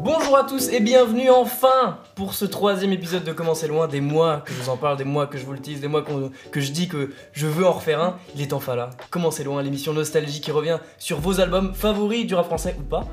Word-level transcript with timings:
Bonjour 0.00 0.36
à 0.36 0.44
tous 0.44 0.68
et 0.68 0.80
bienvenue 0.80 1.30
enfin 1.30 1.98
pour 2.14 2.34
ce 2.34 2.44
troisième 2.44 2.92
épisode 2.92 3.24
de 3.24 3.32
Comment 3.32 3.54
c'est 3.54 3.68
loin, 3.68 3.88
des 3.88 4.00
mois 4.00 4.42
que 4.44 4.52
je 4.52 4.60
vous 4.60 4.68
en 4.68 4.76
parle, 4.76 4.96
des 4.96 5.04
mois 5.04 5.26
que 5.26 5.38
je 5.38 5.44
vous 5.46 5.52
le 5.52 5.58
tease, 5.58 5.80
des 5.80 5.88
mois 5.88 6.04
que 6.50 6.60
je 6.60 6.72
dis 6.72 6.88
que 6.88 7.12
je 7.32 7.46
veux 7.46 7.66
en 7.66 7.72
refaire 7.72 8.02
un. 8.02 8.18
Il 8.34 8.42
est 8.42 8.52
enfin 8.52 8.76
là. 8.76 8.90
Comment 9.10 9.30
c'est 9.30 9.44
loin, 9.44 9.62
l'émission 9.62 9.92
nostalgie 9.92 10.40
qui 10.40 10.50
revient 10.50 10.78
sur 10.98 11.20
vos 11.20 11.40
albums 11.40 11.74
favoris 11.74 12.26
du 12.26 12.34
rap 12.34 12.46
français 12.46 12.76
ou 12.78 12.82
pas, 12.82 13.06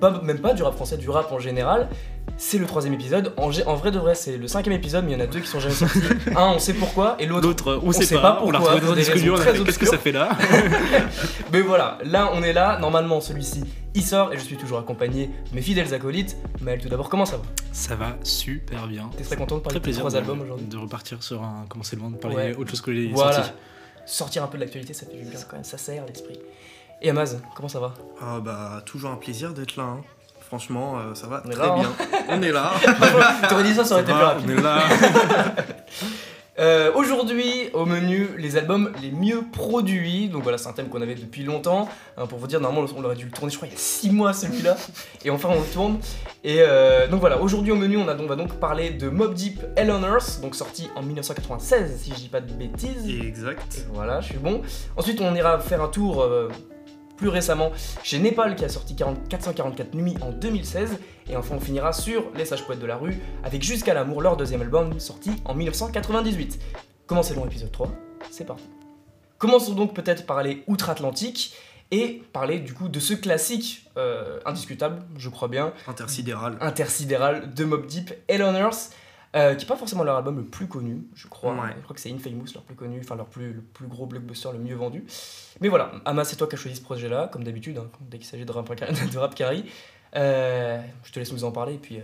pas 0.00 0.20
même 0.22 0.38
pas 0.40 0.54
du 0.54 0.62
rap 0.62 0.74
français, 0.74 0.96
du 0.96 1.08
rap 1.10 1.30
en 1.32 1.38
général. 1.38 1.88
C'est 2.36 2.58
le 2.58 2.66
troisième 2.66 2.94
épisode. 2.94 3.32
En, 3.36 3.48
vrai 3.76 3.90
de 3.90 3.98
vrai, 3.98 4.14
c'est 4.14 4.36
le 4.36 4.46
cinquième 4.48 4.74
épisode, 4.74 5.04
mais 5.04 5.12
il 5.12 5.18
y 5.18 5.20
en 5.20 5.24
a 5.24 5.26
deux 5.26 5.40
qui 5.40 5.46
sont 5.48 5.60
jamais 5.60 5.74
sortis. 5.74 6.00
un, 6.36 6.52
on 6.54 6.58
sait 6.58 6.72
pourquoi, 6.72 7.16
et 7.18 7.26
l'autre, 7.26 7.80
on, 7.82 7.88
on 7.88 7.92
sait 7.92 8.04
sait 8.04 8.14
pas, 8.14 8.32
pas 8.32 8.42
on 8.44 8.50
l'a 8.50 8.58
pourquoi, 8.58 8.74
retrouvé 8.76 8.90
dans 8.90 8.96
des 8.96 9.64
qu'est-ce 9.64 9.78
que 9.78 9.86
ça 9.86 9.98
fait 9.98 10.12
là 10.12 10.30
Mais 11.52 11.60
voilà, 11.60 11.98
là 12.04 12.30
on 12.32 12.42
est 12.42 12.52
là. 12.52 12.78
Normalement, 12.78 13.20
celui-ci 13.20 13.64
il 13.94 14.02
sort 14.02 14.32
et 14.32 14.38
je 14.38 14.42
suis 14.42 14.56
toujours 14.56 14.78
accompagné 14.78 15.26
de 15.50 15.54
mes 15.54 15.60
fidèles 15.60 15.92
acolytes. 15.92 16.36
Maël, 16.60 16.80
tout 16.80 16.88
d'abord, 16.88 17.08
comment 17.10 17.26
ça 17.26 17.36
va? 17.36 17.42
Ça 17.72 17.94
va 17.94 18.16
super 18.22 18.86
bien. 18.86 19.10
T'es 19.16 19.24
très 19.24 19.36
content 19.36 19.56
de 19.56 19.60
parler 19.60 19.80
Très 19.80 19.90
de 19.90 19.96
trois 19.96 20.16
albums 20.16 20.40
aujourd'hui? 20.40 20.66
de 20.66 20.76
repartir 20.78 21.22
sur 21.22 21.42
un 21.42 21.66
comment 21.68 21.84
c'est 21.84 21.96
loin 21.96 22.10
de 22.10 22.16
parler 22.16 22.36
Ouais. 22.36 22.56
autre 22.56 22.70
chose 22.70 22.80
que 22.80 22.90
les 22.90 23.08
Voilà. 23.08 23.32
sorties. 23.34 23.50
Sortir 24.06 24.42
un 24.42 24.46
peu 24.46 24.56
de 24.58 24.62
l'actualité, 24.62 24.94
ça 24.94 25.06
fait 25.06 25.16
du 25.16 25.24
bien 25.24 25.38
quand 25.48 25.56
même, 25.56 25.64
ça 25.64 25.78
serre 25.78 26.04
l'esprit. 26.06 26.38
Et 27.02 27.10
Amaz, 27.10 27.40
comment 27.56 27.68
ça 27.68 27.80
va 27.80 27.94
Ah 28.20 28.38
bah 28.40 28.82
toujours 28.86 29.10
un 29.10 29.16
plaisir 29.16 29.52
d'être 29.52 29.76
là. 29.76 29.82
hein. 29.84 30.00
Franchement, 30.46 30.98
euh, 30.98 31.14
ça 31.14 31.26
va 31.26 31.42
On 31.46 31.50
est 31.50 31.54
très 31.54 31.66
là, 31.66 31.72
hein. 31.74 31.78
bien. 31.80 31.90
On 32.28 32.42
est 32.42 32.52
là. 32.52 32.72
T'aurais 33.48 33.64
dit 33.64 33.74
ça, 33.74 33.84
ça 33.84 33.94
aurait 33.94 34.02
été 34.02 34.12
plus 34.12 34.22
rapide. 34.22 34.50
on 34.54 34.58
est 34.58 34.62
là. 34.62 34.82
Euh, 36.58 36.92
Aujourd'hui, 36.94 37.70
au 37.72 37.86
menu, 37.86 38.28
les 38.36 38.58
albums 38.58 38.92
les 39.00 39.10
mieux 39.10 39.40
produits. 39.52 40.28
Donc 40.28 40.42
voilà, 40.42 40.58
c'est 40.58 40.68
un 40.68 40.74
thème 40.74 40.90
qu'on 40.90 41.00
avait 41.00 41.14
depuis 41.14 41.44
longtemps. 41.44 41.88
Hein, 42.18 42.26
pour 42.26 42.38
vous 42.38 42.46
dire, 42.46 42.60
normalement, 42.60 42.86
on 42.94 43.02
aurait 43.04 43.16
dû 43.16 43.24
le 43.24 43.30
tourner, 43.30 43.50
je 43.50 43.56
crois, 43.56 43.66
il 43.68 43.72
y 43.72 43.74
a 43.74 43.78
6 43.80 44.10
mois 44.10 44.34
celui-là. 44.34 44.76
Et 45.24 45.30
enfin, 45.30 45.48
on 45.50 45.60
le 45.60 45.66
tourne. 45.66 45.98
Et 46.44 46.56
euh, 46.60 47.08
donc 47.08 47.20
voilà, 47.20 47.40
aujourd'hui 47.40 47.72
au 47.72 47.76
menu, 47.76 47.96
on, 47.96 48.06
a, 48.06 48.12
donc- 48.12 48.26
on 48.26 48.28
va 48.28 48.36
donc 48.36 48.52
parler 48.60 48.90
de 48.90 49.08
Mob 49.08 49.32
Deep 49.32 49.62
Hell 49.76 49.90
on 49.90 50.02
Earth, 50.04 50.40
donc 50.42 50.54
sorti 50.54 50.90
en 50.94 51.02
1996, 51.02 51.98
si 52.02 52.10
je 52.10 52.16
dis 52.16 52.28
pas 52.28 52.42
de 52.42 52.52
bêtises. 52.52 53.08
Et 53.08 53.26
exact. 53.26 53.86
voilà, 53.94 54.20
je 54.20 54.26
suis 54.28 54.38
bon. 54.38 54.60
Ensuite, 54.98 55.22
on 55.22 55.34
ira 55.34 55.58
faire 55.58 55.82
un 55.82 55.88
tour 55.88 56.22
plus 57.16 57.28
récemment 57.28 57.70
chez 58.02 58.18
Népal 58.18 58.56
qui 58.56 58.64
a 58.64 58.68
sorti 58.68 58.96
40 58.96 59.28
444 59.28 59.94
Nuits 59.94 60.16
en 60.20 60.30
2016. 60.30 60.98
Et 61.28 61.36
enfin, 61.36 61.54
on 61.56 61.60
finira 61.60 61.92
sur 61.92 62.24
Les 62.36 62.44
Sages 62.44 62.64
Poètes 62.66 62.80
de 62.80 62.86
la 62.86 62.96
Rue 62.96 63.18
avec 63.44 63.62
Jusqu'à 63.62 63.94
l'amour, 63.94 64.22
leur 64.22 64.36
deuxième 64.36 64.62
album 64.62 64.98
sorti 64.98 65.30
en 65.44 65.54
1998. 65.54 66.58
Comment 67.06 67.22
c'est 67.22 67.34
long, 67.34 67.46
épisode 67.46 67.72
3 67.72 67.88
C'est 68.30 68.44
parti. 68.44 68.64
Commençons 69.38 69.74
donc 69.74 69.94
peut-être 69.94 70.24
par 70.24 70.38
aller 70.38 70.62
outre-Atlantique 70.68 71.54
et 71.90 72.22
parler 72.32 72.58
du 72.58 72.74
coup 72.74 72.88
de 72.88 73.00
ce 73.00 73.12
classique 73.12 73.86
euh, 73.98 74.40
indiscutable, 74.46 75.02
je 75.18 75.28
crois 75.28 75.48
bien, 75.48 75.74
Intersidéral. 75.86 76.56
intersidéral 76.60 77.52
de 77.52 77.64
Mob 77.64 77.86
Deep, 77.86 78.14
Hell 78.28 78.42
on 78.42 78.54
Earth, 78.54 78.92
euh, 79.34 79.54
qui 79.54 79.64
n'est 79.64 79.68
pas 79.68 79.76
forcément 79.76 80.04
leur 80.04 80.16
album 80.16 80.36
le 80.36 80.44
plus 80.44 80.66
connu, 80.66 81.02
je 81.14 81.26
crois. 81.26 81.54
Ouais. 81.54 81.74
Je 81.76 81.82
crois 81.82 81.94
que 81.94 82.00
c'est 82.00 82.12
Infamous 82.12 82.46
leur 82.54 82.62
plus 82.64 82.74
connu, 82.74 83.00
enfin 83.00 83.16
leur 83.16 83.26
plus, 83.26 83.52
le 83.52 83.60
plus 83.60 83.86
gros 83.86 84.06
blockbuster, 84.06 84.50
le 84.52 84.58
mieux 84.58 84.74
vendu. 84.74 85.04
Mais 85.60 85.68
voilà, 85.68 85.92
Ama, 86.04 86.24
c'est 86.24 86.36
toi 86.36 86.46
qui 86.46 86.54
as 86.54 86.58
choisi 86.58 86.76
ce 86.76 86.82
projet-là, 86.82 87.28
comme 87.32 87.44
d'habitude, 87.44 87.78
hein, 87.78 87.88
dès 88.00 88.18
qu'il 88.18 88.26
s'agit 88.26 88.44
de 88.44 88.52
rap, 88.52 88.68
de 89.12 89.18
rap 89.18 89.34
carry. 89.34 89.64
Euh, 90.16 90.80
je 91.04 91.12
te 91.12 91.18
laisse 91.18 91.32
nous 91.32 91.44
en 91.44 91.52
parler 91.52 91.74
et 91.74 91.78
puis 91.78 91.98
euh, 91.98 92.02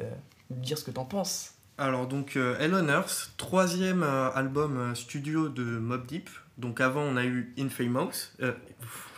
dire 0.50 0.78
ce 0.78 0.84
que 0.84 0.90
t'en 0.90 1.04
penses. 1.04 1.54
Alors 1.76 2.08
donc 2.08 2.34
Hell 2.36 2.74
on 2.74 2.88
Earth, 2.88 3.32
troisième 3.36 4.02
album 4.02 4.96
studio 4.96 5.48
de 5.48 5.62
Mob 5.62 6.06
Deep. 6.06 6.28
Donc 6.56 6.80
avant 6.80 7.02
on 7.02 7.16
a 7.16 7.24
eu 7.24 7.54
Infamous. 7.56 8.32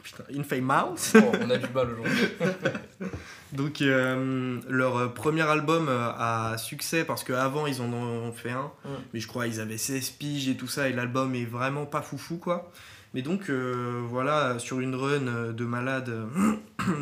Euh, 0.01 0.03
putain, 0.03 0.25
Infamous. 0.39 0.97
Oh, 1.17 1.33
on 1.43 1.51
a 1.51 1.57
du 1.57 1.73
mal 1.73 1.89
aujourd'hui. 1.91 2.29
Donc 3.53 3.83
euh, 3.83 4.61
leur 4.69 4.97
euh, 4.97 5.09
premier 5.09 5.43
album 5.43 5.89
euh, 5.89 6.11
a 6.17 6.57
succès 6.57 7.05
parce 7.05 7.25
qu'avant 7.25 7.67
ils 7.67 7.83
en 7.83 7.93
ont 7.93 8.33
fait 8.33 8.51
un, 8.51 8.71
Mm. 8.85 8.89
mais 9.13 9.21
je 9.21 9.27
crois 9.27 9.47
ils 9.49 9.61
avaient 9.61 9.77
16 9.77 10.11
piges 10.11 10.49
et 10.49 10.57
tout 10.57 10.69
ça 10.69 10.89
et 10.89 10.93
l'album 10.93 11.35
est 11.35 11.45
vraiment 11.45 11.85
pas 11.87 12.01
foufou 12.03 12.37
quoi. 12.37 12.71
Mais 13.13 13.23
donc 13.23 13.51
euh, 13.51 14.03
voilà, 14.09 14.59
sur 14.61 14.79
une 14.79 14.95
run 14.95 15.53
de 15.53 15.65
malade, 15.65 16.09
euh, 16.11 16.27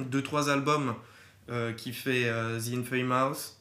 deux 0.10 0.22
trois 0.22 0.48
albums 0.48 0.94
euh, 1.50 1.72
qui 1.75 1.92
fait 1.92 2.25
The 2.58 2.78
Infamous, 2.78 3.56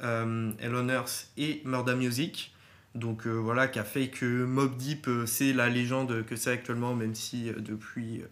Hell 0.00 0.74
on 0.74 0.88
Earth 0.88 1.28
et 1.36 1.60
Murder 1.64 1.96
Music. 1.96 2.54
Donc 2.94 3.26
voilà, 3.26 3.66
qui 3.68 3.78
a 3.80 3.84
fait 3.84 4.08
que 4.08 4.44
Mob 4.44 4.76
Deep 4.76 5.08
c'est 5.26 5.52
la 5.52 5.68
légende 5.68 6.24
que 6.24 6.36
c'est 6.36 6.50
actuellement, 6.52 6.94
même 6.94 7.14
si 7.16 7.50
depuis 7.58 8.22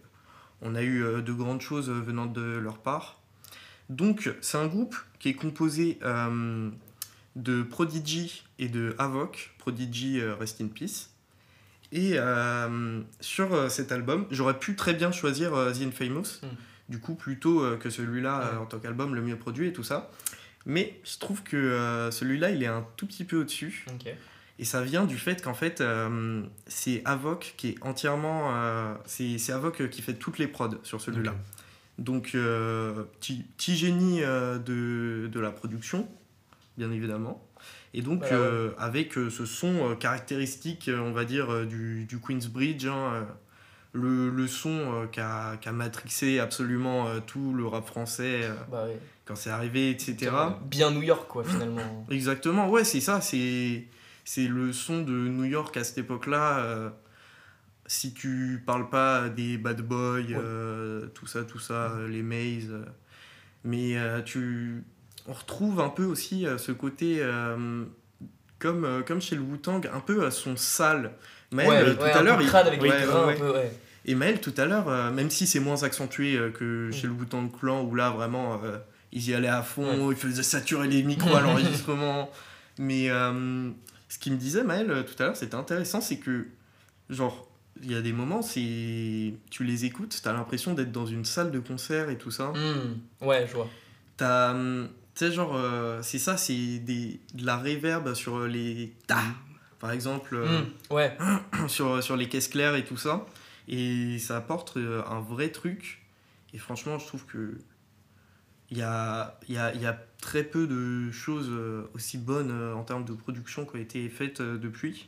on 0.61 0.75
a 0.75 0.81
eu 0.81 1.03
euh, 1.03 1.21
de 1.21 1.31
grandes 1.33 1.61
choses 1.61 1.89
euh, 1.89 1.93
venant 2.01 2.25
de 2.25 2.41
leur 2.41 2.77
part. 2.79 3.19
Donc, 3.89 4.31
c'est 4.41 4.57
un 4.57 4.67
groupe 4.67 4.95
qui 5.19 5.29
est 5.29 5.33
composé 5.33 5.97
euh, 6.03 6.69
de 7.35 7.63
Prodigy 7.63 8.43
et 8.59 8.67
de 8.67 8.95
Havok. 8.97 9.53
Prodigy, 9.59 10.19
euh, 10.19 10.35
Rest 10.35 10.59
in 10.61 10.67
Peace. 10.67 11.09
Et 11.93 12.13
euh, 12.15 13.01
sur 13.21 13.71
cet 13.71 13.91
album, 13.93 14.27
j'aurais 14.29 14.59
pu 14.59 14.75
très 14.75 14.93
bien 14.93 15.11
choisir 15.11 15.51
The 15.73 15.81
Infamous, 15.83 16.41
Mm. 16.43 16.47
du 16.89 16.99
coup, 16.99 17.15
plutôt 17.15 17.63
que 17.77 17.89
celui-là 17.89 18.51
Ouais. 18.51 18.57
en 18.57 18.65
tant 18.65 18.79
qu'album 18.79 19.15
le 19.15 19.21
mieux 19.21 19.37
produit 19.37 19.67
et 19.67 19.73
tout 19.73 19.83
ça. 19.83 20.11
Mais 20.65 20.99
je 21.05 21.17
trouve 21.17 21.43
que 21.43 22.09
celui-là, 22.11 22.49
il 22.49 22.61
est 22.61 22.67
un 22.67 22.85
tout 22.97 23.07
petit 23.07 23.23
peu 23.23 23.37
au-dessus. 23.39 23.85
Et 24.59 24.65
ça 24.65 24.81
vient 24.81 25.05
du 25.05 25.17
fait 25.17 25.41
qu'en 25.43 25.53
fait, 25.53 25.81
euh, 25.81 26.41
c'est 26.65 27.01
Havok 27.05 27.53
qui 27.57 27.69
est 27.69 27.75
entièrement. 27.81 28.55
euh, 28.55 28.93
c'est 29.05 29.37
c'est 29.37 29.51
Havok 29.53 29.89
qui 29.89 30.01
fait 30.01 30.15
toutes 30.15 30.39
les 30.39 30.47
prods 30.47 30.79
sur 30.83 30.99
celui-là. 31.01 31.35
Donc, 31.99 32.31
euh, 32.35 33.03
petit, 33.19 33.43
petit 33.57 33.75
génie 33.75 34.21
euh, 34.23 34.57
de, 34.59 35.27
de 35.27 35.39
la 35.39 35.51
production, 35.51 36.07
bien 36.77 36.91
évidemment. 36.91 37.43
Et 37.93 38.01
donc, 38.01 38.21
ouais. 38.23 38.29
euh, 38.33 38.71
avec 38.77 39.17
euh, 39.17 39.29
ce 39.31 39.45
son 39.45 39.91
euh, 39.91 39.95
caractéristique, 39.95 40.89
euh, 40.89 40.99
on 40.99 41.11
va 41.11 41.25
dire, 41.25 41.51
euh, 41.51 41.65
du, 41.65 42.05
du 42.05 42.19
Queensbridge, 42.19 42.85
hein, 42.85 43.13
euh, 43.13 43.23
le, 43.93 44.29
le 44.29 44.47
son 44.47 44.69
euh, 44.69 45.05
qui 45.07 45.19
a, 45.19 45.57
qui 45.57 45.69
a 45.69 45.71
matrixé 45.71 46.39
absolument 46.39 47.07
euh, 47.07 47.19
tout 47.25 47.53
le 47.53 47.65
rap 47.65 47.87
français 47.87 48.41
euh, 48.43 48.53
Bah 48.71 48.85
ouais. 48.85 48.99
quand 49.25 49.35
c'est 49.35 49.49
arrivé, 49.49 49.89
etc. 49.89 50.31
Bien 50.65 50.91
New 50.91 51.01
York, 51.01 51.27
quoi, 51.27 51.43
finalement. 51.43 52.05
Exactement, 52.11 52.69
ouais, 52.69 52.83
c'est 52.83 53.01
ça, 53.01 53.21
c'est 53.21 53.85
c'est 54.29 54.47
le 54.49 54.73
son 54.73 55.03
de 55.03 55.11
New 55.13 55.45
York 55.45 55.77
à 55.77 55.85
cette 55.85 55.99
époque-là. 55.99 56.59
euh, 56.59 56.89
si 57.85 58.13
tu 58.13 58.61
parles 58.65 58.89
pas 58.89 59.29
des 59.29 59.57
bad 59.57 59.79
boys, 59.81 60.19
euh, 60.33 61.07
tout 61.13 61.27
ça, 61.27 61.43
tout 61.45 61.59
ça, 61.59 61.93
les 62.09 62.21
Maze, 62.21 62.69
euh, 62.71 62.83
mais 63.63 63.95
tu 64.25 64.83
on 65.27 65.31
retrouve 65.33 65.79
un 65.79 65.87
peu 65.87 66.03
aussi 66.03 66.45
ce 66.57 66.73
côté 66.73 67.21
comme 68.59 69.03
comme 69.05 69.21
chez 69.21 69.35
le 69.37 69.41
Wu-Tang, 69.41 69.87
un 69.93 69.99
peu 70.01 70.25
à 70.25 70.31
son 70.31 70.55
sale. 70.57 71.11
Maël, 71.51 71.69
ouais, 71.91 71.95
tout 71.95 72.03
à 72.03 72.21
l'heure, 72.23 72.37
il- 72.41 72.49
avec 72.67 72.81
des 72.81 72.87
grains 73.05 73.27
un 73.29 73.33
peu, 73.39 73.53
et 74.05 74.15
Maël, 74.15 74.41
tout 74.41 74.53
à 74.57 74.65
l'heure, 74.65 75.11
même 75.13 75.29
si 75.29 75.47
c'est 75.47 75.59
moins 75.61 75.83
accentué 75.83 76.37
que 76.53 76.89
chez 76.91 77.07
le 77.07 77.13
Wu-Tang 77.13 77.49
Clan, 77.57 77.83
où 77.83 77.95
là, 77.95 78.09
vraiment, 78.09 78.59
ils 79.13 79.29
y 79.29 79.33
allaient 79.33 79.47
à 79.47 79.63
fond, 79.63 80.11
ils 80.11 80.17
faisaient 80.17 80.43
saturer 80.43 80.87
les 80.89 81.03
micros 81.03 81.35
à 81.35 81.39
l'enregistrement. 81.45 82.29
Mais 82.79 83.09
euh, 83.09 83.69
ce 84.09 84.17
qu'il 84.19 84.33
me 84.33 84.37
disait, 84.37 84.63
Maël, 84.63 84.89
euh, 84.91 85.03
tout 85.03 85.15
à 85.21 85.25
l'heure, 85.27 85.35
c'était 85.35 85.55
intéressant, 85.55 86.01
c'est 86.01 86.17
que, 86.17 86.47
genre, 87.09 87.47
il 87.83 87.91
y 87.91 87.95
a 87.95 88.01
des 88.01 88.13
moments, 88.13 88.41
c'est 88.41 89.33
tu 89.51 89.63
les 89.63 89.85
écoutes, 89.85 90.19
t'as 90.23 90.33
l'impression 90.33 90.73
d'être 90.73 90.91
dans 90.91 91.05
une 91.05 91.25
salle 91.25 91.51
de 91.51 91.59
concert 91.59 92.09
et 92.09 92.17
tout 92.17 92.31
ça. 92.31 92.51
Hmm, 92.53 92.99
Ouais, 93.25 93.45
je 93.47 93.53
vois. 93.53 93.69
T'as, 94.17 94.51
hum, 94.51 94.89
tu 95.15 95.25
sais, 95.25 95.31
genre, 95.31 95.55
euh, 95.55 96.01
c'est 96.01 96.19
ça, 96.19 96.37
c'est 96.37 96.79
des, 96.79 97.19
de 97.33 97.45
la 97.45 97.57
réverb 97.57 98.13
sur 98.15 98.45
les 98.47 98.93
ta, 99.07 99.19
par 99.79 99.91
exemple. 99.91 100.35
euh, 100.35 100.61
Hmm, 100.63 100.65
Ouais. 100.93 101.15
sur, 101.67 102.01
sur 102.03 102.15
les 102.17 102.27
caisses 102.29 102.47
claires 102.47 102.75
et 102.75 102.83
tout 102.85 102.97
ça. 102.97 103.25
Et 103.67 104.17
ça 104.19 104.37
apporte 104.37 104.77
euh, 104.77 105.03
un 105.07 105.19
vrai 105.19 105.49
truc. 105.49 106.01
Et 106.53 106.57
franchement, 106.57 106.97
je 106.97 107.05
trouve 107.05 107.25
que 107.25 107.57
il 108.71 108.77
y 108.77 108.81
a, 108.81 109.39
y, 109.47 109.57
a, 109.57 109.73
y 109.75 109.85
a 109.85 109.97
très 110.21 110.43
peu 110.43 110.67
de 110.67 111.09
choses 111.11 111.47
euh, 111.49 111.89
aussi 111.93 112.17
bonnes 112.17 112.51
euh, 112.51 112.73
en 112.73 112.83
termes 112.83 113.05
de 113.05 113.13
production 113.13 113.65
qui 113.65 113.75
ont 113.77 113.79
été 113.79 114.09
faites 114.09 114.41
euh, 114.41 114.57
depuis. 114.57 115.07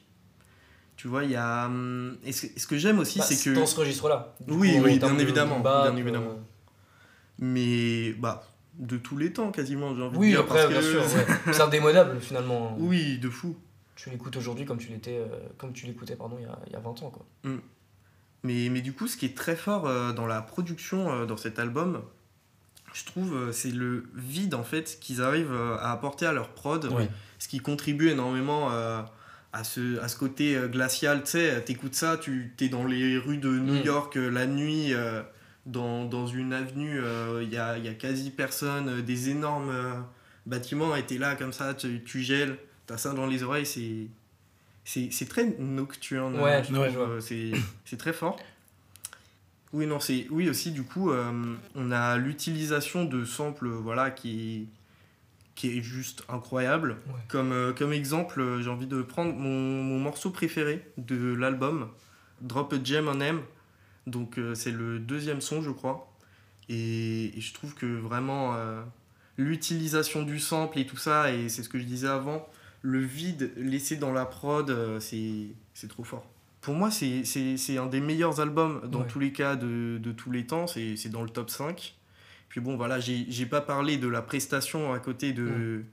Tu 0.96 1.08
vois, 1.08 1.24
il 1.26 1.32
y 1.32 1.36
a. 1.36 1.66
hum, 1.68 2.18
Et 2.24 2.32
ce, 2.32 2.68
que 2.68 2.78
j'aime 2.78 3.00
aussi, 3.00 3.20
Bah, 3.20 3.26
c'est 3.26 3.44
que. 3.52 3.56
Dans 3.56 3.66
ce 3.66 3.80
registre-là. 3.80 4.36
Oui, 4.48 4.76
coup, 4.78 4.84
bien 4.84 5.14
de 5.16 5.22
évidemment, 5.22 5.60
bien 5.60 5.96
euh, 5.96 6.36
Mais, 7.40 8.14
bah, 8.14 8.44
de 8.78 8.98
tous 8.98 9.18
les 9.18 9.32
temps 9.34 9.52
quasiment, 9.52 9.96
j'ai 9.96 10.04
envie 10.04 10.18
Oui, 10.18 10.28
de 10.28 10.32
dire. 10.32 10.42
après, 10.42 10.68
bien 10.68 10.80
que- 10.80 10.86
sûr. 10.86 11.02
ouais. 11.02 11.26
C'est 11.54 11.62
indémodable, 11.62 12.20
finalement. 12.20 12.76
oui, 12.80 13.18
de 13.18 13.30
fou. 13.30 13.58
Tu 13.96 14.10
l'écoutes 14.10 14.38
aujourd'hui 14.38 14.66
comme 14.66 14.78
tu 14.78 14.88
l'étais, 14.90 15.18
euh, 15.18 15.28
comme 15.58 15.74
tu 15.74 15.86
l'écoutais 15.86 16.16
pardon 16.16 16.38
il 16.40 16.44
y, 16.44 16.46
a, 16.46 16.58
y 16.72 16.76
a 16.76 16.80
20 16.80 17.04
ans 17.04 17.10
quoi. 17.10 17.26
Mais, 18.44 18.70
mais 18.72 18.80
du 18.80 18.94
coup, 18.94 19.08
ce 19.08 19.18
qui 19.18 19.26
est 19.26 19.36
très 19.36 19.58
fort 19.58 19.86
euh, 19.88 20.14
dans 20.14 20.26
la 20.26 20.42
production 20.42 21.26
dans 21.26 21.36
cet 21.36 21.60
album, 21.60 22.02
je 22.94 23.06
trouve, 23.06 23.36
euh, 23.36 23.52
c'est 23.52 23.72
le 23.72 24.06
vide 24.16 24.54
en 24.56 24.64
fait 24.64 24.98
qu'ils 25.00 25.22
arrivent 25.22 25.52
euh, 25.54 25.78
à 25.80 25.92
apporter 25.92 26.26
à 26.26 26.32
leur 26.34 26.50
prod. 26.50 26.90
Ce 27.38 27.48
qui 27.48 27.60
contribue 27.60 28.10
énormément 28.10 28.70
euh, 28.72 29.02
à, 29.54 29.64
ce, 29.64 30.00
à 30.02 30.08
ce 30.08 30.18
côté 30.18 30.56
euh, 30.58 30.68
glacial. 30.68 31.24
Tu 31.24 31.32
sais, 31.32 31.62
t'écoutes 31.64 31.96
ça, 31.96 32.18
tu 32.18 32.54
es 32.60 32.68
dans 32.70 32.86
les 32.86 33.18
rues 33.18 33.38
de 33.38 33.50
New 33.50 33.82
Mm. 33.82 33.86
York 33.86 34.18
euh, 34.18 34.30
la 34.30 34.46
nuit, 34.46 34.94
euh, 34.94 35.22
dans, 35.66 36.06
dans 36.06 36.28
une 36.28 36.52
avenue, 36.54 37.00
il 37.42 37.50
y 37.50 37.58
a, 37.58 37.78
y 37.78 37.88
a 37.88 37.94
quasi 37.94 38.32
personne, 38.32 38.90
euh, 38.90 39.02
des 39.02 39.30
énormes 39.30 39.70
euh, 39.70 39.94
bâtiments, 40.46 40.96
et 40.96 41.06
t'es 41.06 41.18
là 41.18 41.36
comme 41.36 41.54
ça, 41.54 41.74
tu, 41.74 42.04
tu 42.04 42.22
gèles, 42.22 42.58
t'as 42.88 42.98
ça 42.98 43.14
dans 43.14 43.28
les 43.28 43.44
oreilles, 43.44 43.66
c'est. 43.66 44.08
C'est 44.86 45.30
très 45.30 45.46
nocturne, 45.60 46.40
Ouais, 46.40 46.64
euh, 46.72 46.80
ouais, 46.80 46.92
euh, 46.98 47.52
c'est 47.86 47.98
très 47.98 48.12
fort. 48.14 48.40
Oui, 49.72 49.86
non, 49.86 50.00
c'est 50.00 50.28
oui 50.32 50.50
aussi 50.50 50.72
du 50.72 50.84
coup, 50.84 51.12
euh, 51.12 51.56
on 51.76 51.92
a 51.92 52.18
l'utilisation 52.18 53.06
de 53.06 53.24
samples, 53.24 53.68
voilà, 53.70 54.10
qui 54.12 54.68
qui 55.60 55.78
est 55.78 55.82
juste 55.82 56.24
incroyable. 56.30 56.96
Ouais. 57.08 57.20
Comme 57.28 57.52
euh, 57.52 57.74
comme 57.74 57.92
exemple, 57.92 58.40
euh, 58.40 58.62
j'ai 58.62 58.70
envie 58.70 58.88
de 58.88 59.02
prendre 59.02 59.34
mon, 59.34 59.84
mon 59.84 60.00
morceau 60.00 60.30
préféré 60.32 60.90
de 60.98 61.34
l'album, 61.34 61.90
Drop 62.40 62.72
a 62.72 62.82
Gem 62.82 63.10
on 63.10 63.20
M. 63.20 63.42
Donc 64.08 64.40
euh, 64.40 64.56
c'est 64.56 64.72
le 64.72 65.00
deuxième 65.00 65.42
son, 65.42 65.62
je 65.62 65.72
crois. 65.72 66.10
Et, 66.70 67.38
et 67.38 67.42
je 67.42 67.54
trouve 67.54 67.74
que 67.76 67.86
vraiment 67.86 68.56
l'utilisation 69.38 70.22
du 70.22 70.40
sample 70.40 70.78
et 70.78 70.86
tout 70.86 70.98
ça, 70.98 71.34
et 71.34 71.50
c'est 71.50 71.64
ce 71.64 71.70
que 71.70 71.80
je 71.80 71.84
disais 71.84 72.08
avant, 72.08 72.48
le 72.84 73.00
vide 73.00 73.52
laissé 73.58 73.96
dans 73.98 74.14
la 74.14 74.26
prod, 74.26 75.00
c'est 75.00 75.48
c'est 75.74 75.88
trop 75.88 76.04
fort. 76.04 76.26
Pour 76.62 76.74
moi, 76.76 76.92
c'est- 76.92 77.78
un 77.78 77.86
des 77.88 78.02
meilleurs 78.02 78.40
albums 78.42 78.82
dans 78.90 79.02
Ouais. 79.02 79.08
tous 79.08 79.20
les 79.20 79.32
cas 79.32 79.56
de, 79.56 79.98
de 80.02 80.12
tous 80.12 80.32
les 80.32 80.46
temps. 80.46 80.68
C'est 80.68 81.10
dans 81.10 81.24
le 81.24 81.30
top 81.30 81.50
5. 81.50 81.96
Puis 82.50 82.60
bon, 82.62 82.76
voilà, 82.78 83.00
j'ai 83.00 83.46
pas 83.46 83.62
parlé 83.62 83.98
de 83.98 84.08
la 84.08 84.22
prestation 84.22 84.92
à 84.94 85.00
côté 85.00 85.34
de, 85.34 85.84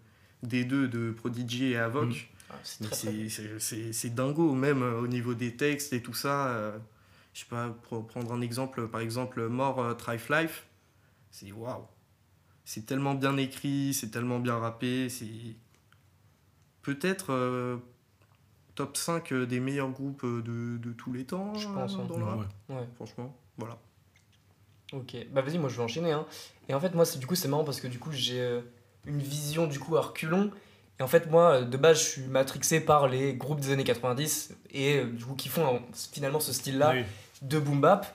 des 0.42 0.64
deux, 0.64 0.88
de 0.88 1.10
Prodigy 1.12 1.66
et 1.72 1.76
Avoc. 1.76 2.08
Mm. 2.10 2.14
Ah, 2.50 2.54
c'est 2.62 4.14
dingo, 4.14 4.52
même 4.54 4.82
euh, 4.82 5.00
au 5.00 5.06
niveau 5.08 5.34
des 5.34 5.56
textes 5.56 5.92
et 5.92 6.00
tout 6.02 6.14
ça. 6.14 6.48
euh, 6.48 6.78
je 7.34 7.40
sais 7.40 7.46
pas, 7.50 7.68
pour 7.88 8.06
prendre 8.06 8.32
un 8.32 8.40
exemple, 8.40 8.88
par 8.88 9.00
exemple, 9.02 9.46
More 9.48 9.80
euh, 9.80 9.94
Thrive 9.94 10.26
Life, 10.30 10.64
c'est 11.30 11.52
waouh. 11.52 11.84
C'est 12.64 12.86
tellement 12.86 13.14
bien 13.14 13.36
écrit, 13.36 13.92
c'est 13.92 14.10
tellement 14.10 14.38
bien 14.40 14.56
rappé, 14.56 15.08
c'est 15.10 15.26
peut-être 16.82 17.32
euh, 17.32 17.76
top 18.76 18.96
5 18.96 19.32
des 19.34 19.58
meilleurs 19.58 19.90
groupes 19.90 20.22
euh, 20.24 20.40
de, 20.42 20.78
de 20.78 20.92
tous 20.92 21.12
les 21.12 21.24
temps 21.24 21.52
Je 21.54 21.66
pense, 21.66 21.94
euh, 21.94 21.98
hein. 21.98 22.06
dans 22.08 22.16
Ouais. 22.36 22.44
Ouais. 22.68 22.88
franchement. 22.94 23.34
Voilà. 23.58 23.76
Ok, 24.92 25.16
bah 25.32 25.40
vas-y, 25.42 25.58
moi 25.58 25.68
je 25.68 25.76
vais 25.76 25.82
enchaîner. 25.82 26.12
Hein. 26.12 26.24
Et 26.68 26.74
en 26.74 26.78
fait, 26.80 26.94
moi, 26.94 27.04
c'est 27.04 27.18
du 27.18 27.26
coup, 27.26 27.34
c'est 27.34 27.48
marrant 27.48 27.64
parce 27.64 27.80
que 27.80 27.88
du 27.88 27.98
coup, 27.98 28.12
j'ai 28.12 28.40
euh, 28.40 28.60
une 29.04 29.18
vision 29.18 29.66
du 29.66 29.80
coup 29.80 29.96
à 29.96 30.00
reculons. 30.02 30.50
Et 30.98 31.02
en 31.02 31.08
fait, 31.08 31.28
moi, 31.30 31.56
euh, 31.56 31.64
de 31.64 31.76
base, 31.76 31.98
je 31.98 32.04
suis 32.04 32.22
matrixé 32.22 32.80
par 32.80 33.08
les 33.08 33.34
groupes 33.34 33.60
des 33.60 33.72
années 33.72 33.84
90 33.84 34.54
et 34.70 34.98
euh, 34.98 35.06
du 35.06 35.24
coup, 35.24 35.34
qui 35.34 35.48
font 35.48 35.66
euh, 35.74 35.78
finalement 36.12 36.38
ce 36.40 36.52
style-là 36.52 36.92
Oui. 36.94 37.04
de 37.42 37.58
boom 37.58 37.80
bap. 37.80 38.06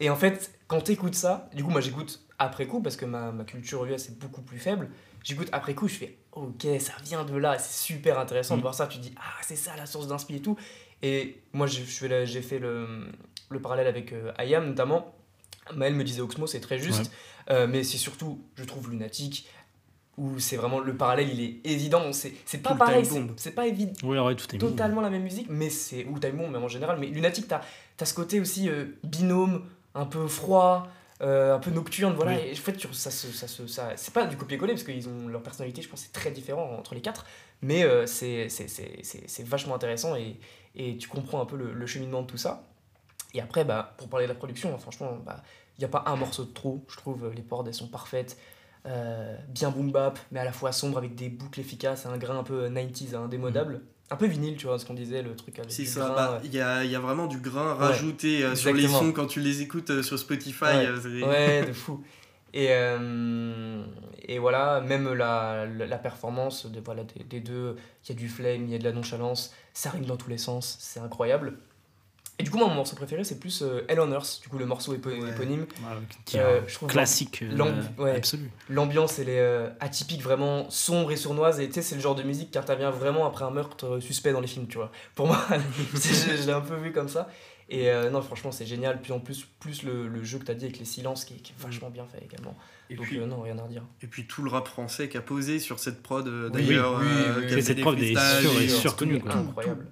Et 0.00 0.10
en 0.10 0.16
fait, 0.16 0.52
quand 0.68 0.80
t'écoutes 0.82 1.14
ça, 1.14 1.48
du 1.54 1.62
coup, 1.64 1.70
moi 1.70 1.80
j'écoute 1.80 2.24
après 2.38 2.66
coup 2.66 2.80
parce 2.80 2.96
que 2.96 3.04
ma, 3.04 3.30
ma 3.32 3.44
culture 3.44 3.84
US 3.84 4.08
est 4.08 4.18
beaucoup 4.18 4.42
plus 4.42 4.58
faible. 4.58 4.88
J'écoute 5.24 5.48
après 5.52 5.74
coup, 5.74 5.88
je 5.88 5.94
fais 5.94 6.16
ok, 6.32 6.66
ça 6.80 6.92
vient 7.04 7.24
de 7.24 7.36
là, 7.36 7.58
c'est 7.58 7.84
super 7.86 8.18
intéressant 8.18 8.54
de 8.56 8.60
Mm. 8.60 8.62
voir 8.62 8.74
ça. 8.74 8.86
Tu 8.86 8.98
dis 8.98 9.12
ah, 9.16 9.22
c'est 9.42 9.56
ça 9.56 9.76
la 9.76 9.86
source 9.86 10.08
d'inspi 10.08 10.36
et 10.36 10.40
tout. 10.40 10.56
Et 11.02 11.36
moi, 11.52 11.66
j'ai 11.66 11.82
fait 12.42 12.58
le, 12.58 13.06
le 13.50 13.60
parallèle 13.60 13.86
avec 13.86 14.12
euh, 14.12 14.32
IAM 14.38 14.66
notamment. 14.66 15.14
Maël 15.74 15.94
me 15.94 16.04
disait 16.04 16.20
Oxmo, 16.22 16.46
c'est 16.46 16.60
très 16.60 16.78
juste. 16.78 17.10
Euh, 17.50 17.66
mais 17.66 17.82
c'est 17.84 17.98
surtout, 17.98 18.40
je 18.56 18.64
trouve, 18.64 18.90
lunatique. 18.90 19.46
Où 20.18 20.38
c'est 20.38 20.56
vraiment 20.56 20.78
le 20.80 20.94
parallèle, 20.94 21.30
il 21.32 21.40
est 21.40 21.60
évident. 21.72 22.12
C'est 22.12 22.34
pas 22.62 22.74
pareil, 22.74 23.08
c'est 23.36 23.52
pas 23.52 23.66
évident 23.66 23.92
Oui, 24.02 24.18
ouais, 24.18 24.34
tout 24.36 24.54
est 24.54 24.58
totalement 24.58 25.00
la 25.00 25.08
même 25.08 25.22
musique, 25.22 25.46
mais 25.48 25.70
c'est. 25.70 26.04
Ou 26.04 26.18
Time 26.18 26.36
Bomb, 26.36 26.50
même 26.50 26.62
en 26.62 26.68
général. 26.68 26.98
Mais 27.00 27.06
Lunatic, 27.06 27.48
t'as 27.48 27.62
as 27.98 28.04
ce 28.04 28.12
côté 28.12 28.38
aussi 28.38 28.68
euh, 28.68 28.84
binôme, 29.04 29.64
un 29.94 30.04
peu 30.04 30.26
froid, 30.28 30.86
euh, 31.22 31.54
un 31.54 31.58
peu 31.58 31.70
nocturne, 31.70 32.14
voilà. 32.14 32.32
Oui. 32.32 32.38
Et 32.48 32.52
en 32.52 32.56
fait, 32.56 32.80
ça, 32.92 33.10
se- 33.10 33.28
ça, 33.32 33.46
se- 33.48 33.66
ça, 33.66 33.92
c'est 33.96 34.12
pas 34.12 34.26
du 34.26 34.36
copier-coller, 34.36 34.72
parce 34.74 34.84
qu'ils 34.84 35.08
ont 35.08 35.28
leur 35.28 35.42
personnalité, 35.42 35.80
je 35.82 35.88
pense, 35.88 36.00
c'est 36.00 36.12
très 36.12 36.30
différent 36.30 36.76
entre 36.78 36.94
les 36.94 37.00
quatre. 37.00 37.26
Mais 37.62 37.84
euh, 37.84 38.06
c'est 38.06 38.48
c'est- 38.48 38.68
c'est- 38.68 39.46
vachement 39.46 39.74
intéressant 39.74 40.16
et, 40.16 40.38
et 40.74 40.96
tu 40.96 41.08
comprends 41.08 41.40
un 41.40 41.46
peu 41.46 41.56
le, 41.56 41.72
le 41.72 41.86
cheminement 41.86 42.22
de 42.22 42.26
tout 42.26 42.36
ça. 42.38 42.68
Et 43.34 43.40
après, 43.40 43.64
bah, 43.64 43.94
pour 43.98 44.08
parler 44.08 44.26
de 44.26 44.32
la 44.32 44.38
production, 44.38 44.76
franchement, 44.78 45.16
bah, 45.24 45.42
il 45.78 45.80
n'y 45.80 45.84
a 45.84 45.88
pas 45.88 46.04
un 46.06 46.16
morceau 46.16 46.44
de 46.44 46.52
trop. 46.52 46.84
Je 46.88 46.96
trouve 46.96 47.30
les 47.34 47.42
portes, 47.42 47.66
elles 47.68 47.74
sont 47.74 47.88
parfaites. 47.88 48.36
Euh, 48.84 49.36
bien 49.48 49.70
boom 49.70 49.92
bap, 49.92 50.18
mais 50.32 50.40
à 50.40 50.44
la 50.44 50.52
fois 50.52 50.72
sombre 50.72 50.98
avec 50.98 51.14
des 51.14 51.28
boucles 51.28 51.60
efficaces, 51.60 52.04
un 52.04 52.18
grain 52.18 52.38
un 52.38 52.42
peu 52.42 52.68
90s, 52.68 53.14
indémodable. 53.14 53.82
Un 54.12 54.16
peu 54.16 54.26
vinyle, 54.26 54.56
tu 54.56 54.66
vois, 54.66 54.78
ce 54.78 54.84
qu'on 54.84 54.92
disait, 54.94 55.22
le 55.22 55.34
truc 55.34 55.58
avec 55.58 55.72
C'est 55.72 55.86
ça, 55.86 56.10
bah, 56.14 56.40
il 56.44 56.54
y, 56.54 56.60
a, 56.60 56.84
y 56.84 56.94
a 56.94 57.00
vraiment 57.00 57.26
du 57.26 57.38
grain 57.38 57.72
rajouté 57.74 58.44
euh, 58.44 58.54
sur 58.54 58.70
les 58.74 58.82
sons 59.00 59.12
quand 59.12 59.26
tu 59.26 59.40
les 59.40 59.62
écoutes 59.62 59.88
euh, 59.90 60.02
sur 60.02 60.18
Spotify. 60.18 60.64
Ouais. 60.64 60.86
euh, 60.86 61.26
Ouais, 61.26 61.64
de 61.68 61.72
fou. 61.72 62.04
Et, 62.52 62.66
euh, 62.70 63.82
et 64.28 64.38
voilà, 64.38 64.82
même 64.82 65.10
la, 65.14 65.64
la, 65.64 65.86
la 65.86 65.98
performance 65.98 66.66
de, 66.66 66.80
voilà, 66.80 67.04
des, 67.04 67.24
des 67.24 67.40
deux, 67.40 67.76
il 68.04 68.08
y 68.10 68.12
a 68.12 68.14
du 68.14 68.28
flame, 68.28 68.64
il 68.64 68.70
y 68.70 68.74
a 68.74 68.78
de 68.78 68.84
la 68.84 68.92
nonchalance, 68.92 69.54
ça 69.72 69.88
rime 69.90 70.04
dans 70.04 70.18
tous 70.18 70.28
les 70.28 70.36
sens, 70.38 70.76
c'est 70.78 71.00
incroyable. 71.00 71.54
Et 72.38 72.44
du 72.44 72.50
coup, 72.50 72.58
moi, 72.58 72.66
mon 72.68 72.74
morceau 72.74 72.96
préféré, 72.96 73.22
c'est 73.24 73.38
plus 73.38 73.62
euh, 73.62 73.84
Hell 73.88 74.00
on 74.00 74.10
Earth, 74.10 74.40
du 74.42 74.48
coup, 74.48 74.58
le 74.58 74.66
morceau 74.66 74.94
épo- 74.96 75.10
Ouais. 75.10 75.28
éponyme. 75.30 75.60
Ouais, 75.60 75.66
qui 76.24 76.38
est 76.38 76.40
Euh, 76.40 76.60
un 76.60 76.66
je 76.66 76.74
trouve 76.74 76.88
classique 76.88 77.42
euh, 77.42 77.82
ouais. 77.98 78.20
L'ambiance, 78.68 79.18
elle 79.20 79.28
est 79.28 79.38
euh, 79.38 79.68
atypique, 79.80 80.22
vraiment 80.22 80.68
sombre 80.70 81.12
et 81.12 81.16
sournoise. 81.16 81.60
Et 81.60 81.68
tu 81.68 81.74
sais, 81.74 81.82
c'est 81.82 81.94
le 81.94 82.00
genre 82.00 82.14
de 82.16 82.22
musique 82.24 82.50
qui 82.50 82.58
intervient 82.58 82.90
vraiment 82.90 83.26
après 83.26 83.44
un 83.44 83.50
meurtre 83.50 83.86
euh, 83.86 84.00
suspect 84.00 84.32
dans 84.32 84.40
les 84.40 84.48
films, 84.48 84.66
tu 84.66 84.78
vois. 84.78 84.90
Pour 85.14 85.26
moi, 85.28 85.38
je, 85.94 85.98
je 86.36 86.46
l'ai 86.46 86.52
un 86.52 86.62
peu 86.62 86.74
vu 86.76 86.90
comme 86.90 87.08
ça. 87.08 87.28
Et 87.68 87.90
euh, 87.90 88.10
non, 88.10 88.20
franchement, 88.22 88.50
c'est 88.50 88.66
génial. 88.66 89.00
Puis 89.00 89.12
en 89.12 89.20
plus, 89.20 89.46
plus 89.60 89.82
le, 89.84 90.08
le 90.08 90.24
jeu 90.24 90.38
que 90.38 90.44
t'as 90.44 90.54
dit 90.54 90.64
avec 90.64 90.78
les 90.78 90.84
silences, 90.84 91.24
qui, 91.24 91.34
est- 91.34 91.38
qui 91.38 91.52
est 91.52 91.62
vachement 91.62 91.90
bien 91.90 92.06
fait 92.06 92.24
également. 92.24 92.56
Et 92.90 92.96
Donc 92.96 93.06
puis, 93.06 93.18
euh, 93.20 93.26
non, 93.26 93.40
rien 93.42 93.56
à 93.58 93.62
redire. 93.62 93.84
Et 94.02 94.06
puis 94.08 94.26
tout 94.26 94.42
le 94.42 94.50
rap 94.50 94.66
français 94.66 95.08
qui 95.08 95.16
a 95.16 95.22
posé 95.22 95.58
sur 95.60 95.78
cette 95.78 96.02
prod 96.02 96.26
Oui, 96.26 96.50
d'ailleurs. 96.50 96.98
oui, 96.98 97.06
oui, 97.38 97.44
oui. 97.54 97.62
Cette 97.62 97.80
prod 97.82 97.96
est 97.98 98.14
freestyles 98.16 98.40
sûre 98.50 98.60
et 98.60 98.64
et, 98.64 98.70
euh, 98.70 98.74
sûre 98.74 98.96
connue, 98.96 99.20
quoi. 99.20 99.34
Incroyable. 99.34 99.86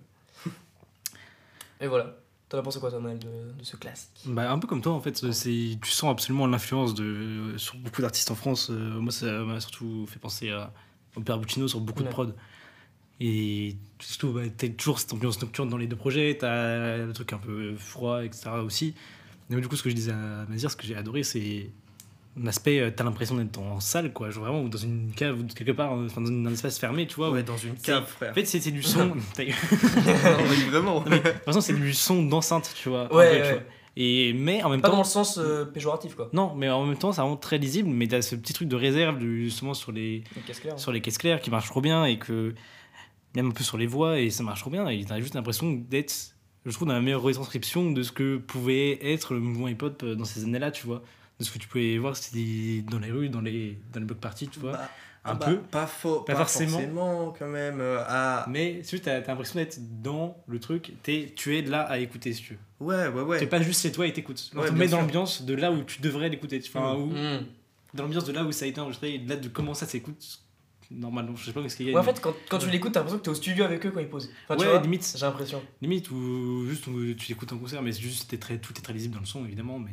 Et 1.82 1.86
voilà. 1.86 2.16
T'en 2.50 2.58
as 2.58 2.62
pensé 2.62 2.80
quoi, 2.80 2.90
Maël, 2.98 3.18
de, 3.20 3.58
de 3.58 3.64
ce 3.64 3.76
classique? 3.76 4.22
Bah, 4.26 4.50
un 4.50 4.58
peu 4.58 4.66
comme 4.66 4.82
toi, 4.82 4.92
en 4.92 5.00
fait, 5.00 5.16
c'est, 5.32 5.78
tu 5.80 5.90
sens 5.90 6.10
absolument 6.10 6.48
l'influence 6.48 6.94
de, 6.94 7.54
sur 7.56 7.76
beaucoup 7.76 8.02
d'artistes 8.02 8.30
en 8.32 8.34
France. 8.34 8.70
Euh, 8.70 9.00
moi, 9.00 9.12
ça 9.12 9.44
m'a 9.44 9.60
surtout 9.60 10.04
fait 10.08 10.18
penser 10.18 10.50
à, 10.50 10.72
au 11.14 11.20
Père 11.20 11.38
Buccino 11.38 11.68
sur 11.68 11.80
beaucoup 11.80 12.00
de 12.02 12.08
Ouais. 12.08 12.12
prod. 12.12 12.34
Et 13.20 13.76
surtout, 14.00 14.32
bah, 14.32 14.42
t'as 14.56 14.68
toujours 14.70 14.98
cette 14.98 15.12
ambiance 15.12 15.40
nocturne 15.40 15.68
dans 15.68 15.76
les 15.76 15.86
deux 15.86 15.94
projets, 15.94 16.36
t'as 16.40 16.96
le 16.96 17.12
truc 17.12 17.32
un 17.32 17.38
peu 17.38 17.76
froid, 17.76 18.24
etc. 18.24 18.50
aussi. 18.64 18.94
Mais 19.48 19.60
du 19.60 19.68
coup, 19.68 19.76
ce 19.76 19.82
que 19.84 19.90
je 19.90 19.94
disais 19.94 20.12
à 20.12 20.44
Mazir, 20.48 20.72
ce 20.72 20.76
que 20.76 20.86
j'ai 20.86 20.96
adoré, 20.96 21.22
c'est 21.22 21.70
l'aspect, 22.36 22.80
euh, 22.80 22.90
t'as 22.94 23.04
l'impression 23.04 23.36
d'être 23.36 23.58
en 23.58 23.80
salle, 23.80 24.12
quoi, 24.12 24.30
genre 24.30 24.44
vraiment, 24.44 24.62
ou 24.62 24.68
dans 24.68 24.78
une 24.78 25.10
cave, 25.14 25.40
ou 25.40 25.44
quelque 25.46 25.72
part, 25.72 25.94
euh, 25.94 26.06
enfin, 26.06 26.20
dans 26.20 26.28
un 26.30 26.52
espace 26.52 26.78
fermé, 26.78 27.06
tu 27.06 27.16
vois. 27.16 27.30
Ouais, 27.30 27.42
dans 27.42 27.56
une 27.56 27.74
cave, 27.74 28.06
frère. 28.06 28.30
En 28.30 28.34
fait, 28.34 28.44
c'est 28.44 28.70
du 28.70 28.82
son. 28.82 29.08
Non, 29.08 29.14
mais 29.36 30.70
vraiment. 30.70 31.00
De 31.00 31.16
toute 31.16 31.44
façon, 31.44 31.60
c'est 31.60 31.74
du 31.74 31.92
son 31.92 32.22
d'enceinte, 32.24 32.72
tu 32.80 32.88
vois. 32.88 33.12
un 33.12 33.16
Ouais, 33.16 33.30
peu, 33.30 33.36
tu 33.36 33.42
ouais. 33.42 33.52
vois. 33.54 33.62
Et, 33.96 34.32
mais 34.32 34.62
en 34.62 34.70
même 34.70 34.80
Pas 34.80 34.88
temps. 34.88 34.94
dans 34.96 35.02
le 35.02 35.06
sens 35.08 35.38
euh, 35.38 35.64
péjoratif, 35.64 36.14
quoi. 36.14 36.30
Non, 36.32 36.54
mais 36.54 36.70
en 36.70 36.86
même 36.86 36.96
temps, 36.96 37.12
ça 37.12 37.22
rend 37.22 37.36
très 37.36 37.58
lisible. 37.58 37.88
Mais 37.90 38.06
t'as 38.06 38.22
ce 38.22 38.36
petit 38.36 38.52
truc 38.52 38.68
de 38.68 38.76
réserve, 38.76 39.18
justement, 39.20 39.74
sur 39.74 39.90
les, 39.92 40.22
Une 40.36 40.42
caisse 40.42 40.60
claire. 40.60 40.78
sur 40.78 40.92
les 40.92 41.00
caisses 41.00 41.18
claires 41.18 41.40
qui 41.40 41.50
marche 41.50 41.68
trop 41.68 41.80
bien 41.80 42.04
et 42.04 42.18
que. 42.18 42.54
Même 43.36 43.48
un 43.48 43.52
peu 43.52 43.62
sur 43.62 43.78
les 43.78 43.86
voix, 43.86 44.18
et 44.18 44.28
ça 44.30 44.42
marche 44.42 44.60
trop 44.60 44.70
bien. 44.70 44.88
Et 44.88 45.04
t'as 45.04 45.20
juste 45.20 45.34
l'impression 45.36 45.70
d'être, 45.70 46.12
je 46.66 46.72
trouve, 46.72 46.88
dans 46.88 46.94
la 46.94 47.00
meilleure 47.00 47.22
retranscription 47.22 47.92
de 47.92 48.02
ce 48.02 48.10
que 48.10 48.38
pouvait 48.38 48.98
être 49.12 49.34
le 49.34 49.40
mouvement 49.40 49.68
hip-hop 49.68 50.04
dans 50.04 50.24
ces 50.24 50.42
années-là, 50.42 50.72
tu 50.72 50.84
vois. 50.86 51.02
De 51.40 51.44
ce 51.44 51.50
que 51.50 51.58
tu 51.58 51.66
pouvais 51.68 51.96
voir 51.98 52.16
c'était 52.16 52.82
dans 52.88 52.98
les 52.98 53.10
rues, 53.10 53.28
dans 53.30 53.40
les, 53.40 53.78
dans 53.92 53.98
les 54.00 54.06
blocs 54.06 54.20
parties, 54.20 54.46
tu 54.48 54.60
vois. 54.60 54.72
Bah, 54.72 54.90
un 55.24 55.34
bah, 55.34 55.46
peu. 55.46 55.56
Pas, 55.58 55.86
faux, 55.86 56.20
Pas 56.20 56.32
pas, 56.34 56.38
forcément. 56.40 56.70
forcément. 56.72 57.34
quand 57.38 57.48
même. 57.48 57.80
euh, 57.80 58.02
à- 58.06 58.46
Mais 58.48 58.82
juste, 58.88 59.04
t'as, 59.04 59.20
t'as 59.20 59.32
l'impression 59.32 59.58
d'être 59.58 59.78
dans 60.02 60.36
le 60.46 60.58
truc. 60.60 60.92
T'es, 61.02 61.32
tu 61.36 61.56
es 61.58 61.62
là 61.62 61.82
à 61.82 61.98
écouter, 61.98 62.32
si 62.32 62.42
tu 62.42 62.52
veux. 62.54 62.86
Ouais, 62.86 63.08
ouais, 63.08 63.22
ouais. 63.22 63.38
T'es 63.38 63.46
pas 63.46 63.60
juste 63.60 63.82
chez 63.82 63.90
toi 63.92 64.06
et 64.06 64.12
t'écoutes. 64.12 64.50
On 64.54 64.60
Ouais, 64.60 64.68
te 64.68 64.72
met 64.72 64.88
dans 64.88 65.00
l'ambiance 65.00 65.42
de 65.42 65.54
là 65.54 65.72
où 65.72 65.82
tu 65.82 66.00
devrais 66.00 66.28
l'écouter. 66.30 66.60
tu 66.60 66.70
vois, 66.72 66.94
Mm. 66.96 67.00
où- 67.00 67.06
Mm. 67.06 67.46
dans 67.94 68.02
l'ambiance 68.04 68.24
de 68.24 68.32
là 68.32 68.44
où 68.44 68.52
ça 68.52 68.64
a 68.64 68.68
été 68.68 68.80
enregistré 68.80 69.14
et 69.14 69.18
de 69.18 69.28
là 69.28 69.36
de 69.36 69.48
comment 69.48 69.74
ça 69.74 69.86
s'écoute 69.86 70.40
normalement. 70.90 71.36
Je 71.36 71.44
sais 71.44 71.52
pas 71.52 71.66
ce 71.68 71.76
qu'il 71.76 71.86
y 71.86 71.90
a. 71.90 71.92
Ouais, 71.94 72.00
en 72.00 72.02
fait, 72.02 72.20
quand, 72.20 72.34
quand 72.48 72.58
tu 72.58 72.70
l'écoutes, 72.70 72.92
t'as 72.92 73.00
l'impression 73.00 73.18
que 73.18 73.24
t'es 73.24 73.30
au 73.30 73.34
studio 73.34 73.64
avec 73.64 73.84
eux 73.86 73.90
quand 73.90 74.00
ils 74.00 74.08
posent. 74.08 74.30
Enfin, 74.44 74.56
tu 74.56 74.64
ouais, 74.66 74.70
vois, 74.72 74.80
limite, 74.82 75.14
j'ai 75.16 75.24
l'impression. 75.26 75.62
limite 75.82 76.10
ou 76.10 76.66
juste 76.68 76.86
où 76.86 77.14
tu 77.14 77.28
l'écoutes 77.28 77.52
en 77.52 77.58
concert, 77.58 77.80
mais 77.82 77.92
c'est 77.92 78.00
juste 78.02 78.30
t'es 78.30 78.38
très, 78.38 78.58
tout 78.58 78.72
est 78.76 78.82
très 78.82 78.92
lisible 78.92 79.14
dans 79.14 79.20
le 79.20 79.26
son 79.26 79.44
évidemment. 79.44 79.78
Mais, 79.78 79.92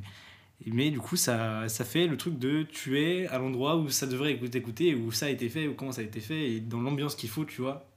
mais 0.66 0.90
du 0.92 1.00
coup, 1.00 1.16
ça, 1.16 1.70
ça 1.70 1.86
fait 1.86 2.08
le 2.08 2.18
truc 2.18 2.40
de 2.40 2.64
tu 2.64 3.00
es 3.00 3.28
à 3.28 3.38
l'endroit 3.38 3.78
où 3.78 3.90
ça 3.90 4.08
devrait 4.08 4.34
être 4.34 4.56
écouté, 4.56 4.96
où 4.96 5.12
ça 5.12 5.28
a 5.28 5.30
été 5.30 5.50
fait, 5.50 5.68
ou 5.68 5.76
comment 5.76 5.92
ça 5.92 6.02
a 6.02 6.04
été 6.04 6.20
fait, 6.20 6.52
et 6.54 6.60
dans 6.60 6.82
l'ambiance 6.82 7.16
qu'il 7.16 7.30
faut, 7.30 7.46
tu 7.46 7.62
vois, 7.62 7.88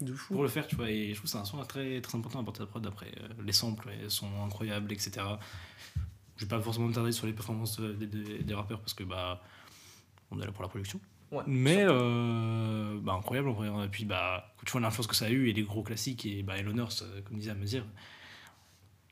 De 0.00 0.12
fou. 0.12 0.34
pour 0.34 0.42
le 0.44 0.48
faire, 0.48 0.66
tu 0.66 0.76
vois. 0.76 0.90
Et 0.90 1.08
je 1.08 1.14
trouve 1.14 1.24
que 1.24 1.28
c'est 1.30 1.38
un 1.38 1.44
son 1.44 1.58
très, 1.64 2.00
très 2.00 2.16
important 2.16 2.40
à 2.40 2.44
porter 2.44 2.60
à 2.62 2.64
la 2.64 2.70
prod. 2.70 2.86
Après, 2.86 3.10
euh, 3.20 3.28
les 3.44 3.52
samples 3.52 3.88
ouais, 3.88 3.98
sont 4.08 4.28
incroyables, 4.44 4.92
etc. 4.92 5.26
Je 6.36 6.44
vais 6.44 6.48
pas 6.48 6.60
forcément 6.60 6.86
me 6.88 6.92
tarder 6.94 7.12
sur 7.12 7.26
les 7.26 7.32
performances 7.32 7.78
des, 7.80 8.06
des- 8.06 8.42
des 8.42 8.54
rappeurs 8.54 8.80
parce 8.80 8.94
que 8.94 9.04
bah 9.04 9.40
on 10.30 10.40
est 10.40 10.44
là 10.46 10.50
pour 10.52 10.62
la 10.62 10.68
production. 10.68 11.00
Ouais, 11.30 11.42
Mais 11.46 11.84
euh, 11.86 12.98
bah, 13.02 13.14
incroyable 13.14 13.48
en 13.48 13.52
vrai. 13.52 13.68
Et 13.84 13.88
puis 13.88 14.04
bah, 14.04 14.54
tu 14.64 14.72
vois 14.72 14.80
l'influence 14.80 15.06
que 15.06 15.14
ça 15.16 15.26
a 15.26 15.30
eu 15.30 15.48
et 15.48 15.52
les 15.52 15.62
gros 15.62 15.82
classiques 15.82 16.26
et 16.26 16.42
bah, 16.42 16.56
Elonors, 16.58 16.92
euh, 17.02 17.20
comme 17.22 17.36
disait 17.38 17.50
Amazir, 17.52 17.84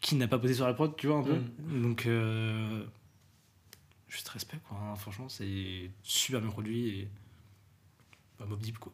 qui 0.03 0.17
n'a 0.17 0.29
pas 0.29 0.39
posé 0.39 0.53
sur 0.55 0.67
la 0.67 0.75
prod, 0.75 0.95
tu 0.97 1.07
vois 1.07 1.17
un 1.19 1.23
peu. 1.23 1.37
Mm. 1.61 1.83
Donc, 1.83 2.05
euh, 2.07 2.85
juste 4.09 4.29
respect 4.29 4.59
quoi. 4.69 4.77
hein. 4.79 4.95
Franchement, 4.97 5.29
c'est 5.31 5.91
super 6.03 6.41
bien 6.43 6.51
produit 6.51 6.89
et 6.89 7.09
bah, 8.39 8.45
Mob 8.47 8.61
Deep 8.61 8.79
quoi. 8.79 8.93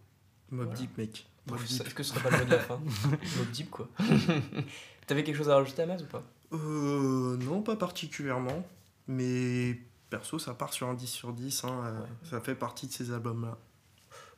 Mob 0.51 0.67
Voilà. 0.67 0.79
Deep, 0.81 0.97
mec. 0.99 1.27
Mob 1.47 1.59
Est-ce 1.63 1.83
Deep. 1.83 1.95
que 1.95 2.03
ce 2.03 2.15
serait 2.15 2.29
pas 2.31 2.37
le 2.39 2.45
mot 2.45 2.51
de 2.51 2.51
la 2.57 2.59
fin 2.61 2.77
Mob 2.79 3.51
Deep, 3.53 3.71
quoi. 3.71 3.89
T'avais 5.07 5.25
quelque 5.25 5.37
chose 5.37 5.49
à 5.51 5.57
rajouter, 5.57 5.83
Amaz, 5.83 6.03
ou 6.03 6.07
pas 6.07 6.23
Euh, 6.53 7.37
non, 7.39 7.63
pas 7.63 7.77
particulièrement. 7.77 8.67
Mais 9.07 9.81
perso, 10.11 10.39
ça 10.39 10.53
part 10.55 10.73
sur 10.75 10.87
un 10.89 10.95
10 10.95 11.07
sur 11.07 11.33
10. 11.33 11.65
hein, 11.65 11.83
euh, 11.87 12.01
Ouais. 12.03 12.07
Ça 12.25 12.41
fait 12.43 12.55
partie 12.55 12.87
de 12.87 12.93
ces 12.93 13.11
albums-là. 13.13 13.57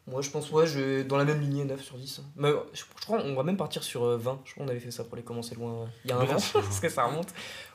Moi, 0.07 0.23
je 0.23 0.31
pense, 0.31 0.51
ouais, 0.51 0.67
je 0.67 1.03
dans 1.03 1.17
la 1.19 1.25
même 1.25 1.41
lignée, 1.41 1.65
9 1.65 1.81
sur 1.83 1.97
10. 1.97 2.23
Mais 2.37 2.49
euh, 2.49 2.57
je, 2.73 2.81
je 2.81 3.05
crois 3.05 3.21
qu'on 3.23 3.35
va 3.35 3.43
même 3.45 3.57
partir 3.57 3.83
sur 3.85 4.03
euh, 4.05 4.17
20. 4.17 4.41
Je 4.45 4.53
crois 4.53 4.65
qu'on 4.65 4.71
avait 4.71 4.81
fait 4.81 4.91
ça 4.91 5.05
pour 5.05 5.15
les 5.17 5.23
commencer 5.23 5.55
loin. 5.55 5.83
euh, 5.83 5.87
Il 6.05 6.11
y 6.11 6.13
a 6.13 6.17
un 6.17 6.23
an, 6.23 6.27
parce 6.53 6.81
que 6.81 6.89
ça 6.89 7.05
remonte. 7.05 7.29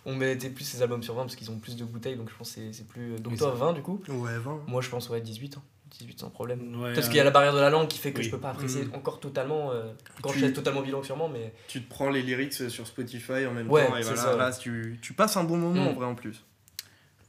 On 0.05 0.15
mettait 0.15 0.49
plus 0.49 0.65
ces 0.65 0.81
albums 0.81 1.01
sur 1.03 1.13
20 1.13 1.21
parce 1.23 1.35
qu'ils 1.35 1.49
ont 1.51 1.59
plus 1.59 1.77
de 1.77 1.85
bouteilles, 1.85 2.17
donc 2.17 2.29
je 2.29 2.35
pense 2.35 2.49
que 2.49 2.55
c'est- 2.55 2.73
c'est 2.73 2.87
plus. 2.87 3.15
Donc 3.19 3.33
Oui, 3.33 3.37
toi, 3.39 3.51
c'est 3.53 3.59
20 3.59 3.73
du 3.73 3.81
coup? 3.81 4.01
Ouais, 4.09 4.37
20. 4.37 4.59
Moi, 4.67 4.81
je 4.81 4.89
pense, 4.89 5.09
ouais, 5.09 5.21
18. 5.21 5.57
hein. 5.57 5.61
18 5.91 6.19
sans 6.19 6.29
problème. 6.29 6.81
Ouais, 6.81 6.91
Peut-être 6.91 7.07
qu'il 7.07 7.15
y 7.15 7.19
a 7.21 7.23
la 7.23 7.31
barrière 7.31 7.53
de 7.53 7.59
la 7.59 7.69
langue 7.69 7.87
qui 7.87 7.99
fait 7.99 8.11
que 8.11 8.17
Oui. 8.17 8.23
je 8.25 8.31
peux 8.31 8.39
pas 8.39 8.49
apprécier 8.49 8.83
Mm. 8.83 8.95
encore 8.95 9.21
totalement. 9.21 9.71
euh, 9.71 9.93
quand 10.21 10.31
Tu- 10.31 10.39
je 10.39 10.45
suis 10.45 10.53
totalement 10.53 10.81
bilan 10.81 11.01
sûrement, 11.03 11.29
mais. 11.29 11.53
Tu 11.69 11.81
te 11.83 11.89
prends 11.89 12.09
les 12.09 12.21
lyrics 12.21 12.51
sur 12.53 12.85
Spotify 12.85 13.45
en 13.45 13.53
même 13.53 13.71
Ouais, 13.71 13.87
temps. 13.87 13.95
Et 13.95 14.01
voilà, 14.01 14.17
ça. 14.17 14.35
là, 14.35 14.51
tu, 14.51 14.99
tu 15.01 15.13
passes 15.13 15.37
un 15.37 15.45
bon 15.45 15.55
moment 15.57 15.85
Mm. 15.85 15.87
en 15.87 15.93
vrai 15.93 16.05
en 16.07 16.15
plus. 16.15 16.43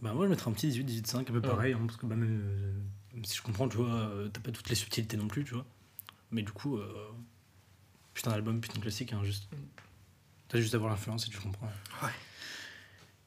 Bah 0.03 0.13
moi 0.15 0.25
je 0.27 0.31
mettrais 0.31 0.51
un 0.51 0.55
petit 0.55 0.67
18, 0.69 0.85
18, 0.85 1.07
5, 1.07 1.21
un 1.31 1.33
peu 1.33 1.39
Ouais. 1.39 1.41
pareil, 1.49 1.73
hein, 1.75 1.81
parce 1.87 1.97
que 1.97 2.07
bah, 2.07 2.17
même, 2.17 2.41
euh, 2.45 2.73
même 3.17 3.25
si 3.25 3.37
je 3.37 3.43
comprends, 3.43 3.69
tu 3.69 3.79
vois, 3.79 3.89
euh, 3.89 4.29
t'as 4.29 4.41
pas 4.41 4.53
toutes 4.53 4.69
les 4.69 4.75
subtilités 4.77 5.17
non 5.17 5.27
plus, 5.27 5.45
tu 5.45 5.55
vois. 5.55 5.65
Mais 6.31 6.43
du 6.43 6.53
coup, 6.53 6.77
euh, 6.79 7.11
putain 8.15 8.31
d'album, 8.31 8.61
putain 8.61 8.77
de 8.77 8.83
classique, 8.83 9.13
hein, 9.13 9.21
juste. 9.25 9.49
T'as 10.49 10.59
juste 10.61 10.75
à 10.75 10.79
voir 10.79 10.91
l'influence 10.91 11.27
et 11.27 11.31
tu 11.31 11.39
comprends. 11.41 11.67
Ouais. 12.03 12.11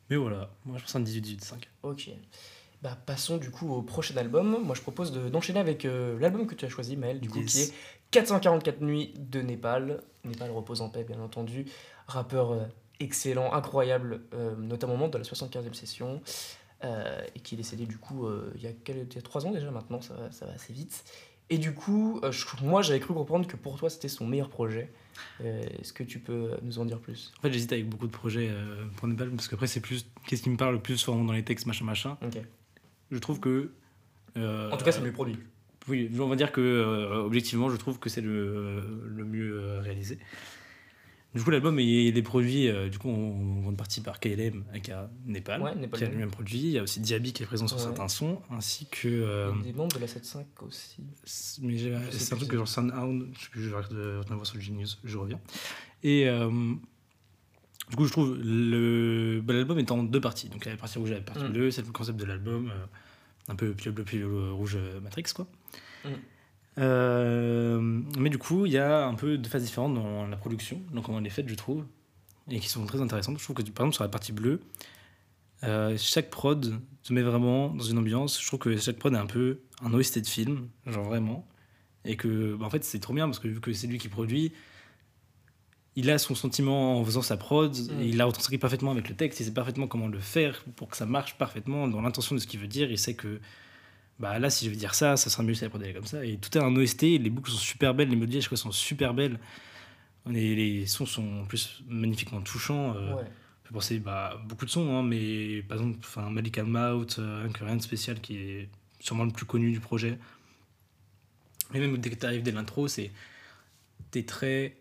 Mais 0.09 0.15
voilà, 0.15 0.49
moi 0.65 0.77
je 0.77 0.83
pense 0.83 0.95
un 0.95 1.01
18, 1.01 1.21
18, 1.21 1.43
5. 1.43 1.69
Ok. 1.83 2.09
Bah, 2.81 2.97
passons 3.05 3.37
du 3.37 3.51
coup 3.51 3.69
au 3.73 3.81
prochain 3.81 4.15
album. 4.15 4.63
Moi, 4.63 4.73
je 4.73 4.81
propose 4.81 5.11
de- 5.11 5.27
d'enchaîner 5.27 5.59
avec 5.59 5.83
euh, 5.83 6.17
l'album 6.19 6.47
que 6.47 6.55
tu 6.55 6.63
as 6.63 6.69
choisi, 6.69 6.95
Maël, 6.95 7.19
du 7.19 7.29
coup, 7.29 7.43
qui 7.43 7.59
est 7.59 7.73
444 8.11 8.79
nuits 8.81 9.13
de 9.17 9.41
Népal. 9.41 10.01
Népal 10.23 10.49
repose 10.51 10.79
en 10.81 10.89
paix, 10.89 11.03
bien 11.03 11.19
entendu. 11.19 11.65
Rappeur 12.07 12.53
euh, 12.53 12.63
excellent, 13.01 13.51
incroyable, 13.51 14.21
euh, 14.33 14.55
notamment 14.55 15.09
de 15.09 15.17
la 15.17 15.23
75e 15.25 15.73
session, 15.73 16.21
euh, 16.83 17.21
et 17.35 17.39
qui 17.39 17.55
est 17.55 17.57
décédé 17.57 17.85
du 17.85 17.97
coup 17.97 18.25
euh, 18.25 18.51
il 18.55 18.61
y 18.61 18.67
a 18.67 18.71
il 18.87 19.13
y 19.13 19.17
a 19.17 19.21
3 19.21 19.45
ans 19.45 19.51
déjà 19.51 19.69
maintenant, 19.71 20.01
ça 20.01 20.13
va, 20.13 20.31
ça 20.31 20.45
va 20.45 20.53
assez 20.53 20.73
vite. 20.73 21.03
Et 21.51 21.57
du 21.57 21.73
coup, 21.73 22.19
euh, 22.23 22.31
je- 22.31 22.45
moi 22.63 22.81
j'avais 22.83 22.99
cru 22.99 23.13
comprendre 23.13 23.47
que 23.47 23.55
pour 23.57 23.77
toi 23.77 23.89
c'était 23.89 24.07
son 24.07 24.27
meilleur 24.27 24.49
projet. 24.49 24.91
Est-ce 25.43 25.91
que 25.91 26.03
tu 26.03 26.19
peux 26.19 26.51
nous 26.61 26.79
en 26.79 26.85
dire 26.85 26.99
plus? 26.99 27.33
En 27.39 27.41
fait, 27.41 27.51
j'hésite 27.51 27.73
avec 27.73 27.89
beaucoup 27.89 28.07
de 28.07 28.11
projets 28.11 28.49
pour 28.95 29.07
Népal, 29.07 29.29
parce 29.31 29.49
qu'après, 29.49 29.67
c'est 29.67 29.81
plus 29.81 30.05
qu'est-ce 30.25 30.41
qui 30.43 30.49
me 30.49 30.55
parle 30.55 30.75
le 30.75 30.79
plus 30.81 31.05
vraiment 31.05 31.25
dans 31.25 31.33
les 31.33 31.43
textes, 31.43 31.65
machin, 31.65 31.83
machin. 31.83 32.17
Je 33.11 33.17
trouve 33.17 33.39
que. 33.41 33.71
En 34.37 34.77
tout 34.77 34.85
cas, 34.85 34.91
c'est 34.93 35.01
mieux 35.01 35.11
produit. 35.11 35.37
Oui, 35.89 36.09
on 36.19 36.27
va 36.27 36.35
dire 36.37 36.51
que 36.53 37.11
objectivement, 37.25 37.69
je 37.69 37.75
trouve 37.77 37.99
que 37.99 38.09
c'est 38.09 38.21
le, 38.21 38.83
le 39.07 39.25
mieux 39.25 39.79
réalisé. 39.79 40.19
Du 41.35 41.43
coup, 41.43 41.51
l'album 41.51 41.79
il 41.79 42.17
est 42.17 42.21
produit 42.23 42.67
euh, 42.67 42.89
du 42.89 42.97
coup 42.97 43.07
en 43.09 43.61
grande 43.61 43.77
partie 43.77 44.01
par 44.01 44.19
KLM 44.19 44.63
aka 44.73 45.11
Népal, 45.27 45.61
Ouais, 45.61 45.75
Népal 45.75 45.97
qui 45.99 46.03
a 46.03 46.07
Gang. 46.07 46.15
lui-même 46.15 46.31
produit. 46.31 46.57
Il 46.59 46.71
y 46.71 46.79
a 46.79 46.83
aussi 46.83 46.99
Diaby 47.01 47.33
qui 47.33 47.43
est 47.43 47.45
présent 47.45 47.67
sur 47.67 47.77
Ouais. 47.77 47.83
certains 47.83 48.07
sons, 48.07 48.41
ainsi 48.49 48.87
que. 48.89 49.07
euh, 49.07 49.51
Des 49.63 49.71
membres 49.73 49.95
de 49.95 50.01
la 50.01 50.07
7.5 50.07 50.45
aussi. 50.61 50.97
c'est- 51.25 51.61
mais 51.61 51.77
c'est 52.11 52.33
un 52.33 52.37
truc 52.37 52.49
que 52.49 52.57
genre 52.57 52.67
Soundhound, 52.67 53.27
je 53.37 53.43
sais 53.43 53.49
plus, 53.51 53.61
je 53.63 53.69
vais 53.69 53.75
retenir 53.77 54.43
sur 54.45 54.55
le 54.55 54.61
Genius, 54.61 54.99
je 55.03 55.17
reviens. 55.19 55.39
Et 56.01 56.27
euh, 56.27 56.49
du 57.91 57.95
coup, 57.95 58.05
je 58.05 58.11
trouve 58.11 58.35
le 58.41 59.39
bah, 59.43 59.53
l'album 59.53 59.77
est 59.77 59.91
en 59.91 60.01
deux 60.03 60.21
parties. 60.21 60.49
Donc, 60.49 60.65
la 60.65 60.75
partie 60.77 60.97
rouge 60.97 61.11
et 61.11 61.15
la 61.15 61.21
partie 61.21 61.43
Mm. 61.43 61.49
bleue, 61.53 61.69
c'est 61.71 61.85
le 61.85 61.91
concept 61.91 62.19
de 62.19 62.25
l'album, 62.25 62.69
euh, 62.69 62.85
un 63.49 63.55
peu 63.55 63.71
puis 63.73 63.85
le 63.85 63.91
bleu, 63.91 64.03
le 64.13 64.51
rouge 64.51 64.77
euh, 64.77 64.99
Matrix, 64.99 65.25
quoi. 65.35 65.47
Mm. 66.05 66.09
Euh, 66.79 67.79
mais 68.17 68.29
du 68.29 68.37
coup, 68.37 68.65
il 68.65 68.71
y 68.71 68.77
a 68.77 69.05
un 69.05 69.13
peu 69.15 69.37
de 69.37 69.47
phases 69.47 69.63
différentes 69.63 69.93
dans 69.95 70.25
la 70.27 70.37
production, 70.37 70.81
donc 70.93 71.05
comment 71.05 71.19
elle 71.19 71.27
est 71.27 71.31
faite, 71.31 71.49
je 71.49 71.55
trouve, 71.55 71.85
et 72.49 72.59
qui 72.59 72.69
sont 72.69 72.85
très 72.85 73.01
intéressantes. 73.01 73.37
Je 73.37 73.43
trouve 73.43 73.55
que, 73.55 73.61
par 73.63 73.85
exemple, 73.85 73.95
sur 73.95 74.03
la 74.03 74.09
partie 74.09 74.31
bleue, 74.31 74.61
euh, 75.63 75.95
chaque 75.97 76.29
prod 76.29 76.79
te 77.03 77.13
met 77.13 77.21
vraiment 77.21 77.69
dans 77.69 77.83
une 77.83 77.97
ambiance. 77.97 78.41
Je 78.41 78.47
trouve 78.47 78.59
que 78.59 78.77
chaque 78.77 78.97
prod 78.97 79.13
est 79.13 79.17
un 79.17 79.25
peu 79.25 79.59
un 79.81 79.93
OST 79.93 80.19
de 80.19 80.27
film, 80.27 80.69
genre 80.85 81.03
vraiment. 81.03 81.45
Et 82.05 82.15
que, 82.15 82.55
bah, 82.55 82.65
en 82.65 82.69
fait, 82.69 82.83
c'est 82.83 82.99
trop 82.99 83.13
bien 83.13 83.25
parce 83.27 83.39
que 83.39 83.49
vu 83.49 83.59
que 83.59 83.73
c'est 83.73 83.87
lui 83.87 83.97
qui 83.97 84.07
produit, 84.07 84.53
il 85.95 86.09
a 86.09 86.17
son 86.17 86.33
sentiment 86.33 86.99
en 86.99 87.03
faisant 87.03 87.21
sa 87.21 87.35
prod, 87.35 87.75
Mm. 87.75 88.01
et 88.01 88.07
il 88.07 88.17
l'a 88.17 88.25
retranscrit 88.25 88.57
parfaitement 88.57 88.91
avec 88.91 89.09
le 89.09 89.15
texte, 89.15 89.41
il 89.41 89.45
sait 89.45 89.53
parfaitement 89.53 89.87
comment 89.87 90.07
le 90.07 90.19
faire 90.19 90.63
pour 90.77 90.87
que 90.87 90.95
ça 90.95 91.05
marche 91.05 91.37
parfaitement 91.37 91.89
dans 91.89 92.01
l'intention 92.01 92.35
de 92.35 92.39
ce 92.39 92.47
qu'il 92.47 92.59
veut 92.61 92.67
dire. 92.67 92.89
Il 92.89 92.97
sait 92.97 93.15
que 93.15 93.41
bah 94.19 94.37
là, 94.39 94.49
si 94.49 94.65
je 94.65 94.69
veux 94.69 94.75
dire 94.75 94.93
ça, 94.95 95.15
ça 95.17 95.29
sera 95.29 95.43
mieux 95.43 95.53
si 95.53 95.63
la 95.63 95.69
prod 95.69 95.81
est 95.81 95.93
comme 95.93 96.05
ça. 96.05 96.23
Et 96.25 96.37
tout 96.37 96.55
est 96.57 96.61
un 96.61 96.75
OST, 96.75 97.01
les 97.03 97.29
boucles 97.29 97.51
sont 97.51 97.57
super 97.57 97.93
belles, 97.93 98.09
les 98.09 98.15
mélodies 98.15 98.37
à 98.37 98.41
chaque 98.41 98.49
fois 98.49 98.57
sont 98.57 98.71
super 98.71 99.13
belles. 99.13 99.39
Les, 100.29 100.55
les 100.55 100.85
sons 100.85 101.05
sont 101.05 101.41
en 101.41 101.45
plus 101.45 101.81
magnifiquement 101.87 102.41
touchants. 102.41 102.95
euh, 102.95 103.15
Ouais. 103.15 103.23
on 103.23 103.67
peut 103.69 103.73
penser 103.73 103.99
bah, 103.99 104.39
beaucoup 104.47 104.65
de 104.65 104.69
sons, 104.69 104.93
hein, 104.97 105.03
mais 105.03 105.61
par 105.63 105.77
exemple, 105.77 105.97
enfin, 106.01 106.29
Malika 106.29 106.63
Mouth, 106.63 107.17
euh, 107.19 107.47
rien 107.61 107.75
de 107.77 107.81
spécial, 107.81 108.19
qui 108.19 108.35
est 108.37 108.69
sûrement 108.99 109.23
le 109.23 109.31
plus 109.31 109.45
connu 109.45 109.71
du 109.71 109.79
projet. 109.79 110.17
Et 111.73 111.79
même 111.79 111.97
dès 111.97 112.09
que 112.09 112.15
tu 112.15 112.25
arrives 112.25 112.43
dès 112.43 112.51
l'intro, 112.51 112.87
c'est. 112.87 113.11
T'es 114.11 114.23
très. 114.23 114.75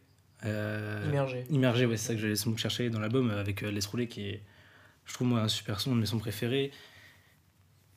euh, 0.45 1.05
Immergé. 1.09 1.45
immergé, 1.51 1.87
ouais, 1.87 1.97
c'est 1.97 2.09
ça 2.09 2.15
que 2.15 2.21
j'allais 2.21 2.57
chercher 2.57 2.91
dans 2.91 2.99
l'album 3.01 3.31
avec 3.31 3.63
euh, 3.63 3.71
Laisse 3.71 3.87
rouler, 3.87 4.09
qui 4.09 4.23
est, 4.29 4.43
je 5.05 5.13
trouve, 5.15 5.29
moi, 5.29 5.41
un 5.41 5.49
super 5.49 5.81
son, 5.81 5.95
de 5.95 6.01
mes 6.01 6.07
sons 6.07 6.19
préférés. 6.19 6.71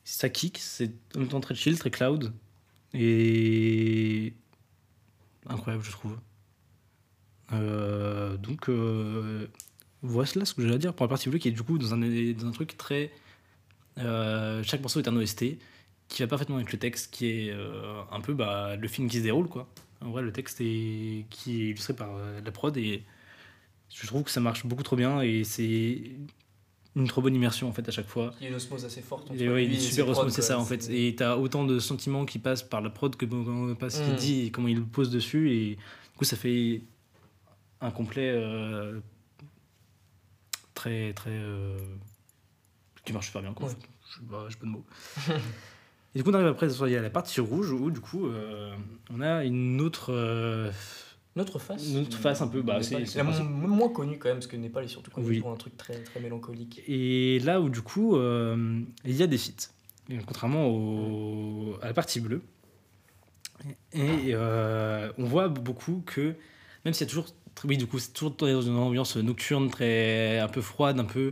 Ça 0.03 0.29
kick, 0.29 0.58
c'est 0.60 0.91
en 1.15 1.20
même 1.20 1.27
temps 1.29 1.39
très 1.39 1.55
chill, 1.55 1.77
très 1.77 1.91
cloud, 1.91 2.34
et 2.93 4.34
incroyable, 5.48 5.84
je 5.84 5.91
trouve. 5.91 6.20
Euh, 7.53 8.38
donc, 8.38 8.70
euh, 8.70 9.48
voilà 10.01 10.46
ce 10.46 10.53
que 10.53 10.72
à 10.74 10.77
dire 10.77 10.93
pour 10.93 11.05
la 11.05 11.10
partie 11.10 11.29
bleue, 11.29 11.39
qui 11.39 11.50
est 11.50 11.51
du 11.51 11.63
coup 11.63 11.77
dans 11.77 11.93
un, 11.93 12.00
dans 12.00 12.48
un 12.48 12.51
truc 12.51 12.77
très. 12.77 13.12
euh, 14.00 14.63
chaque 14.63 14.81
morceau 14.81 15.01
est 15.01 15.08
un 15.08 15.15
OST 15.15 15.46
qui 16.08 16.24
va 16.24 16.27
parfaitement 16.27 16.58
avec 16.58 16.72
le 16.74 16.79
texte, 16.79 17.13
qui 17.13 17.27
est 17.27 17.51
euh, 17.51 18.03
un 18.12 18.22
peu 18.22 18.34
bah, 18.34 18.75
le 18.75 18.88
film 18.88 19.10
qui 19.10 19.17
se 19.20 19.24
déroule, 19.24 19.48
quoi. 19.50 19.70
En 20.01 20.12
vrai, 20.12 20.22
le 20.24 20.34
texte 20.34 20.62
est, 20.62 21.27
qui 21.29 21.62
est 21.63 21.65
illustré 21.70 21.96
par 21.96 22.10
la 22.43 22.51
prod 22.51 22.75
et 22.77 23.05
je 23.89 24.08
trouve 24.08 24.24
que 24.24 24.31
ça 24.31 24.39
marche 24.41 24.65
beaucoup 24.65 24.84
trop 24.84 24.96
bien 24.96 25.22
et 25.22 25.43
c'est 25.43 26.12
une 26.95 27.07
trop 27.07 27.21
bonne 27.21 27.36
immersion 27.36 27.69
en 27.69 27.71
fait 27.71 27.88
à 27.88 27.91
chaque 27.91 28.07
fois. 28.07 28.33
Il 28.39 28.43
y 28.43 28.45
a 28.48 28.50
une 28.50 28.55
osmose 28.55 28.83
assez 28.83 29.01
forte. 29.01 29.31
entre 29.31 29.41
Et 29.41 29.48
ouais, 29.50 29.65
lui 29.65 29.75
une 29.75 29.79
super 29.81 30.10
osmose, 30.10 30.33
c'est 30.33 30.41
ça 30.41 30.60
en 30.60 30.65
fait. 30.65 30.89
Et 30.89 31.15
t'as 31.15 31.38
autant 31.38 31.63
de 31.65 31.79
sentiments 31.79 32.25
qui 32.25 32.38
passent 32.39 32.63
par 32.63 32.81
la 32.81 32.89
prod 32.89 33.15
que 33.15 33.25
pas 33.75 33.89
ce 33.89 34.01
qu'il 34.03 34.13
Mm. 34.13 34.17
dit 34.17 34.45
et 34.48 34.51
comment 34.51 34.67
il 34.67 34.77
le 34.77 34.83
pose 34.83 35.10
dessus. 35.10 35.51
Et 35.53 35.75
du 35.75 36.17
coup, 36.17 36.25
ça 36.25 36.36
fait 36.36 36.81
un 37.79 37.91
complet 37.91 38.29
euh, 38.36 39.00
très, 40.74 41.13
très. 41.13 41.31
euh, 41.31 41.77
qui 43.05 43.13
marche 43.13 43.27
super 43.27 43.41
bien 43.41 43.53
quoi. 43.53 43.67
Ouais. 43.67 43.74
Je 44.10 44.15
sais 44.19 44.25
pas, 44.29 44.45
j'ai 44.50 44.57
pas 44.57 44.65
de 44.65 44.71
mots. 44.71 44.86
et 46.13 46.17
du 46.17 46.24
coup, 46.24 46.29
on 46.31 46.33
arrive 46.33 46.48
après 46.48 46.67
il 46.67 46.91
y 46.91 46.95
a 46.98 47.01
la 47.01 47.10
partie 47.10 47.39
rouge 47.39 47.71
où 47.71 47.89
du 47.89 48.00
coup, 48.01 48.27
euh, 48.27 48.75
on 49.10 49.21
a 49.21 49.45
une 49.45 49.79
autre. 49.81 50.12
Notre 51.38 51.59
face. 51.59 51.88
Une 51.88 52.00
autre 52.00 52.17
face 52.17 52.41
un 52.41 52.47
peu, 52.50 52.61
bah, 52.61 52.81
c'est- 52.83 53.23
moins 53.23 53.88
connu 53.89 54.17
quand 54.17 54.27
même, 54.29 54.38
parce 54.38 54.47
que 54.47 54.57
Népal 54.57 54.83
est 54.83 54.88
surtout 54.89 55.11
connu 55.11 55.27
Oui. 55.27 55.39
pour 55.39 55.51
un 55.51 55.55
truc 55.55 55.77
très, 55.77 55.95
très 56.03 56.19
mélancolique. 56.19 56.81
Et 56.88 57.39
là 57.39 57.61
où 57.61 57.69
du 57.69 57.81
coup, 57.81 58.17
euh, 58.17 58.81
il 59.05 59.15
y 59.15 59.23
a 59.23 59.27
des 59.27 59.38
feats, 59.38 59.69
Et 60.09 60.17
contrairement 60.25 60.67
au- 60.67 61.77
à 61.81 61.85
la 61.88 61.93
partie 61.93 62.19
bleue. 62.19 62.41
Et 63.93 64.31
euh, 64.33 65.11
on 65.17 65.23
voit 65.25 65.47
beaucoup 65.47 66.03
que, 66.05 66.35
même 66.83 66.93
s'il 66.93 67.05
y 67.05 67.09
a 67.09 67.09
toujours, 67.09 67.27
oui 67.65 67.77
du 67.77 67.85
coup, 67.88 68.00
c'est 68.00 68.11
toujours 68.11 68.31
dans 68.31 68.61
une 68.61 68.75
ambiance 68.75 69.15
nocturne, 69.17 69.69
très 69.69 70.39
un 70.39 70.47
peu 70.47 70.61
froide, 70.61 71.00
un 71.00 71.05
peu 71.05 71.31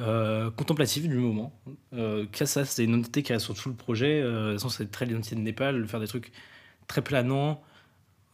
euh, 0.00 0.50
contemplative 0.50 1.08
du 1.08 1.14
moment. 1.16 1.52
Euh, 1.92 2.26
ça, 2.44 2.64
c'est 2.64 2.82
une 2.84 2.90
identité 2.90 3.22
qui 3.22 3.32
reste 3.32 3.44
sur 3.44 3.54
tout 3.54 3.68
le 3.68 3.76
projet. 3.76 4.20
Euh, 4.20 4.48
de 4.48 4.52
toute 4.54 4.62
façon, 4.62 4.68
c'est 4.68 4.90
très 4.90 5.06
l'identité 5.06 5.36
de 5.36 5.40
Népal, 5.40 5.86
faire 5.86 6.00
des 6.00 6.08
trucs 6.08 6.32
très 6.88 7.00
planants, 7.00 7.62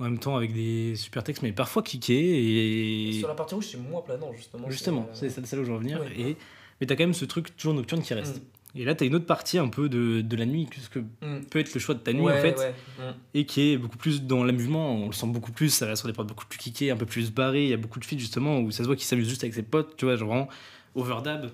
en 0.01 0.05
même 0.05 0.19
temps 0.19 0.35
avec 0.37 0.53
des 0.53 0.97
super 0.97 1.23
textes, 1.23 1.43
mais 1.43 1.53
parfois 1.53 1.83
cliqués. 1.83 3.09
Et... 3.09 3.13
Sur 3.13 3.29
la 3.29 3.35
partie 3.35 3.55
rouge, 3.55 3.67
c'est 3.71 3.79
moins 3.79 4.01
planant, 4.01 4.33
justement. 4.33 4.69
Justement, 4.71 5.09
c'est, 5.13 5.29
c'est 5.31 5.47
c'est 5.47 5.57
là 5.57 5.63
où 5.63 5.65
je 5.65 5.71
veux 5.71 5.77
en 5.77 5.81
venir. 5.81 6.03
Et, 6.19 6.37
mais 6.81 6.87
t'as 6.87 6.97
quand 6.97 7.05
même 7.05 7.15
ce 7.15 7.25
truc 7.27 7.55
toujours 7.57 7.75
nocturne 7.75 8.03
qui 8.03 8.15
reste. 8.15 8.39
Mm. 8.39 8.79
Et 8.79 8.85
là, 8.85 8.95
t'as 8.95 9.05
une 9.05 9.15
autre 9.17 9.27
partie 9.27 9.59
un 9.59 9.67
peu 9.69 9.89
de, 9.89 10.21
de 10.21 10.37
la 10.37 10.47
nuit, 10.47 10.69
ce 10.81 10.89
que 10.89 11.01
Mm. 11.01 11.45
peut 11.51 11.59
être 11.59 11.75
le 11.75 11.81
choix 11.81 11.95
de 11.95 12.01
ta 12.01 12.13
nuit 12.13 12.23
Ouais, 12.23 12.39
en 12.39 12.41
fait. 12.41 12.57
Mm. 12.99 13.03
et 13.35 13.45
qui 13.45 13.73
est 13.73 13.77
beaucoup 13.77 13.99
plus 13.99 14.23
dans 14.23 14.43
l'amusement. 14.45 14.95
On 14.95 15.07
le 15.07 15.13
sent 15.13 15.27
beaucoup 15.27 15.53
plus, 15.53 15.69
ça 15.71 15.87
va 15.87 15.97
sur 15.97 16.07
des 16.09 16.15
portes 16.15 16.29
beaucoup 16.29 16.47
plus 16.47 16.59
kickées, 16.59 16.91
un 16.91 16.97
peu 16.97 17.07
plus 17.07 17.31
barrées. 17.33 17.65
Il 17.65 17.71
y 17.71 17.75
a 17.75 17.77
beaucoup 17.77 18.01
de 18.01 18.05
feats 18.05 18.17
justement 18.19 18.61
où 18.61 18.71
ça 18.71 18.79
se 18.83 18.89
voit 18.89 18.97
qu'il 18.97 19.05
s'amuse 19.07 19.29
juste 19.29 19.45
avec 19.45 19.55
ses 19.55 19.63
potes, 19.63 19.97
tu 19.97 20.07
vois, 20.07 20.17
genre 20.17 20.29
vraiment 20.29 20.49
overdab. 20.95 21.51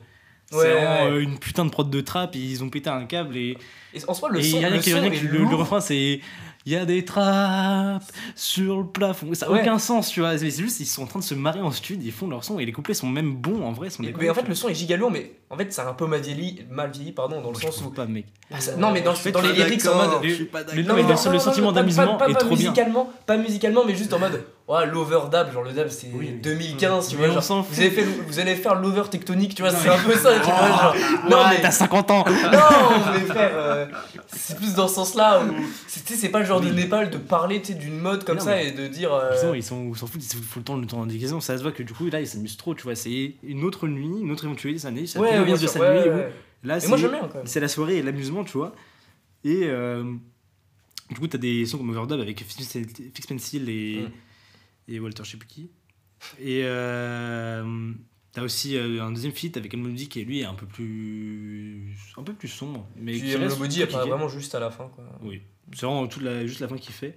C'est 0.49 0.57
Ouais, 0.57 0.71
vraiment, 0.73 1.05
ouais. 1.07 1.11
euh, 1.11 1.21
une 1.23 1.39
putain 1.41 1.65
de 1.65 1.71
prod 1.71 1.91
de 1.91 2.01
trap, 2.01 2.37
ils 2.37 2.63
ont 2.63 2.69
pété 2.71 2.89
un 2.89 3.05
câble 3.07 3.37
et 3.37 3.57
Et 3.93 3.99
en 4.07 4.15
soi, 4.15 4.29
le 4.31 4.39
et 4.39 4.43
son, 4.45 4.61
son 4.61 4.61
le 4.61 5.55
refrain 5.57 5.81
c'est 5.81 6.21
il 6.67 6.73
y 6.73 6.77
a 6.77 6.85
des 6.85 7.05
trappes 7.05 8.03
sur 8.35 8.79
le 8.79 8.87
plafond 8.87 9.29
ça 9.35 9.47
n'a 9.47 9.53
Ouais. 9.53 9.61
aucun 9.63 9.79
sens 9.79 10.09
tu 10.11 10.21
vois 10.21 10.37
c'est 10.37 10.51
c'est 10.51 10.63
juste 10.63 10.81
ils 10.81 10.87
sont 10.87 11.05
en 11.05 11.07
train 11.07 11.21
de 11.21 11.25
se 11.25 11.35
marrer 11.35 11.61
en 11.61 11.71
studio 11.71 12.03
ils 12.05 12.13
font 12.13 12.29
leur 12.29 12.45
son 12.45 12.59
et 12.59 12.67
les 12.67 12.73
couplets 12.73 12.95
sont 12.95 13.07
même 13.09 13.35
bons 13.37 13.63
en 13.65 13.73
vrai 13.73 13.89
sont 13.91 14.03
des 14.03 14.13
Mais 14.19 14.29
en 14.31 14.35
fait, 14.35 14.47
le 14.49 14.55
son 14.55 14.69
est 14.69 14.75
giga 14.75 14.97
lourd, 14.97 15.11
mais 15.11 15.33
en 15.49 15.57
fait, 15.57 15.73
c'est 15.73 15.81
un 15.83 15.93
peu 15.93 16.07
mal 16.07 16.21
vieilli, 16.21 16.65
mal 16.71 16.91
vieilli 16.91 17.13
pardon, 17.13 17.41
dans 17.41 17.51
le 17.51 17.55
sens 17.55 17.81
où. 17.87 17.91
pas 17.91 18.05
mec 18.07 18.27
Ah, 18.53 18.61
ça- 18.61 18.77
Non, 18.77 18.91
mais 18.91 19.01
dans, 19.01 19.13
dans 19.33 19.41
les 19.43 19.53
lyrics, 19.53 19.87
en 19.87 19.95
mode. 19.95 20.11
je 20.25 20.29
suis 20.35 20.45
pas 20.47 20.61
non, 20.65 20.95
mais 20.95 21.03
le- 21.03 21.33
le 21.33 21.39
sentiment 21.39 21.71
d'amusement 21.73 22.17
est 22.17 22.33
pas 22.33 22.35
trop 22.35 22.49
bien. 22.57 22.57
musicalement, 22.71 23.11
Pas 23.27 23.37
musicalement, 23.37 23.85
mais 23.87 23.95
juste 23.95 24.13
en 24.13 24.19
mode. 24.19 24.45
Ouais, 24.69 24.85
l'over 24.87 25.21
dab, 25.31 25.53
genre 25.53 25.63
le 25.63 25.71
dab 25.73 25.89
c'est 25.89 26.09
Oui, 26.13 26.31
oui. 26.33 26.41
2015, 26.43 27.09
tu 27.09 27.17
Mais 27.17 27.29
vois. 27.29 27.41
Genre, 27.41 27.65
vous, 27.71 27.81
allez 27.81 27.91
faire, 27.91 28.05
vous 28.27 28.39
allez 28.41 28.57
faire 28.57 28.75
l'over 28.75 29.03
tectonique, 29.09 29.55
tu 29.55 29.63
vois, 29.63 29.71
c'est 29.71 29.89
mais- 29.89 29.95
un 29.95 29.99
peu 29.99 30.15
ça, 30.17 30.31
tu 30.41 30.47
vois. 30.51 30.67
Genre, 30.69 30.95
non, 31.31 31.37
Ouais, 31.37 31.43
mais. 31.51 31.61
t'as 31.63 31.71
50 31.71 32.11
ans 32.11 32.25
Non, 32.29 33.13
mais 33.13 33.21
frère, 33.21 33.51
euh, 33.55 33.87
c'est 34.27 34.57
plus 34.57 34.75
dans 34.75 34.89
ce 34.89 34.95
sens-là. 34.97 35.43
C'est 35.87 36.05
tu 36.05 36.15
sais, 36.15 36.19
c'est 36.21 36.29
pas 36.31 36.41
le 36.41 36.47
genre 36.63 36.71
de. 36.73 36.77
Népal 36.77 37.11
de 37.11 37.19
parler 37.19 37.59
d'une 37.61 37.99
mode 37.99 38.25
comme 38.25 38.39
Non, 38.39 38.45
ça 38.45 38.63
et 38.63 38.73
de 38.73 38.87
dire. 38.89 39.13
euh, 39.13 39.31
ils 39.57 39.63
s'en 39.63 39.85
ils 39.85 39.95
foutent, 39.95 40.11
ils 40.17 40.23
se 40.23 40.37
foutent 40.37 40.57
le 40.57 40.63
temps, 40.65 40.77
le 40.77 40.87
temps 40.87 41.01
d'indication. 41.01 41.41
Ça 41.41 41.57
se 41.57 41.63
voit 41.63 41.73
que 41.73 41.83
du 41.83 41.93
coup, 41.93 42.07
là, 42.11 42.21
ils 42.21 42.27
s'amusent 42.27 42.57
trop, 42.57 42.75
tu 42.75 42.83
vois. 42.83 42.95
C'est 42.95 43.35
une 43.43 43.65
autre 43.65 43.89
nuit, 43.89 44.21
une 44.21 44.31
autre 44.31 44.45
éventualité, 44.45 44.79
ça 44.81 44.89
année. 44.89 45.07
Ça 45.07 45.21
Ouais, 45.21 45.31
bien 45.45 45.57
de 45.57 45.59
ouais, 45.81 46.01
nuit. 46.05 46.09
ouais, 46.11 46.33
où-. 46.65 46.67
Là, 46.67 46.81
c'est 47.45 47.61
la 47.61 47.69
soirée 47.69 47.99
et 47.99 48.03
l'amusement, 48.03 48.45
tu 48.45 48.53
vois. 48.59 48.75
Et 49.45 49.61
euh, 49.65 50.05
du 51.11 51.17
coup, 51.21 51.27
t'as 51.29 51.39
des 51.39 51.65
sons 51.67 51.79
comme 51.79 51.91
Overdub 51.91 52.21
avec 52.21 52.43
Fix 52.43 52.79
Fix 53.15 53.27
Pencil 53.27 53.69
et, 53.69 54.03
Mm. 54.03 54.11
et 54.93 55.01
Walter, 55.01 55.23
je 55.25 55.31
sais 55.33 55.37
plus 55.37 55.47
qui. 55.49 55.71
Et 56.41 56.63
euh, 56.65 57.93
t'as 58.37 58.43
aussi 58.43 58.77
euh, 58.77 59.03
un 59.03 59.11
deuxième 59.13 59.33
feat 59.33 59.57
avec 59.57 59.73
Elmody 59.73 60.11
qui, 60.11 60.23
lui, 60.23 60.41
est 60.41 60.45
un 60.45 60.53
peu 60.53 60.67
plus, 60.67 61.97
un 62.19 62.23
peu 62.23 62.35
plus 62.35 62.49
sombre. 62.49 62.87
Mais 62.97 63.13
Puis 63.13 63.23
qui 63.33 63.39
Nobody 63.39 63.77
très 63.77 63.85
apparaît 63.85 64.11
vraiment 64.11 64.29
juste 64.29 64.55
à 64.55 64.61
la 64.61 64.71
fin 64.71 64.89
quoi. 64.95 65.05
Oui, 65.23 65.41
c'est 65.73 65.87
vraiment 65.87 66.07
toute 66.07 66.23
la, 66.23 66.47
juste 66.47 66.61
la 66.61 66.69
fin 66.69 66.77
qui 66.77 66.93
fait. 66.93 67.17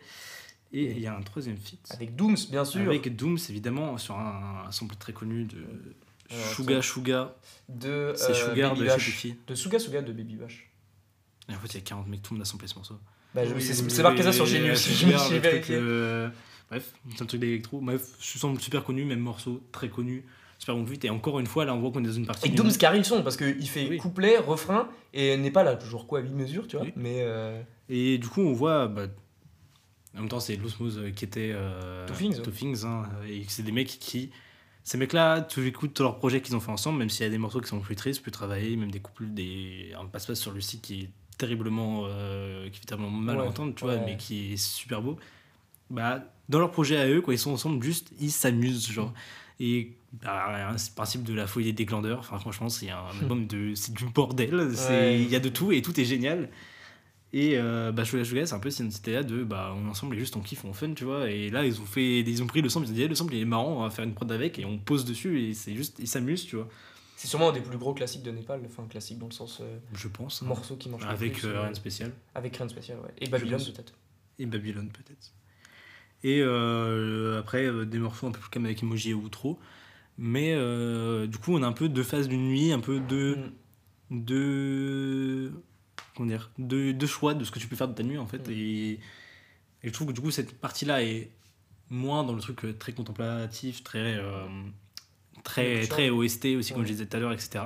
Et 0.71 0.91
il 0.91 0.99
y 0.99 1.07
a 1.07 1.17
un 1.17 1.21
troisième 1.21 1.57
feat. 1.57 1.85
Avec 1.89 2.15
Dooms 2.15 2.37
bien 2.49 2.63
sûr. 2.63 2.79
Avec 2.81 3.13
Dooms, 3.17 3.37
évidemment, 3.49 3.97
sur 3.97 4.15
un, 4.17 4.63
un 4.67 4.71
sample 4.71 4.95
très 4.95 5.11
connu 5.11 5.43
de 5.43 5.57
Alors, 6.29 6.45
Suga. 6.55 6.81
Suga. 6.81 7.35
De 7.67 8.13
C'est 8.15 8.31
euh, 8.31 8.33
Sugar 8.33 8.69
Baby 8.71 8.81
de 8.81 8.85
je 8.85 8.91
Bash. 8.93 9.17
qui. 9.19 9.35
De 9.47 9.55
Suga 9.55 9.77
Suga 9.79 10.01
de 10.01 10.13
Baby 10.13 10.35
Bash. 10.35 10.69
Et 11.49 11.53
en 11.53 11.59
fait, 11.59 11.67
il 11.67 11.75
y 11.75 11.77
a 11.79 11.81
40 11.81 12.07
mecs, 12.07 12.31
monde 12.31 12.41
a 12.41 12.45
samplé 12.45 12.67
ce 12.69 12.75
morceau. 12.75 12.97
Bah, 13.35 13.45
je- 13.45 13.53
Oui, 13.53 13.61
c'est 13.61 14.03
marqué 14.03 14.23
ça 14.23 14.31
sur 14.31 14.45
Genius. 14.45 14.87
euh, 14.87 14.93
Je 14.93 15.05
me 15.07 15.17
suis 15.17 15.39
vérifié. 15.39 15.75
euh, 15.75 16.29
Bref, 16.69 16.93
c'est 17.15 17.23
un 17.23 17.25
truc 17.25 17.41
d'électro. 17.41 17.81
Bref, 17.81 18.03
ce 18.19 18.37
semble 18.39 18.61
super 18.61 18.83
connu, 18.83 19.03
même 19.03 19.19
morceau 19.19 19.63
très 19.71 19.89
connu, 19.89 20.23
super 20.69 20.75
bon 20.75 20.83
vite. 20.83 21.05
Et 21.05 21.09
encore 21.09 21.39
une 21.39 21.47
fois, 21.47 21.65
là, 21.65 21.73
on 21.73 21.79
voit 21.79 21.91
qu'on 21.91 22.03
est 22.03 22.07
dans 22.07 22.13
une 22.13 22.25
partie. 22.25 22.47
Et 22.47 22.49
du- 22.49 22.55
Dooms 22.57 22.71
carry 22.77 22.97
le 22.99 23.03
son 23.03 23.23
parce 23.23 23.37
qu'il 23.37 23.67
fait 23.67 23.87
Oui. 23.89 23.97
couplet, 23.97 24.37
refrain 24.37 24.87
et 25.13 25.35
n'est 25.37 25.51
pas 25.51 25.63
là 25.63 25.75
toujours 25.75 26.07
quoi 26.07 26.19
à 26.19 26.21
8 26.21 26.31
mesures, 26.31 26.67
tu 26.67 26.75
vois. 26.77 26.85
Oui. 26.85 26.93
Mais 26.95 27.17
euh, 27.19 27.61
Et 27.89 28.17
du 28.17 28.27
coup, 28.27 28.41
on 28.41 28.53
voit. 28.53 28.87
Bah, 28.87 29.07
en 30.15 30.21
même 30.21 30.29
temps, 30.29 30.39
c'est 30.39 30.55
l'osmose 30.55 31.01
qui 31.15 31.25
était. 31.25 31.51
Euh, 31.53 32.07
Things, 32.17 32.83
hein, 32.85 33.03
et 33.27 33.43
c'est 33.47 33.63
des 33.63 33.71
mecs 33.71 33.87
qui. 33.87 34.31
Ces 34.83 34.97
mecs-là, 34.97 35.41
tu 35.41 35.67
écoutes 35.67 35.93
tous 35.93 36.01
leurs 36.03 36.17
projets 36.17 36.41
qu'ils 36.41 36.55
ont 36.55 36.59
fait 36.59 36.71
ensemble, 36.71 36.97
même 36.97 37.09
s'il 37.11 37.23
y 37.23 37.27
a 37.27 37.29
des 37.29 37.37
morceaux 37.37 37.61
qui 37.61 37.67
sont 37.67 37.79
plus 37.79 37.95
tristes, 37.95 38.21
plus 38.23 38.31
travaillés, 38.31 38.75
même 38.75 38.89
des 38.89 38.99
couples, 38.99 39.25
des, 39.27 39.93
un 39.99 40.05
passe-passe 40.05 40.39
sur 40.39 40.51
le 40.51 40.61
site 40.61 40.81
qui 40.81 41.01
est 41.01 41.09
terriblement, 41.37 42.03
euh, 42.07 42.67
qui 42.69 42.79
fait 42.79 42.85
terriblement 42.85 43.11
mal 43.15 43.37
à 43.37 43.41
Ouais, 43.41 43.47
entendre, 43.49 43.73
tu 43.75 43.85
ouais. 43.85 43.97
vois, 43.97 44.05
mais 44.05 44.17
qui 44.17 44.53
est 44.53 44.57
super 44.57 45.01
beau. 45.03 45.17
Bah, 45.91 46.23
dans 46.47 46.57
leur 46.59 46.71
projet 46.71 46.97
à 46.97 47.07
eux, 47.07 47.21
quand 47.21 47.31
ils 47.31 47.37
sont 47.37 47.51
ensemble, 47.51 47.83
juste, 47.83 48.11
ils 48.19 48.31
s'amusent, 48.31 48.89
genre. 48.91 49.13
Et 49.59 49.91
bah, 50.13 50.73
c'est 50.77 50.91
le 50.91 50.95
principe 50.95 51.23
de 51.23 51.33
la 51.33 51.47
folie 51.47 51.65
des 51.67 51.73
déglandeurs. 51.73 52.19
Enfin, 52.19 52.39
franchement, 52.39 52.69
c'est 52.69 52.89
un 52.89 53.05
album 53.21 53.47
de. 53.47 53.73
C'est 53.75 53.93
du 53.93 54.05
bordel. 54.05 54.75
c'est- 54.75 54.89
Ouais. 54.89 55.21
Il 55.21 55.29
y 55.29 55.35
a 55.35 55.39
de 55.39 55.49
tout 55.49 55.71
et 55.71 55.81
tout 55.81 55.99
est 55.99 56.05
génial. 56.05 56.49
Et 57.31 57.59
euh, 57.59 57.91
bah, 57.91 58.05
c'est 58.05 58.53
un 58.53 58.59
peu 58.59 58.71
cette 58.71 58.97
idée-là 58.97 59.21
de 59.21 59.43
bah, 59.43 59.75
on 59.77 59.85
est 59.85 59.89
ensemble 59.91 60.15
et 60.15 60.19
juste 60.19 60.35
on 60.35 60.41
kiffe, 60.41 60.65
on 60.65 60.73
fun, 60.73 60.93
tu 60.95 61.03
vois. 61.03 61.29
Et 61.29 61.51
là, 61.51 61.63
ils 61.63 61.79
ont, 61.79 61.85
fait, 61.85 62.21
ils 62.21 62.41
ont 62.41 62.47
pris 62.47 62.63
le 62.63 62.69
sample, 62.69 62.87
ils 62.87 62.89
ont 62.89 62.95
dit, 62.95 63.03
Eh, 63.03 63.07
le 63.07 63.13
sample 63.13 63.35
il 63.35 63.41
est 63.41 63.45
marrant, 63.45 63.77
on 63.77 63.83
va 63.83 63.91
faire 63.91 64.03
une 64.03 64.15
prod 64.15 64.31
avec 64.31 64.57
et 64.57 64.65
on 64.65 64.79
pose 64.79 65.05
dessus 65.05 65.39
et 65.43 65.53
c'est 65.53 65.75
juste, 65.75 65.97
ils 65.99 66.07
s'amusent, 66.07 66.47
tu 66.47 66.55
vois. 66.55 66.67
c'est 67.15 67.27
sûrement 67.27 67.49
un 67.49 67.53
des 67.53 67.61
plus 67.61 67.77
gros 67.77 67.93
classiques 67.93 68.23
de 68.23 68.31
Népal, 68.31 68.61
enfin 68.65 68.87
classique 68.89 69.19
dans 69.19 69.27
le 69.27 69.31
sens 69.31 69.59
euh, 69.61 69.77
Je 69.93 70.07
pense. 70.07 70.41
hein. 70.41 70.47
morceau 70.47 70.75
qui 70.75 70.89
marche 70.89 71.03
Avec 71.07 71.33
plus, 71.33 71.47
euh, 71.49 71.61
rien 71.61 71.69
de 71.69 71.75
spécial. 71.75 72.11
Avec 72.33 72.57
rien 72.57 72.65
de 72.65 72.71
spécial, 72.71 72.97
ouais. 72.97 73.13
Et 73.19 73.29
Babylone 73.29 73.59
peut-être. 73.63 73.93
Et 74.39 74.47
Babylone, 74.47 74.89
peut-être. 74.89 75.31
Et 76.23 76.41
euh, 76.41 77.39
après, 77.39 77.65
euh, 77.67 77.85
des 77.85 77.99
morceaux 77.99 78.25
un 78.25 78.31
peu 78.31 78.39
plus 78.39 78.49
calmes 78.49 78.65
avec 78.65 78.81
Emoji 78.81 79.11
et 79.11 79.13
Outro. 79.13 79.59
Mais 80.21 80.53
euh, 80.53 81.27
du 81.27 81.37
coup, 81.37 81.53
on 81.55 81.63
a 81.63 81.67
un 81.67 81.71
peu 81.71 81.87
deux 81.89 82.03
phases 82.03 82.27
d'une 82.27 82.49
nuit, 82.49 82.71
un 82.73 82.79
peu 82.79 82.99
deux. 82.99 83.35
Mm. 83.37 83.51
deux 84.09 85.53
comment 86.15 86.27
dire 86.29 86.51
deux, 86.57 86.93
deux 86.93 87.07
choix 87.07 87.33
de 87.33 87.43
ce 87.43 87.51
que 87.51 87.59
tu 87.59 87.67
peux 87.67 87.75
faire 87.75 87.87
de 87.87 87.93
ta 87.93 88.03
nuit 88.03 88.17
en 88.17 88.25
fait 88.25 88.47
Mm. 88.47 88.51
et, 88.51 88.91
et 88.91 88.99
je 89.83 89.89
trouve 89.91 90.07
que 90.07 90.13
du 90.13 90.21
coup 90.21 90.31
cette 90.31 90.59
partie 90.59 90.85
là 90.85 91.01
est 91.03 91.29
moins 91.89 92.23
dans 92.23 92.33
le 92.33 92.41
truc 92.41 92.65
euh, 92.65 92.73
très 92.73 92.91
contemplatif 92.91 93.83
très 93.83 94.17
euh, 94.17 94.45
très 95.43 95.87
très 95.87 96.09
OST 96.09 96.45
aussi 96.57 96.73
comme 96.73 96.83
je 96.83 96.91
disais 96.91 97.05
tout 97.05 97.17
à 97.17 97.19
l'heure 97.19 97.31
etc 97.31 97.63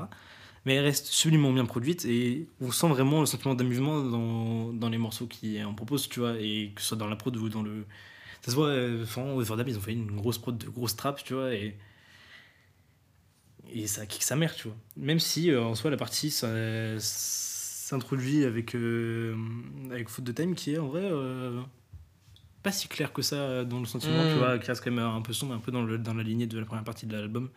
mais 0.65 0.75
elle 0.75 0.85
reste 0.85 1.07
sublimement 1.07 1.51
bien 1.51 1.65
produite 1.65 2.05
et 2.05 2.47
on 2.61 2.71
sent 2.71 2.87
vraiment 2.87 3.19
le 3.19 3.25
sentiment 3.25 3.55
d'amusement 3.55 4.01
dans, 4.01 4.71
dans 4.73 4.89
les 4.89 4.97
morceaux 4.97 5.27
qui 5.27 5.61
en 5.63 5.73
proposent 5.73 6.07
tu 6.07 6.19
vois 6.19 6.35
et 6.39 6.71
que 6.75 6.81
ce 6.81 6.89
soit 6.89 6.97
dans 6.97 7.07
la 7.07 7.15
prod 7.15 7.35
ou 7.35 7.49
dans 7.49 7.63
le 7.63 7.85
ça 8.41 8.51
se 8.51 8.55
voit 8.55 8.67
euh, 8.67 9.03
enfin 9.03 9.23
Overdub 9.23 9.67
ils 9.67 9.77
ont 9.77 9.81
fait 9.81 9.93
une 9.93 10.11
grosse 10.11 10.37
prod 10.37 10.57
de 10.57 10.69
grosses 10.69 10.95
trappes 10.95 11.23
tu 11.23 11.33
vois 11.33 11.53
et 11.53 11.75
et 13.73 13.87
ça 13.87 14.05
kick 14.05 14.23
sa 14.23 14.35
mère, 14.35 14.55
tu 14.55 14.67
vois. 14.67 14.77
Même 14.97 15.19
si 15.19 15.49
euh, 15.51 15.63
en 15.63 15.75
soi 15.75 15.89
la 15.91 15.97
partie 15.97 16.31
s'introduit 16.99 18.43
avec, 18.45 18.75
euh, 18.75 19.35
avec 19.91 20.09
Faute 20.09 20.25
de 20.25 20.31
Time 20.31 20.55
qui 20.55 20.73
est 20.73 20.77
en 20.77 20.87
vrai 20.87 21.03
euh, 21.03 21.61
pas 22.61 22.71
si 22.71 22.87
clair 22.87 23.11
que 23.13 23.21
ça 23.21 23.65
dans 23.65 23.79
le 23.79 23.85
sentiment, 23.85 24.23
tu 24.31 24.37
vois, 24.37 24.57
qui 24.59 24.67
reste 24.67 24.83
quand 24.83 24.91
même 24.91 25.03
un 25.03 25.21
peu 25.21 25.33
sombre, 25.33 25.53
un 25.53 25.59
peu 25.59 25.71
dans, 25.71 25.83
le, 25.83 25.97
dans 25.97 26.13
la 26.13 26.23
lignée 26.23 26.47
de 26.47 26.57
la 26.59 26.65
première 26.65 26.83
partie 26.83 27.05
de 27.05 27.13
l'album. 27.15 27.49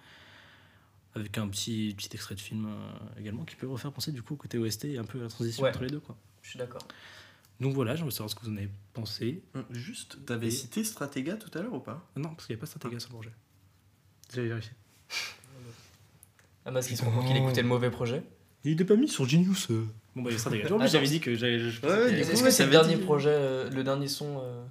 Avec 1.15 1.39
un 1.39 1.49
petit, 1.49 1.95
petit 1.97 2.11
extrait 2.13 2.35
de 2.35 2.41
film 2.41 2.67
euh, 2.67 3.21
également 3.21 3.45
qui 3.47 3.57
peut 3.57 3.67
refaire 3.67 3.91
penser 3.91 4.13
du 4.13 4.23
coup 4.23 4.35
au 4.35 4.37
côté 4.37 4.59
OST 4.59 4.85
et 4.87 4.99
un 4.99 5.05
peu 5.05 5.19
la 5.19 5.29
transition 5.29 5.63
Ouais. 5.63 5.71
entre 5.71 5.83
les 5.83 5.89
deux. 5.91 6.01
Quoi. 6.01 6.15
Je 6.43 6.51
suis 6.51 6.59
d'accord. 6.59 6.87
Donc 7.59 7.73
voilà, 7.73 7.97
j'aimerais 7.97 8.11
savoir 8.11 8.29
ce 8.29 8.35
que 8.35 8.43
vous 8.43 8.51
en 8.53 8.57
avez 8.59 8.69
pensé. 8.93 9.43
Juste, 9.71 10.19
t'avais 10.27 10.49
Et- 10.49 10.51
cité 10.51 10.85
Stratega 10.85 11.37
tout 11.37 11.57
à 11.59 11.63
l'heure 11.63 11.73
ou 11.73 11.81
pas? 11.81 12.07
Ah 12.15 12.21
non, 12.21 12.31
parce 12.35 12.47
qu'il 12.47 12.55
n'y 12.55 12.59
a 12.59 12.61
pas 12.61 12.67
Stratega 12.67 13.01
sur 13.01 13.09
le 13.09 13.15
projet. 13.15 13.31
J'avais 14.35 14.49
vérifié. 14.49 14.73
Amas 16.67 16.83
qui 16.87 16.97
se 16.97 17.05
rend 17.05 17.11
compte 17.13 17.27
qu'il 17.27 17.37
écoutait 17.37 17.63
le 17.63 17.69
mauvais 17.69 17.91
projet. 17.91 18.23
Il 18.65 18.73
était 18.73 18.85
pas 18.85 18.97
mis 18.97 19.09
sur 19.09 19.27
Genius. 19.29 19.69
Bon 19.71 20.23
bah 20.23 20.31
il 20.31 20.33
y 20.33 20.35
a 20.35 20.39
Stratega. 20.39 20.75
En 20.75 20.79
plus, 20.79 20.89
j'avais 20.91 21.07
dit 21.07 21.21
que 21.21 21.35
j'avais. 21.35 21.59
je- 21.59 21.81
Ouais, 21.83 21.89
ouais, 21.89 22.11
du 22.13 22.17
Est-ce 22.19 22.33
coup, 22.33 22.39
que 22.39 22.43
ouais, 22.45 22.51
c'est 22.51 22.65
le 22.65 22.71
dernier 22.71 22.97
dit- 22.97 23.03
projet, 23.03 23.31
euh, 23.33 23.71
le 23.71 23.85
dernier 23.85 24.09
son 24.09 24.41
euh, 24.43 24.65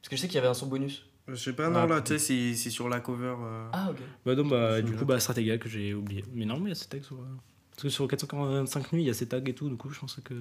Parce 0.00 0.08
que 0.08 0.16
je 0.16 0.20
sais 0.20 0.26
qu'il 0.26 0.34
y 0.36 0.38
avait 0.38 0.48
un 0.48 0.54
son 0.54 0.66
bonus. 0.66 1.06
Je 1.28 1.34
sais 1.36 1.52
pas, 1.52 1.66
Ah, 1.66 1.70
non, 1.70 1.86
là, 1.86 2.00
tu 2.00 2.14
sais, 2.14 2.18
c'est- 2.18 2.54
c'est 2.54 2.70
sur 2.70 2.88
la 2.88 2.98
cover. 3.00 3.36
euh, 3.40 3.68
Ah 3.72 3.88
ok. 3.90 3.98
Bah 4.26 4.34
non, 4.34 4.46
bah 4.46 4.82
du 4.82 4.92
coup, 4.96 5.04
bah 5.04 5.20
Stratega 5.20 5.58
que 5.58 5.68
j'ai 5.68 5.94
oublié. 5.94 6.24
Mais 6.34 6.44
normalement, 6.44 6.66
il 6.66 6.70
y 6.70 6.72
a 6.72 6.74
ces 6.74 6.88
tags 6.88 7.02
sur. 7.02 7.16
euh, 7.16 7.24
Parce 7.72 7.82
que 7.84 7.88
sur 7.90 8.08
445 8.08 8.92
nuits, 8.92 9.02
il 9.02 9.06
y 9.06 9.10
a 9.10 9.14
ces 9.14 9.26
tags 9.28 9.40
et 9.44 9.54
tout, 9.54 9.68
du 9.68 9.76
coup, 9.76 9.90
je 9.90 10.00
pense 10.00 10.16
que. 10.24 10.34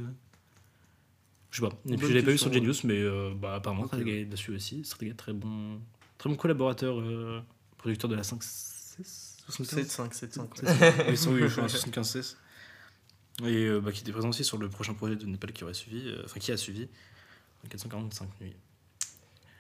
Je 1.52 1.62
sais 1.62 1.67
pas. 1.67 1.75
Et 1.88 1.95
puis, 1.97 2.08
je 2.08 2.13
l'avais 2.13 2.21
pas 2.21 2.32
vu 2.32 2.34
question, 2.34 2.52
sur 2.52 2.54
Genius, 2.54 2.84
mais 2.84 2.97
euh, 2.99 3.32
bah, 3.36 3.56
apparemment, 3.56 3.84
Ok. 3.84 3.88
Stratega 3.89 4.12
est 4.13 4.25
dessus 4.25 4.56
aussi. 4.56 4.84
Stratega, 4.84 5.13
très 5.15 5.34
bon, 5.34 5.80
très 6.17 6.30
bon 6.30 6.36
collaborateur, 6.36 6.99
euh, 6.99 7.41
producteur 7.78 8.10
de 8.10 8.15
la 8.15 8.23
5 8.23 8.41
6 8.43 9.29
7-5, 9.49 10.12
7-5. 10.13 10.39
ouais. 10.39 11.05
Ils 11.09 11.17
sont 11.17 11.31
oui, 11.31 11.43
enfin, 11.45 11.67
75 11.67 12.07
6 12.09 12.38
Et 13.43 13.65
euh, 13.65 13.79
bah, 13.79 13.91
qui 13.91 14.01
était 14.01 14.12
présent 14.12 14.29
aussi 14.29 14.43
sur 14.43 14.57
le 14.57 14.69
prochain 14.69 14.93
projet 14.93 15.15
de 15.15 15.25
Népal 15.25 15.51
qui 15.53 15.63
aurait 15.63 15.73
suivi, 15.73 16.07
euh, 16.07 16.21
enfin 16.25 16.39
qui 16.39 16.51
a 16.51 16.57
suivi, 16.57 16.88
445 17.69 18.27
nuits. 18.41 18.55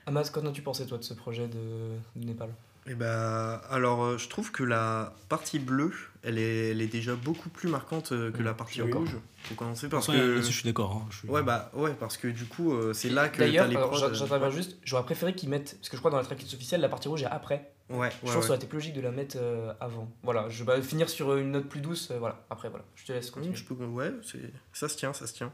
Amas, 0.05 0.29
qu'en 0.31 0.45
as-tu 0.45 0.61
pensé 0.61 0.85
toi 0.87 0.97
de 0.97 1.03
ce 1.03 1.13
projet 1.13 1.47
de, 1.47 1.57
de 2.15 2.25
Népal? 2.25 2.49
Et 2.87 2.95
bah, 2.95 3.55
alors, 3.69 4.03
euh, 4.03 4.17
je 4.17 4.27
trouve 4.29 4.51
que 4.51 4.63
la 4.63 5.13
partie 5.27 5.59
bleue, 5.59 5.93
elle 6.23 6.39
est, 6.39 6.69
elle 6.71 6.81
est 6.81 6.87
déjà 6.87 7.13
beaucoup 7.15 7.49
plus 7.49 7.69
marquante 7.69 8.13
euh, 8.13 8.31
que 8.31 8.41
la 8.41 8.53
partie 8.55 8.75
suis 8.75 8.83
d'accord. 8.83 9.01
rouge. 9.01 9.17
Faut 9.43 9.53
commencer 9.53 9.89
parce 9.89 10.07
Ouais, 10.07 10.15
que. 10.15 10.41
je 10.41 10.49
suis 10.49 10.63
d'accord. 10.63 10.95
hein, 11.05 11.07
suis- 11.11 11.27
Ouais, 11.29 11.43
bah, 11.43 11.69
ouais, 11.75 11.93
parce 11.93 12.17
que 12.17 12.27
du 12.29 12.45
coup, 12.45 12.73
euh, 12.73 12.93
c'est 12.93 13.09
là 13.09 13.29
que 13.29 13.37
D'ailleurs, 13.37 13.69
j'interviens 14.13 14.49
juste, 14.49 14.77
j'aurais 14.83 15.03
préféré 15.03 15.35
qu'ils 15.35 15.49
mettent, 15.49 15.75
parce 15.77 15.89
que 15.89 15.97
je 15.97 16.01
crois 16.01 16.09
dans 16.09 16.17
la 16.17 16.23
tracklist 16.23 16.53
officielle, 16.55 16.81
la 16.81 16.89
partie 16.89 17.07
rouge 17.09 17.21
est 17.21 17.25
après. 17.27 17.71
Ouais, 17.89 17.97
ouais, 17.97 18.09
Je 18.23 18.25
pense 18.25 18.35
que 18.35 18.41
ça 18.41 18.47
aurait 18.49 18.57
été 18.57 18.67
plus 18.67 18.77
logique 18.77 18.93
de 18.93 19.01
la 19.01 19.11
mettre 19.11 19.37
euh, 19.39 19.73
avant. 19.79 20.09
Voilà, 20.23 20.47
je 20.49 20.63
vais 20.63 20.81
finir 20.81 21.09
sur 21.09 21.35
une 21.37 21.51
note 21.51 21.67
plus 21.67 21.81
douce, 21.81 22.11
euh, 22.11 22.19
voilà. 22.19 22.43
Après, 22.49 22.69
voilà, 22.69 22.85
je 22.95 23.05
te 23.05 23.11
laisse 23.11 23.29
Mmh, 23.29 23.33
continuer. 23.33 23.55
je 23.55 23.63
peux- 23.63 23.85
ouais, 23.85 24.11
ça 24.73 24.87
se 24.89 24.95
tient, 24.97 25.13
ça 25.13 25.25
se 25.27 25.33
tient. 25.33 25.51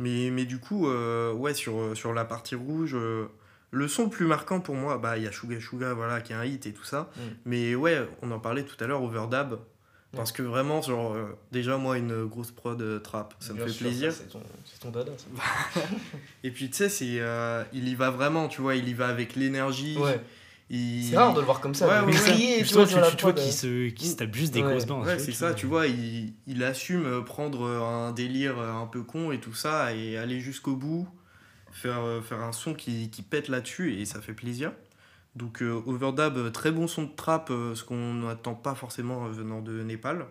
Mais, 0.00 0.30
mais 0.30 0.44
du 0.44 0.58
coup, 0.58 0.88
euh, 0.88 1.32
ouais, 1.32 1.54
sur, 1.54 1.78
euh, 1.78 1.94
sur 1.94 2.12
la 2.12 2.24
partie 2.24 2.54
rouge, 2.54 2.94
euh, 2.94 3.26
le 3.70 3.86
son 3.88 4.04
le 4.04 4.10
plus 4.10 4.26
marquant 4.26 4.60
pour 4.60 4.74
moi, 4.74 4.98
bah, 4.98 5.16
il 5.18 5.24
y 5.24 5.26
a 5.26 5.32
Suga 5.32 5.60
Suga, 5.60 5.94
voilà, 5.94 6.20
qui 6.20 6.32
est 6.32 6.36
un 6.36 6.44
hit 6.44 6.66
et 6.66 6.72
tout 6.72 6.84
ça. 6.84 7.10
Mm. 7.16 7.20
Mais 7.44 7.74
ouais, 7.74 8.08
on 8.22 8.30
en 8.30 8.38
parlait 8.40 8.64
tout 8.64 8.76
à 8.82 8.86
l'heure, 8.86 9.02
Overdab. 9.02 9.58
Parce 10.16 10.32
que 10.32 10.42
vraiment, 10.42 10.80
genre, 10.80 11.14
euh, 11.14 11.36
déjà, 11.52 11.76
moi, 11.76 11.98
une 11.98 12.24
grosse 12.24 12.50
prod 12.50 12.80
euh, 12.80 12.98
trap, 12.98 13.34
ça 13.40 13.52
me 13.52 13.58
fait 13.60 13.68
sûr, 13.68 13.86
plaisir. 13.86 14.10
C'est 14.10 14.26
ton, 14.30 14.40
ton 14.80 14.90
dada, 14.90 15.12
ça. 15.18 15.80
Et 16.44 16.50
puis, 16.50 16.70
tu 16.70 16.76
sais, 16.78 16.88
c'est, 16.88 17.20
euh, 17.20 17.62
il 17.74 17.86
y 17.88 17.94
va 17.94 18.10
vraiment, 18.10 18.48
tu 18.48 18.62
vois, 18.62 18.74
il 18.74 18.88
y 18.88 18.94
va 18.94 19.08
avec 19.08 19.36
l'énergie. 19.36 19.98
Ouais. 19.98 20.18
Il- 20.70 21.04
C'est 21.10 21.16
rare 21.16 21.32
de 21.34 21.40
le 21.40 21.46
voir 21.46 21.60
comme 21.60 21.74
ça. 21.74 21.86
Ouais, 21.88 22.06
ouais. 22.06 22.12
crier, 22.12 22.54
tu 22.58 22.64
Justement, 22.64 22.84
vois, 22.84 23.10
tu, 23.10 23.16
tu 23.16 23.22
vois 23.22 23.32
qu'il 23.32 23.48
euh. 23.48 23.52
se, 23.52 23.88
qui 23.90 24.06
se 24.08 24.16
tape 24.16 24.34
juste 24.34 24.52
des 24.52 24.62
Ouais. 24.62 24.70
grosses 24.70 24.86
barres. 24.86 25.00
Ouais, 25.00 25.18
c'est 25.18 25.30
vois, 25.32 25.48
ça, 25.48 25.54
tu 25.54 25.66
vois, 25.66 25.86
il, 25.86 26.34
il 26.46 26.62
assume 26.62 27.04
euh, 27.06 27.20
prendre 27.22 27.62
euh, 27.66 27.80
un 27.80 28.12
délire 28.12 28.58
euh, 28.58 28.72
un 28.72 28.86
peu 28.86 29.02
con 29.02 29.32
et 29.32 29.40
tout 29.40 29.54
ça 29.54 29.94
et 29.94 30.16
aller 30.18 30.40
jusqu'au 30.40 30.76
bout, 30.76 31.08
faire, 31.72 32.00
euh, 32.00 32.20
faire 32.20 32.40
un 32.42 32.52
son 32.52 32.74
qui, 32.74 33.10
qui 33.10 33.22
pète 33.22 33.48
là-dessus 33.48 33.94
et 34.00 34.04
ça 34.04 34.20
fait 34.20 34.34
plaisir. 34.34 34.72
Donc 35.36 35.62
euh, 35.62 35.80
Overdub, 35.86 36.36
euh, 36.36 36.50
très 36.50 36.70
bon 36.72 36.86
son 36.88 37.04
de 37.04 37.10
trap, 37.14 37.50
euh, 37.50 37.74
ce 37.74 37.84
qu'on 37.84 38.14
n'attend 38.14 38.54
pas 38.54 38.74
forcément 38.74 39.26
euh, 39.26 39.30
venant 39.30 39.60
de 39.62 39.82
Népal. 39.82 40.26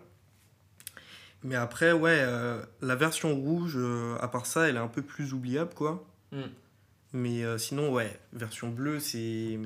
Mais 1.44 1.54
après, 1.54 1.92
ouais, 1.92 2.18
euh, 2.20 2.60
la 2.82 2.96
version 2.96 3.34
rouge, 3.34 3.74
euh, 3.76 4.16
à 4.20 4.26
part 4.28 4.44
ça, 4.46 4.68
elle 4.68 4.74
est 4.76 4.80
un 4.80 4.88
peu 4.88 5.02
plus 5.02 5.32
oubliable, 5.34 5.70
quoi. 5.74 6.04
Mm. 6.32 6.40
Mais 7.12 7.44
euh, 7.44 7.58
sinon, 7.58 7.92
ouais, 7.92 8.18
version 8.32 8.68
bleue, 8.68 8.98
c'est... 9.00 9.58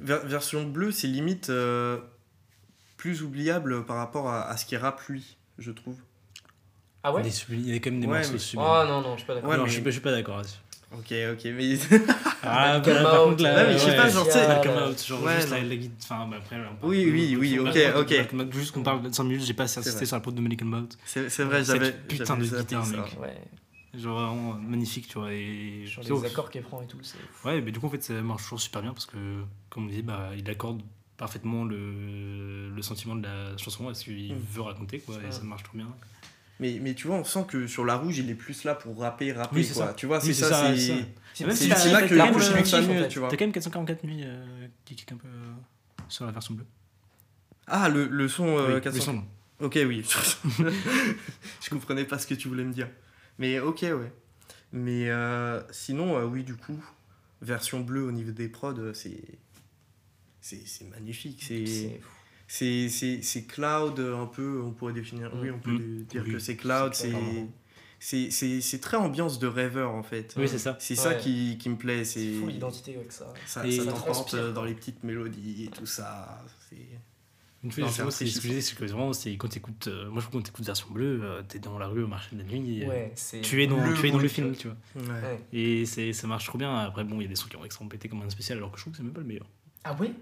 Ver- 0.00 0.24
version 0.26 0.64
bleue, 0.64 0.92
c'est 0.92 1.06
limite 1.08 1.50
euh, 1.50 1.98
plus 2.96 3.22
oubliable 3.22 3.84
par 3.84 3.96
rapport 3.96 4.28
à, 4.28 4.48
à 4.48 4.56
ce 4.56 4.64
qui 4.66 4.76
rappe 4.76 5.00
lui, 5.08 5.36
je 5.58 5.70
trouve. 5.70 5.96
Ah 7.02 7.12
ouais? 7.12 7.22
Il 7.50 7.70
y 7.70 7.74
a 7.74 7.76
quand 7.80 7.90
même 7.90 8.00
des 8.00 8.06
Ouais, 8.06 8.18
morceaux 8.18 8.32
mais- 8.32 8.38
sublimes. 8.38 8.66
Oh 8.68 8.84
non, 8.86 9.00
non, 9.00 9.12
je 9.14 9.18
suis 9.18 9.26
pas 9.26 9.34
d'accord. 9.34 9.50
Ouais, 9.50 9.56
mais- 9.58 9.66
je, 9.66 9.72
suis 9.72 9.80
pas, 9.82 9.88
je 9.90 9.92
suis 9.94 10.00
pas 10.02 10.10
d'accord 10.12 10.36
là-dessus. 10.38 10.58
Ok, 10.92 11.14
ok, 11.32 11.44
mais... 11.56 11.78
Ah, 12.42 12.80
Come 12.82 12.94
bah, 12.94 13.02
par 13.02 13.22
Out, 13.26 13.30
contre, 13.30 13.42
là, 13.44 13.54
ouais, 13.54 13.66
mais 13.68 13.72
je 13.74 13.78
sais 13.78 13.96
pas, 13.96 14.08
genre, 14.08 14.24
tu 14.26 14.32
sais- 14.32 15.06
genre 15.06 15.22
Ouais, 15.22 15.36
juste 15.36 15.50
la, 15.50 15.60
la 15.62 15.76
guide. 15.76 15.92
Enfin, 16.02 16.26
bah, 16.28 16.36
après, 16.38 16.56
on 16.56 16.74
parle 16.76 16.90
Oui, 16.90 17.08
oui, 17.12 17.36
oui, 17.38 17.58
ok, 17.58 17.78
ok. 17.96 18.50
Juste 18.52 18.72
qu'on 18.72 18.82
parle 18.82 19.02
de 19.02 19.12
5 19.14 19.24
minutes, 19.24 19.42
j'ai 19.44 19.52
pas 19.54 19.64
assez 19.64 19.78
insisté 19.80 20.04
sur 20.06 20.16
la 20.16 20.20
prod 20.20 20.34
de 20.34 20.40
American 20.40 20.66
Out. 20.72 20.96
c'est 21.04 21.28
vrai, 21.44 21.62
Cette 21.64 21.76
j'avais... 21.76 21.92
putain 21.92 22.36
de 22.38 22.44
guitare, 22.44 22.86
mec. 22.86 23.00
Ouais, 23.20 23.36
Genre 23.92 24.20
vraiment 24.20 24.54
magnifique, 24.54 25.08
tu 25.08 25.18
vois. 25.18 25.32
Et 25.32 25.84
les 25.84 26.24
accords 26.24 26.48
qu'elle 26.50 26.62
prend 26.62 26.80
et 26.82 26.86
tout, 26.86 26.98
c'est. 27.02 27.18
Ouais, 27.44 27.60
mais 27.60 27.72
du 27.72 27.80
coup, 27.80 27.86
en 27.86 27.90
fait, 27.90 28.02
ça 28.02 28.14
marche 28.22 28.44
toujours 28.44 28.60
super 28.60 28.82
bien 28.82 28.92
parce 28.92 29.06
que, 29.06 29.42
comme 29.68 29.86
on 29.86 29.88
dit, 29.88 30.02
bah, 30.02 30.30
il 30.36 30.48
accorde 30.48 30.82
parfaitement 31.16 31.64
le, 31.64 32.70
le 32.70 32.82
sentiment 32.82 33.16
de 33.16 33.22
la 33.24 33.56
chanson 33.56 33.88
à 33.88 33.94
ce 33.94 34.04
qu'il 34.04 34.32
Mm. 34.34 34.38
veut 34.52 34.62
raconter, 34.62 35.00
quoi, 35.00 35.16
et 35.28 35.32
ça 35.32 35.42
marche 35.42 35.64
trop 35.64 35.76
bien. 35.76 35.88
Mais, 36.60 36.78
mais 36.80 36.94
tu 36.94 37.06
vois, 37.08 37.16
on 37.16 37.24
sent 37.24 37.46
que 37.48 37.66
sur 37.66 37.84
la 37.84 37.96
rouge, 37.96 38.18
il 38.18 38.30
est 38.30 38.34
plus 38.34 38.64
là 38.64 38.74
pour 38.74 38.98
rapper, 39.00 39.32
rapper, 39.32 39.56
Oui, 39.56 39.64
c'est 39.64 39.74
quoi. 39.74 39.88
ça. 39.88 39.94
Tu 39.94 40.06
vois, 40.06 40.18
Oui, 40.18 40.26
c'est 40.26 40.34
ça, 40.34 40.74
c'est... 40.76 41.04
c'est 41.34 41.90
là 41.90 42.02
que 42.06 42.14
la 42.14 42.26
la 42.26 42.30
rouge, 42.32 42.44
fait 42.50 42.64
ça 42.64 42.80
mieux, 42.82 43.08
tu 43.08 43.18
vois. 43.18 43.28
T'as 43.28 43.36
quand 43.36 43.44
même 43.44 43.52
444 43.52 44.04
nuits 44.04 44.20
euh, 44.24 44.66
qui 44.84 44.94
kick 44.94 45.10
un 45.12 45.16
peu 45.16 45.26
euh, 45.26 45.52
sur 46.08 46.26
la 46.26 46.32
version 46.32 46.54
bleue. 46.54 46.66
Ah, 47.66 47.88
le, 47.88 48.06
le 48.06 48.28
son 48.28 48.46
euh, 48.58 48.74
Oui, 48.76 48.80
400. 48.82 48.96
le 48.98 49.18
son. 49.18 49.24
Ok, 49.64 49.78
oui. 49.86 50.04
je 51.62 51.70
comprenais 51.70 52.04
pas 52.04 52.18
ce 52.18 52.26
que 52.26 52.34
tu 52.34 52.48
voulais 52.48 52.64
me 52.64 52.72
dire. 52.72 52.88
Mais 53.40 53.58
ok, 53.58 53.80
ouais. 53.82 54.12
Mais 54.72 55.10
euh, 55.10 55.60
sinon, 55.72 56.16
euh, 56.16 56.24
oui, 56.26 56.44
du 56.44 56.54
coup, 56.54 56.78
version 57.42 57.80
bleue 57.80 58.04
au 58.04 58.12
niveau 58.12 58.30
des 58.30 58.48
prods, 58.48 58.74
euh, 58.78 58.94
c'est. 58.94 59.20
C'est 60.40 60.66
c'est 60.66 60.84
magnifique. 60.88 61.42
C'est. 61.46 61.66
c'est- 61.66 62.00
C'est 62.52 62.88
c'est- 62.88 63.22
c'est 63.22 63.44
cloud, 63.44 64.00
un 64.00 64.26
peu, 64.26 64.60
on 64.60 64.72
pourrait 64.72 64.92
définir. 64.92 65.30
Oui, 65.40 65.52
on 65.52 65.60
peut 65.60 65.70
Mm. 65.70 66.02
dire 66.06 66.24
Oui, 66.26 66.32
que 66.32 66.38
c'est 66.40 66.56
cloud, 66.56 66.94
c'est 66.94 67.12
c'est. 68.00 68.28
très 68.80 68.96
ambiance 68.96 69.38
de 69.38 69.46
rêveur 69.46 69.92
en 69.92 70.02
fait. 70.02 70.34
Oui, 70.36 70.48
c'est 70.48 70.58
ça. 70.58 70.76
C'est 70.80 70.96
ça 70.96 71.14
qui, 71.14 71.58
qui 71.58 71.68
me 71.68 71.76
plaît. 71.76 72.04
C'est 72.04 72.32
fou 72.40 72.48
l'identité 72.48 72.96
avec 72.96 73.12
ça. 73.12 73.32
ça, 73.46 73.64
Et- 73.64 73.70
ça 73.76 73.84
quoi. 74.40 74.50
dans 74.50 74.64
les 74.64 74.74
petites 74.74 75.04
mélodies 75.04 75.64
et 75.64 75.68
tout 75.68 75.86
ça. 75.86 76.44
Une 77.62 77.70
fois, 77.72 77.88
c'est 77.90 78.26
ce 78.26 78.36
que 78.36 78.42
je 78.44 78.48
disais, 78.48 78.60
c'est 78.62 78.74
que 78.74 78.84
vraiment, 78.86 79.12
c'est 79.12 79.36
quand 79.36 79.48
t'écoutes. 79.48 79.88
euh, 79.88 80.08
moi, 80.08 80.20
je 80.22 80.26
trouve 80.26 80.40
quand 80.40 80.46
t'écoutes 80.46 80.64
version 80.64 80.88
bleue, 80.90 81.20
euh, 81.22 81.42
t'es 81.46 81.58
dans 81.58 81.78
la 81.78 81.88
rue 81.88 82.02
au 82.04 82.06
marché 82.06 82.34
de 82.34 82.40
la 82.40 82.46
nuit. 82.48 82.78
et, 82.80 82.86
euh, 82.86 82.88
Ouais. 82.88 83.14
Tu 83.42 83.62
es 83.62 83.66
dans, 83.66 83.76
bleu 83.76 83.92
tu 83.94 84.08
es 84.08 84.10
dans 84.10 84.18
le 84.18 84.28
film, 84.28 84.56
tu 84.56 84.68
vois. 84.68 84.76
ouais. 85.14 85.40
Et 85.52 85.84
c'est- 85.84 86.14
ça 86.14 86.26
marche 86.26 86.46
trop 86.46 86.56
bien. 86.56 86.74
Après, 86.78 87.04
bon, 87.04 87.16
il 87.20 87.24
y 87.24 87.26
a 87.26 87.28
des 87.28 87.36
sons 87.36 87.48
qui 87.48 87.56
ont 87.56 87.64
extrêmement 87.64 87.90
pété 87.90 88.08
comme 88.08 88.22
un 88.22 88.30
spécial, 88.30 88.56
alors 88.58 88.70
que 88.72 88.78
je 88.78 88.84
trouve 88.84 88.92
que 88.92 88.96
c'est 88.96 89.02
même 89.02 89.12
pas 89.12 89.20
le 89.20 89.26
meilleur. 89.26 89.46
Ah 89.84 89.94
ouais 90.00 90.12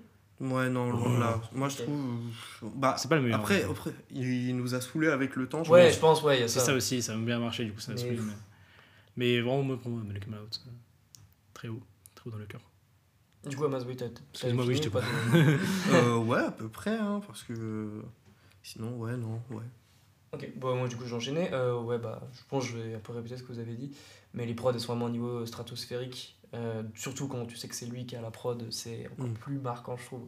Ouais, 0.40 0.68
non, 0.68 0.90
loin 0.90 1.14
de 1.16 1.20
là. 1.20 1.40
Moi, 1.53 1.68
je 1.68 1.77
trouve. 1.79 2.20
Bah, 2.77 2.94
C'est 2.98 3.09
pas 3.09 3.16
le 3.16 3.22
meilleur. 3.22 3.38
après, 3.40 3.62
après, 3.64 3.90
il 4.11 4.57
nous 4.57 4.74
a 4.74 4.81
saoulé 4.81 5.09
avec 5.09 5.35
le 5.37 5.48
temps. 5.48 5.62
je 5.64 5.70
Ouais, 5.70 5.87
pense. 5.87 5.94
je 5.94 6.01
pense, 6.01 6.22
ouais, 6.22 6.38
il 6.38 6.40
y 6.40 6.44
a 6.44 6.48
C'est 6.48 6.59
ça. 6.61 6.66
ça 6.66 6.74
aussi, 6.74 7.03
ça 7.03 7.16
m'a 7.16 7.24
bien 7.24 7.38
marché, 7.40 7.64
du 7.64 7.72
coup, 7.72 7.81
ça 7.81 7.92
m'a 7.92 7.96
Mais- 7.96 8.03
saoulé, 8.03 8.18
Mais... 8.20 8.33
mais 9.16 9.40
vraiment, 9.40 9.62
moi, 9.62 9.81
pour 9.81 9.90
moi, 9.92 10.03
Malcolm 10.05 10.35
Out, 10.35 10.61
euh, 10.66 10.70
très 11.55 11.68
haut, 11.68 11.83
très 12.14 12.29
haut 12.29 12.33
dans 12.33 12.38
le 12.38 12.46
cœur. 12.46 12.61
Du 13.48 13.56
coup, 13.56 13.64
Amas, 13.64 13.82
oui, 13.87 13.96
t'as. 13.96 14.06
Excuse-moi, 14.32 14.64
oui, 14.66 14.76
je 14.76 14.82
t'ai 14.82 14.90
pas 14.90 15.00
Euh, 15.90 16.16
ouais, 16.18 16.38
à 16.44 16.50
peu 16.50 16.68
près, 16.68 16.96
hein, 16.96 17.20
parce 17.26 17.42
que. 17.42 18.02
Sinon, 18.62 18.96
ouais, 18.98 19.16
non, 19.16 19.40
ouais. 19.50 19.62
Ok, 20.32 20.46
bon, 20.56 20.76
moi 20.76 20.88
du 20.88 20.96
coup 20.96 21.06
j'enchaînais. 21.06 21.50
Euh, 21.54 21.80
ouais, 21.80 21.96
bah, 21.98 22.20
je 22.34 22.40
pense 22.50 22.64
que 22.66 22.72
je 22.72 22.76
vais 22.78 22.94
un 22.94 22.98
peu 22.98 23.14
répéter 23.14 23.38
ce 23.38 23.42
que 23.42 23.50
vous 23.52 23.58
avez 23.61 23.74
dit. 23.74 23.96
Mais 24.34 24.44
les 24.44 24.52
prods 24.52 24.72
elles 24.72 24.80
sont 24.80 24.92
vraiment 24.92 25.06
au 25.06 25.11
niveau 25.11 25.46
stratosphérique. 25.46 26.37
Euh, 26.54 26.82
surtout 26.94 27.28
quand 27.28 27.46
tu 27.46 27.56
sais 27.56 27.66
que 27.66 27.74
c'est 27.74 27.87
lui 27.87 28.04
qui 28.04 28.14
a 28.14 28.20
la 28.20 28.30
prod, 28.30 28.66
c'est 28.70 29.08
encore 29.12 29.26
Mm. 29.28 29.34
plus 29.34 29.58
marquant, 29.58 29.96
je 29.96 30.04
trouve. 30.04 30.26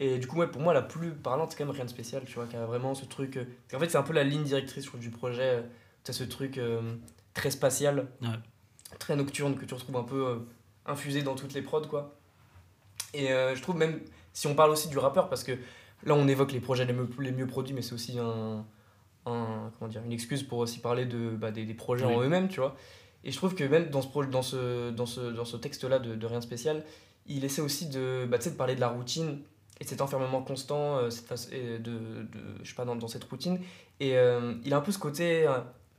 Et 0.00 0.18
du 0.18 0.26
coup, 0.26 0.38
ouais, 0.38 0.48
pour 0.48 0.60
moi, 0.62 0.74
la 0.74 0.82
plus 0.82 1.12
parlante, 1.12 1.52
c'est 1.52 1.58
quand 1.58 1.64
même 1.66 1.74
rien 1.74 1.84
de 1.84 1.90
spécial, 1.90 2.24
tu 2.26 2.34
vois, 2.34 2.46
qui 2.46 2.56
a 2.56 2.66
vraiment 2.66 2.94
ce 2.96 3.04
truc. 3.04 3.36
euh, 3.36 3.44
En 3.72 3.78
fait, 3.78 3.88
c'est 3.88 3.98
un 3.98 4.02
peu 4.02 4.14
la 4.14 4.24
ligne 4.24 4.42
directrice 4.42 4.82
je 4.82 4.88
trouve, 4.88 5.00
du 5.00 5.10
projet. 5.10 5.62
Tu 6.02 6.10
as 6.10 6.14
ce 6.14 6.24
truc 6.24 6.58
euh, 6.58 6.96
très 7.34 7.52
spatial, 7.52 8.08
Ouais. 8.22 8.28
très 8.98 9.14
nocturne, 9.14 9.54
que 9.54 9.64
tu 9.64 9.74
retrouves 9.74 9.96
un 9.96 10.02
peu 10.04 10.26
euh, 10.26 10.36
infusé 10.86 11.22
dans 11.22 11.36
toutes 11.36 11.52
les 11.54 11.62
prods, 11.62 11.86
quoi. 11.86 12.16
Et 13.14 13.32
euh, 13.32 13.54
je 13.54 13.62
trouve 13.62 13.76
même, 13.76 14.00
si 14.32 14.46
on 14.46 14.54
parle 14.54 14.70
aussi 14.70 14.88
du 14.88 14.98
rappeur, 14.98 15.28
parce 15.28 15.42
que 15.44 15.52
là 16.04 16.14
on 16.14 16.28
évoque 16.28 16.52
les 16.52 16.60
projets 16.60 16.84
les 16.84 16.92
mieux, 16.92 17.08
les 17.18 17.32
mieux 17.32 17.46
produits, 17.46 17.74
mais 17.74 17.82
c'est 17.82 17.94
aussi 17.94 18.18
un, 18.18 18.64
un- 19.26 19.70
comment 19.78 19.88
dire, 19.90 20.02
une 20.04 20.12
excuse 20.12 20.42
pour 20.42 20.58
aussi 20.58 20.78
parler 20.78 21.06
de, 21.06 21.30
bah, 21.30 21.50
des, 21.50 21.64
des 21.64 21.74
projets 21.74 22.04
en 22.16 22.22
eux-mêmes, 22.22 22.48
tu 22.48 22.60
vois. 22.60 22.76
Et 23.24 23.32
je 23.32 23.36
trouve 23.36 23.54
que 23.54 23.64
même 23.64 23.90
dans 23.90 24.00
ce, 24.02 24.08
dans 24.30 24.42
ce, 24.42 24.90
dans 24.90 25.06
ce, 25.06 25.20
dans 25.20 25.44
ce 25.44 25.56
texte-là 25.56 25.98
de, 25.98 26.14
de 26.14 26.26
Rien 26.26 26.38
de 26.38 26.44
spécial, 26.44 26.84
il 27.26 27.44
essaie 27.44 27.60
aussi 27.60 27.88
de, 27.88 28.26
bah, 28.28 28.38
de 28.38 28.48
parler 28.50 28.74
de 28.76 28.80
la 28.80 28.88
routine 28.88 29.40
et 29.80 29.84
de 29.84 29.88
cet 29.88 30.00
enfermement 30.00 30.42
constant 30.42 30.96
euh, 30.98 31.10
cette 31.10 31.26
face, 31.26 31.50
de, 31.50 31.78
de, 31.78 32.28
je 32.62 32.68
sais 32.68 32.74
pas, 32.74 32.84
dans, 32.84 32.96
dans 32.96 33.08
cette 33.08 33.24
routine. 33.24 33.58
Et 33.98 34.16
euh, 34.16 34.54
il 34.64 34.72
a 34.72 34.78
un 34.78 34.80
peu 34.80 34.92
ce 34.92 34.98
côté 34.98 35.46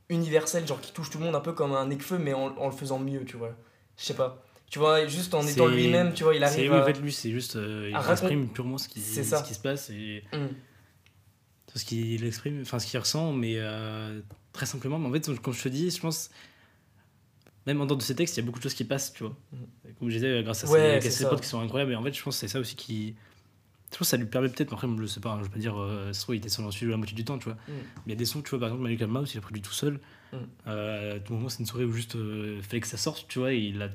universel, 0.08 0.66
genre 0.66 0.80
qui 0.80 0.92
touche 0.92 1.10
tout 1.10 1.18
le 1.18 1.24
monde 1.24 1.34
un 1.34 1.40
peu 1.40 1.52
comme 1.52 1.72
un 1.74 1.86
Necfeu, 1.86 2.18
mais 2.18 2.32
en, 2.34 2.56
en 2.58 2.66
le 2.66 2.72
faisant 2.72 2.98
mieux, 2.98 3.24
tu 3.24 3.36
vois. 3.36 3.50
Je 3.96 4.04
sais 4.04 4.14
pas. 4.14 4.42
Tu 4.72 4.78
vois, 4.78 5.06
juste 5.06 5.34
en 5.34 5.46
étant 5.46 5.66
lui-même, 5.66 6.14
tu 6.14 6.24
vois, 6.24 6.34
il 6.34 6.42
arrive 6.42 6.72
oui, 6.72 6.78
à... 6.78 6.80
en 6.80 6.86
fait, 6.86 6.98
lui, 6.98 7.12
c'est 7.12 7.30
juste. 7.30 7.56
euh, 7.56 7.90
il 7.92 8.10
exprime 8.10 8.48
purement 8.48 8.78
ce 8.78 8.88
qui, 8.88 9.02
ce 9.02 9.20
qui 9.46 9.54
se 9.54 9.60
passe 9.60 9.90
et 9.90 10.24
Hum. 10.32 10.48
ce 11.74 11.84
qu'il 11.84 12.24
exprime, 12.24 12.62
enfin, 12.62 12.78
ce 12.78 12.86
qu'il 12.86 12.98
ressent, 12.98 13.34
mais 13.34 13.56
euh, 13.58 14.22
très 14.54 14.64
simplement. 14.64 14.98
Mais 14.98 15.08
en 15.08 15.12
fait, 15.12 15.40
comme 15.42 15.52
je 15.52 15.62
te 15.62 15.68
dis, 15.68 15.90
je 15.90 16.00
pense. 16.00 16.30
Même 17.66 17.82
en 17.82 17.86
dehors 17.86 17.98
de 17.98 18.02
ces 18.02 18.14
textes, 18.14 18.38
il 18.38 18.40
y 18.40 18.42
a 18.42 18.46
beaucoup 18.46 18.60
de 18.60 18.62
choses 18.62 18.72
qui 18.72 18.84
passent, 18.84 19.12
tu 19.12 19.24
vois. 19.24 19.36
Comme 19.98 20.08
je 20.08 20.14
disais, 20.14 20.42
grâce 20.42 20.64
à. 20.64 20.68
Ouais, 20.68 21.02
ces, 21.02 21.28
potes 21.28 21.42
qui 21.42 21.48
sont 21.48 21.60
incroyables. 21.60 21.92
Et 21.92 21.96
en 21.96 22.02
fait, 22.02 22.14
je 22.14 22.22
pense 22.22 22.36
que 22.36 22.40
c'est 22.40 22.48
ça 22.48 22.58
aussi 22.58 22.74
qui. 22.74 23.14
Je 23.92 23.98
pense 23.98 24.06
que 24.06 24.10
ça 24.10 24.16
lui 24.16 24.24
permet 24.24 24.48
peut-être, 24.48 24.72
après, 24.72 24.88
je 24.88 25.04
sais 25.04 25.20
pas, 25.20 25.36
je 25.38 25.44
veux 25.44 25.50
pas 25.50 25.58
dire, 25.58 25.78
euh, 25.78 26.12
il 26.30 26.34
était 26.36 26.48
sur 26.48 26.62
la 26.62 26.96
moitié 26.96 27.14
du 27.14 27.26
temps, 27.26 27.36
tu 27.36 27.44
vois. 27.44 27.58
Mm. 27.68 27.68
Mais 27.68 28.02
il 28.06 28.10
y 28.12 28.14
a 28.14 28.16
des 28.16 28.24
sons, 28.24 28.40
tu 28.40 28.48
vois, 28.48 28.58
par 28.58 28.68
exemple, 28.68 28.84
Malcolm 28.84 29.10
Mouse, 29.10 29.34
il 29.34 29.36
a 29.36 29.42
produit 29.42 29.60
tout 29.60 29.74
seul. 29.74 30.00
Mm. 30.32 30.36
Euh, 30.66 31.16
à 31.16 31.20
tout 31.20 31.34
moment, 31.34 31.50
c'est 31.50 31.58
une 31.58 31.66
soirée 31.66 31.84
où 31.84 31.92
juste 31.92 32.16
euh, 32.16 32.62
fallait 32.62 32.80
que 32.80 32.86
ça 32.86 32.96
sorte, 32.96 33.28
tu 33.28 33.38
vois, 33.38 33.52
et 33.52 33.58
il 33.58 33.82
a 33.82 33.90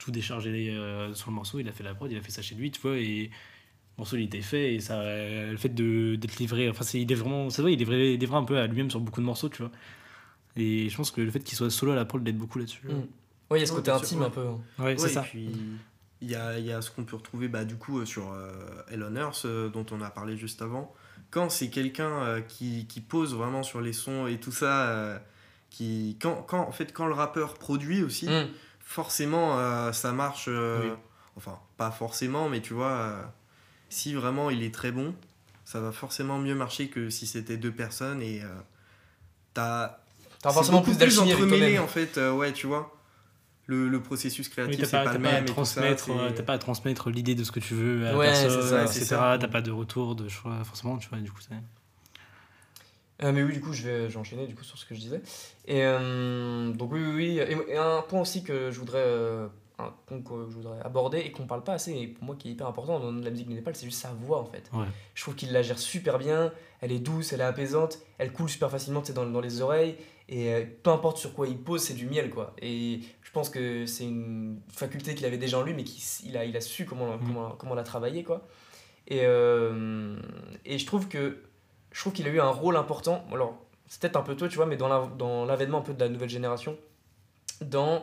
tout 0.00 0.10
déchargé 0.10 0.70
euh, 0.70 1.14
sur 1.14 1.30
le 1.30 1.36
morceau, 1.36 1.60
il 1.60 1.68
a 1.68 1.72
fait 1.72 1.84
la 1.84 1.94
prod, 1.94 2.10
il 2.10 2.16
a 2.18 2.20
fait 2.20 2.32
ça 2.32 2.42
chez 2.42 2.56
lui, 2.56 2.70
tu 2.72 2.80
vois, 2.80 2.96
et 2.98 3.24
le 3.26 3.98
morceau 3.98 4.16
il 4.16 4.24
était 4.24 4.40
fait, 4.40 4.74
et 4.74 4.80
ça, 4.80 4.98
euh, 5.00 5.50
le 5.52 5.56
fait 5.56 5.68
de- 5.68 6.16
d'être 6.16 6.36
livré, 6.38 6.68
enfin, 6.70 6.82
c'est, 6.84 7.00
il 7.00 7.10
est 7.12 7.14
vraiment, 7.14 7.50
ça 7.50 7.62
va, 7.62 7.70
il 7.70 7.74
est 7.74 7.76
livré, 7.76 8.08
il 8.10 8.14
est 8.14 8.16
livré 8.16 8.36
un 8.36 8.44
peu 8.44 8.58
à 8.58 8.66
lui-même 8.66 8.90
sur 8.90 8.98
beaucoup 9.00 9.20
de 9.20 9.26
morceaux, 9.26 9.48
tu 9.48 9.62
vois. 9.62 9.70
Et 10.56 10.88
je 10.88 10.96
pense 10.96 11.10
que 11.10 11.20
le 11.20 11.30
fait 11.30 11.40
qu'il 11.40 11.56
soit 11.56 11.70
solo 11.70 11.92
à 11.92 11.94
la 11.94 12.04
prod 12.04 12.24
l'aide 12.26 12.36
beaucoup 12.38 12.58
là-dessus. 12.58 12.86
Mm. 12.88 13.02
Ouais, 13.50 13.58
il 13.58 13.60
y 13.60 13.62
a 13.62 13.66
ce 13.66 13.72
côté 13.72 13.90
intime 13.90 14.20
ouais. 14.20 14.26
un 14.26 14.30
peu. 14.30 14.40
hein. 14.46 14.58
Ouais, 14.78 14.84
Ouais, 14.86 14.98
c'est 14.98 15.10
et 15.10 15.14
ça. 15.14 15.22
puis 15.22 15.50
il 16.22 16.30
y 16.30 16.34
a, 16.34 16.58
il 16.58 16.64
y 16.66 16.72
a 16.72 16.80
ce 16.82 16.90
qu'on 16.90 17.04
peut 17.04 17.16
retrouver 17.16 17.48
bah, 17.48 17.64
du 17.64 17.76
coup 17.76 18.00
euh, 18.00 18.04
sur 18.06 18.32
euh, 18.32 18.50
Hell 18.90 19.02
on 19.02 19.16
Earth, 19.16 19.42
euh, 19.44 19.68
dont 19.68 19.86
on 19.90 20.00
a 20.02 20.10
parlé 20.10 20.36
juste 20.36 20.60
avant. 20.62 20.94
Quand 21.30 21.48
c'est 21.50 21.70
quelqu'un 21.70 22.10
euh, 22.22 22.40
qui, 22.40 22.86
qui 22.86 23.00
pose 23.00 23.34
vraiment 23.34 23.62
sur 23.62 23.80
les 23.80 23.92
sons 23.92 24.26
et 24.26 24.38
tout 24.38 24.52
ça, 24.52 24.88
euh, 24.88 25.18
qui, 25.70 26.16
quand, 26.20 26.42
quand, 26.48 26.60
en 26.66 26.72
fait, 26.72 26.92
quand 26.92 27.06
le 27.06 27.14
rappeur 27.14 27.54
produit 27.54 28.02
aussi, 28.02 28.26
Mm. 28.28 28.48
Forcément 28.90 29.58
euh, 29.58 29.92
ça 29.92 30.12
marche. 30.12 30.46
euh, 30.48 30.82
Oui. 30.82 30.92
Enfin, 31.36 31.58
pas 31.76 31.92
forcément, 31.92 32.48
mais 32.48 32.60
tu 32.60 32.74
vois, 32.74 32.90
euh, 32.90 33.22
si 33.88 34.14
vraiment 34.14 34.50
il 34.50 34.62
est 34.64 34.74
très 34.74 34.90
bon, 34.92 35.14
ça 35.64 35.80
va 35.80 35.92
forcément 35.92 36.38
mieux 36.38 36.56
marcher 36.56 36.88
que 36.88 37.08
si 37.08 37.26
c'était 37.26 37.56
deux 37.56 37.70
personnes 37.72 38.20
et 38.20 38.42
euh, 38.42 38.48
t'as 39.54 39.98
T'as 40.42 40.52
forcément 40.52 40.82
plus 40.82 40.96
d'alchimie 40.98 41.32
entremêlé 41.34 41.78
en 41.78 41.86
fait, 41.86 42.18
euh, 42.18 42.32
ouais, 42.32 42.52
tu 42.52 42.66
vois. 42.66 42.96
Le, 43.66 43.88
le 43.88 44.02
processus 44.02 44.48
Oui, 44.48 44.52
créatif, 44.52 44.80
t'as 44.80 44.86
c'est 44.86 44.90
pas, 44.90 45.04
pas, 45.04 45.12
t'as 45.12 45.18
le 45.18 45.22
pas 45.22 45.28
à 45.28 45.32
même. 45.32 45.44
euh, 46.18 46.32
t'as 46.32 46.42
pas 46.42 46.52
à 46.54 46.58
transmettre 46.58 47.08
l'idée 47.10 47.36
de 47.36 47.44
ce 47.44 47.52
que 47.52 47.60
tu 47.60 47.74
veux 47.74 48.08
à 48.08 48.16
Ouais, 48.16 48.32
personne, 48.32 48.50
c'est 48.62 48.68
ça, 48.68 48.84
etc. 48.84 49.38
T'as 49.40 49.48
pas 49.48 49.62
de 49.62 49.70
retour, 49.70 50.16
de 50.16 50.28
choix, 50.28 50.64
forcément, 50.64 50.98
tu 50.98 51.08
vois, 51.08 51.18
du 51.18 51.30
coup, 51.30 51.40
c'est. 51.40 51.54
Euh, 53.22 53.32
mais 53.32 53.42
oui, 53.42 53.52
du 53.52 53.60
coup, 53.60 53.72
je 53.72 53.82
vais 53.82 54.10
j'enchaîner 54.10 54.46
du 54.46 54.54
coup 54.54 54.64
sur 54.64 54.78
ce 54.78 54.86
que 54.86 54.94
je 54.94 55.00
disais. 55.00 55.20
Et 55.66 55.82
euh, 55.84 56.70
donc 56.72 56.92
oui, 56.92 57.00
oui, 57.04 57.12
oui. 57.14 57.38
Et, 57.38 57.72
et 57.72 57.76
un 57.76 58.02
point 58.02 58.20
aussi 58.22 58.42
que 58.42 58.70
je 58.70 58.78
voudrais 58.78 59.02
euh, 59.04 59.46
un 59.78 59.92
point 60.06 60.20
que 60.20 60.46
je 60.48 60.54
voudrais 60.54 60.80
aborder 60.82 61.18
et 61.18 61.30
qu'on 61.32 61.46
parle 61.46 61.62
pas 61.64 61.74
assez, 61.74 61.92
et 61.92 62.06
pour 62.06 62.24
moi 62.24 62.36
qui 62.36 62.48
est 62.48 62.52
hyper 62.52 62.66
important 62.66 62.98
dans 63.00 63.12
la 63.12 63.30
musique 63.30 63.48
du 63.48 63.54
Népal, 63.54 63.74
c'est 63.76 63.86
juste 63.86 64.00
sa 64.00 64.12
voix 64.12 64.38
en 64.40 64.44
fait. 64.46 64.70
Ouais. 64.72 64.86
Je 65.14 65.22
trouve 65.22 65.34
qu'il 65.34 65.52
la 65.52 65.62
gère 65.62 65.78
super 65.78 66.18
bien, 66.18 66.52
elle 66.80 66.92
est 66.92 66.98
douce, 66.98 67.32
elle 67.32 67.40
est 67.40 67.44
apaisante, 67.44 67.98
elle 68.18 68.32
coule 68.32 68.48
super 68.48 68.70
facilement 68.70 69.02
dans, 69.14 69.26
dans 69.26 69.40
les 69.40 69.60
oreilles, 69.62 69.96
et 70.28 70.66
peu 70.82 70.90
importe 70.90 71.16
sur 71.18 71.32
quoi 71.34 71.46
il 71.48 71.58
pose, 71.58 71.82
c'est 71.82 71.94
du 71.94 72.06
miel 72.06 72.30
quoi. 72.30 72.54
Et 72.60 73.00
je 73.22 73.30
pense 73.32 73.48
que 73.48 73.86
c'est 73.86 74.04
une 74.04 74.60
faculté 74.70 75.14
qu'il 75.14 75.24
avait 75.26 75.38
déjà 75.38 75.58
en 75.58 75.62
lui, 75.62 75.72
mais 75.74 75.84
qu'il 75.84 76.36
a, 76.36 76.44
il 76.44 76.56
a 76.56 76.60
su 76.60 76.84
comment, 76.84 77.16
Mm. 77.16 77.20
comment, 77.26 77.50
comment 77.52 77.74
la 77.74 77.82
travailler 77.82 78.22
quoi. 78.22 78.46
Et, 79.08 79.20
et 79.22 80.78
je 80.78 80.86
trouve 80.86 81.08
que 81.08 81.38
je 81.92 82.00
trouve 82.00 82.12
qu'il 82.12 82.26
a 82.26 82.30
eu 82.30 82.40
un 82.40 82.48
rôle 82.50 82.76
important. 82.76 83.24
Alors, 83.32 83.58
c'est 83.86 84.00
peut-être 84.00 84.16
un 84.16 84.22
peu 84.22 84.36
tôt, 84.36 84.48
tu 84.48 84.56
vois, 84.56 84.66
mais 84.66 84.76
dans 84.76 84.88
la- 84.88 85.08
dans 85.18 85.44
l'avènement 85.44 85.78
un 85.78 85.82
peu 85.82 85.94
de 85.94 86.00
la 86.00 86.08
nouvelle 86.08 86.28
génération, 86.30 86.76
dans, 87.60 88.02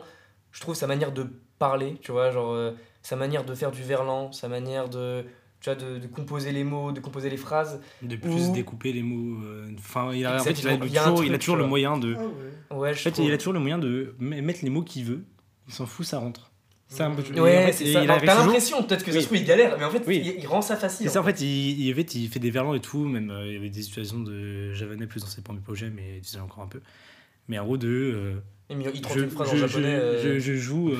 je 0.52 0.60
trouve, 0.60 0.74
sa 0.74 0.86
manière 0.86 1.12
de 1.12 1.26
parler, 1.58 1.96
tu 2.00 2.12
vois, 2.12 2.30
genre, 2.30 2.52
euh, 2.52 2.72
sa 3.02 3.16
manière 3.16 3.44
de 3.44 3.54
faire 3.54 3.70
du 3.70 3.82
verlan, 3.82 4.30
sa 4.32 4.48
manière 4.48 4.88
de, 4.88 5.24
tu 5.60 5.70
vois, 5.70 5.74
de, 5.74 5.98
de 5.98 6.06
composer 6.06 6.52
les 6.52 6.64
mots, 6.64 6.92
de 6.92 7.00
composer 7.00 7.30
les 7.30 7.36
phrases. 7.36 7.80
De 8.02 8.16
plus 8.16 8.48
Ou- 8.48 8.52
découper 8.52 8.92
les 8.92 9.02
mots. 9.02 9.42
euh, 9.44 9.66
Enfin, 9.78 10.12
il 10.12 10.24
a, 10.26 10.36
en 10.36 10.38
fait, 10.44 10.52
il 10.52 10.68
a. 10.68 10.74
Il 10.74 10.78
toujours, 10.80 10.90
il 10.90 10.98
a 10.98 11.02
truc, 11.02 11.40
toujours 11.40 11.40
tu 11.40 11.50
le 11.56 11.62
vois. 11.62 11.68
moyen 11.68 11.96
de. 11.96 12.14
Ouais, 12.70 12.90
En 12.90 12.92
je 12.92 12.98
fait, 12.98 13.10
trouve. 13.10 13.24
il 13.26 13.32
a 13.32 13.38
toujours 13.38 13.54
le 13.54 13.60
moyen 13.60 13.78
de 13.78 14.14
mettre 14.20 14.60
les 14.62 14.70
mots 14.70 14.82
qu'il 14.82 15.04
veut. 15.04 15.24
Il 15.66 15.72
s'en 15.74 15.86
fout, 15.86 16.06
ça 16.06 16.18
rentre. 16.18 16.47
C'est 16.90 17.02
un 17.02 17.10
peu. 17.10 17.22
Ouais, 17.40 17.70
T'as 17.92 18.18
l'impression 18.34 18.82
peut-être 18.82 19.04
que 19.04 19.12
ça 19.12 19.20
se 19.20 19.26
trouve 19.26 19.36
il 19.38 19.44
galère, 19.44 19.76
mais 19.78 19.84
en 19.84 19.90
fait 19.90 20.02
Oui. 20.06 20.22
il, 20.24 20.42
il 20.42 20.46
rend 20.46 20.62
ça 20.62 20.74
facile. 20.76 21.10
C'est 21.10 21.18
en 21.18 21.22
fait, 21.22 21.40
il, 21.42 21.80
il, 21.86 21.94
fait, 21.94 22.14
il 22.14 22.28
fait 22.28 22.40
des 22.40 22.50
verlans 22.50 22.72
et 22.74 22.80
tout, 22.80 23.04
même 23.04 23.30
euh, 23.30 23.46
il 23.46 23.52
y 23.52 23.56
avait 23.56 23.68
des 23.68 23.82
situations 23.82 24.20
de 24.20 24.72
javanais 24.72 25.06
plus 25.06 25.20
dans 25.20 25.26
ses 25.26 25.42
premiers 25.42 25.60
projets, 25.60 25.90
mais 25.90 26.20
déjà 26.20 26.42
encore 26.42 26.64
un 26.64 26.66
peu. 26.68 26.80
Mais 27.46 27.58
en 27.58 27.64
gros, 27.66 27.76
de. 27.76 27.88
euh, 27.88 28.34
Il, 28.70 28.82
je, 29.14 29.20
une 29.20 29.30
phrase 29.30 29.50
je- 29.50 29.56
en 29.56 29.66
japonais. 29.68 29.96
je- 29.96 30.28
euh, 30.28 30.38
je- 30.40 30.54
joue. 30.56 30.90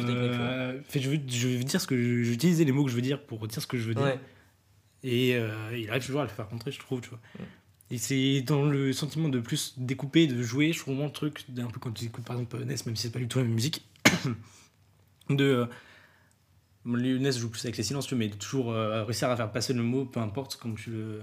fait, 0.88 1.00
je, 1.00 1.08
veux, 1.10 1.18
je 1.26 1.48
veux 1.48 1.64
dire 1.64 1.80
ce 1.80 1.86
que 1.86 1.94
utiliser 1.94 2.64
les 2.66 2.72
mots 2.72 2.84
que 2.84 2.90
je 2.90 2.96
veux 2.96 3.02
dire 3.02 3.22
pour 3.22 3.46
dire 3.48 3.62
ce 3.62 3.66
que 3.66 3.78
je 3.78 3.88
veux 3.88 3.94
dire. 3.94 4.04
ouais. 4.04 4.18
Et 5.04 5.30
il 5.30 5.88
arrive 5.90 6.04
toujours 6.04 6.20
à 6.20 6.24
le 6.24 6.30
faire 6.30 6.50
rentrer, 6.50 6.70
je 6.70 6.78
trouve, 6.80 7.00
tu 7.00 7.08
vois. 7.10 7.20
Mm. 7.38 7.42
Et 7.90 7.96
c'est 7.98 8.42
dans 8.42 8.64
le 8.68 8.92
sentiment 8.92 9.30
de 9.30 9.40
plus 9.40 9.72
découper, 9.78 10.26
de 10.26 10.42
jouer, 10.42 10.72
je 10.74 10.80
trouve 10.80 10.94
vraiment 10.94 11.06
le 11.06 11.12
truc, 11.14 11.46
un 11.56 11.64
peu 11.68 11.80
quand 11.80 11.92
tu 11.92 12.04
écoutes 12.04 12.24
par 12.24 12.36
exemple 12.36 12.62
Ness, 12.66 12.84
même 12.84 12.94
si 12.96 13.04
c'est 13.04 13.12
pas 13.12 13.18
du 13.18 13.28
tout 13.28 13.38
la 13.38 13.44
même 13.44 13.54
musique, 13.54 13.86
de. 15.30 15.44
euh, 15.44 15.66
le 16.84 17.18
Ness 17.18 17.38
joue 17.38 17.50
plus 17.50 17.64
avec 17.64 17.76
les 17.76 17.82
silences, 17.82 18.06
tu 18.06 18.14
vois, 18.14 18.20
mais 18.24 18.28
de 18.28 18.36
toujours 18.36 18.72
euh, 18.72 19.04
réussir 19.04 19.28
à 19.30 19.36
faire 19.36 19.50
passer 19.52 19.72
le 19.74 19.82
mot, 19.82 20.04
peu 20.06 20.20
importe 20.20 20.56
comme 20.56 20.74
tu 20.76 20.90
le. 20.90 21.20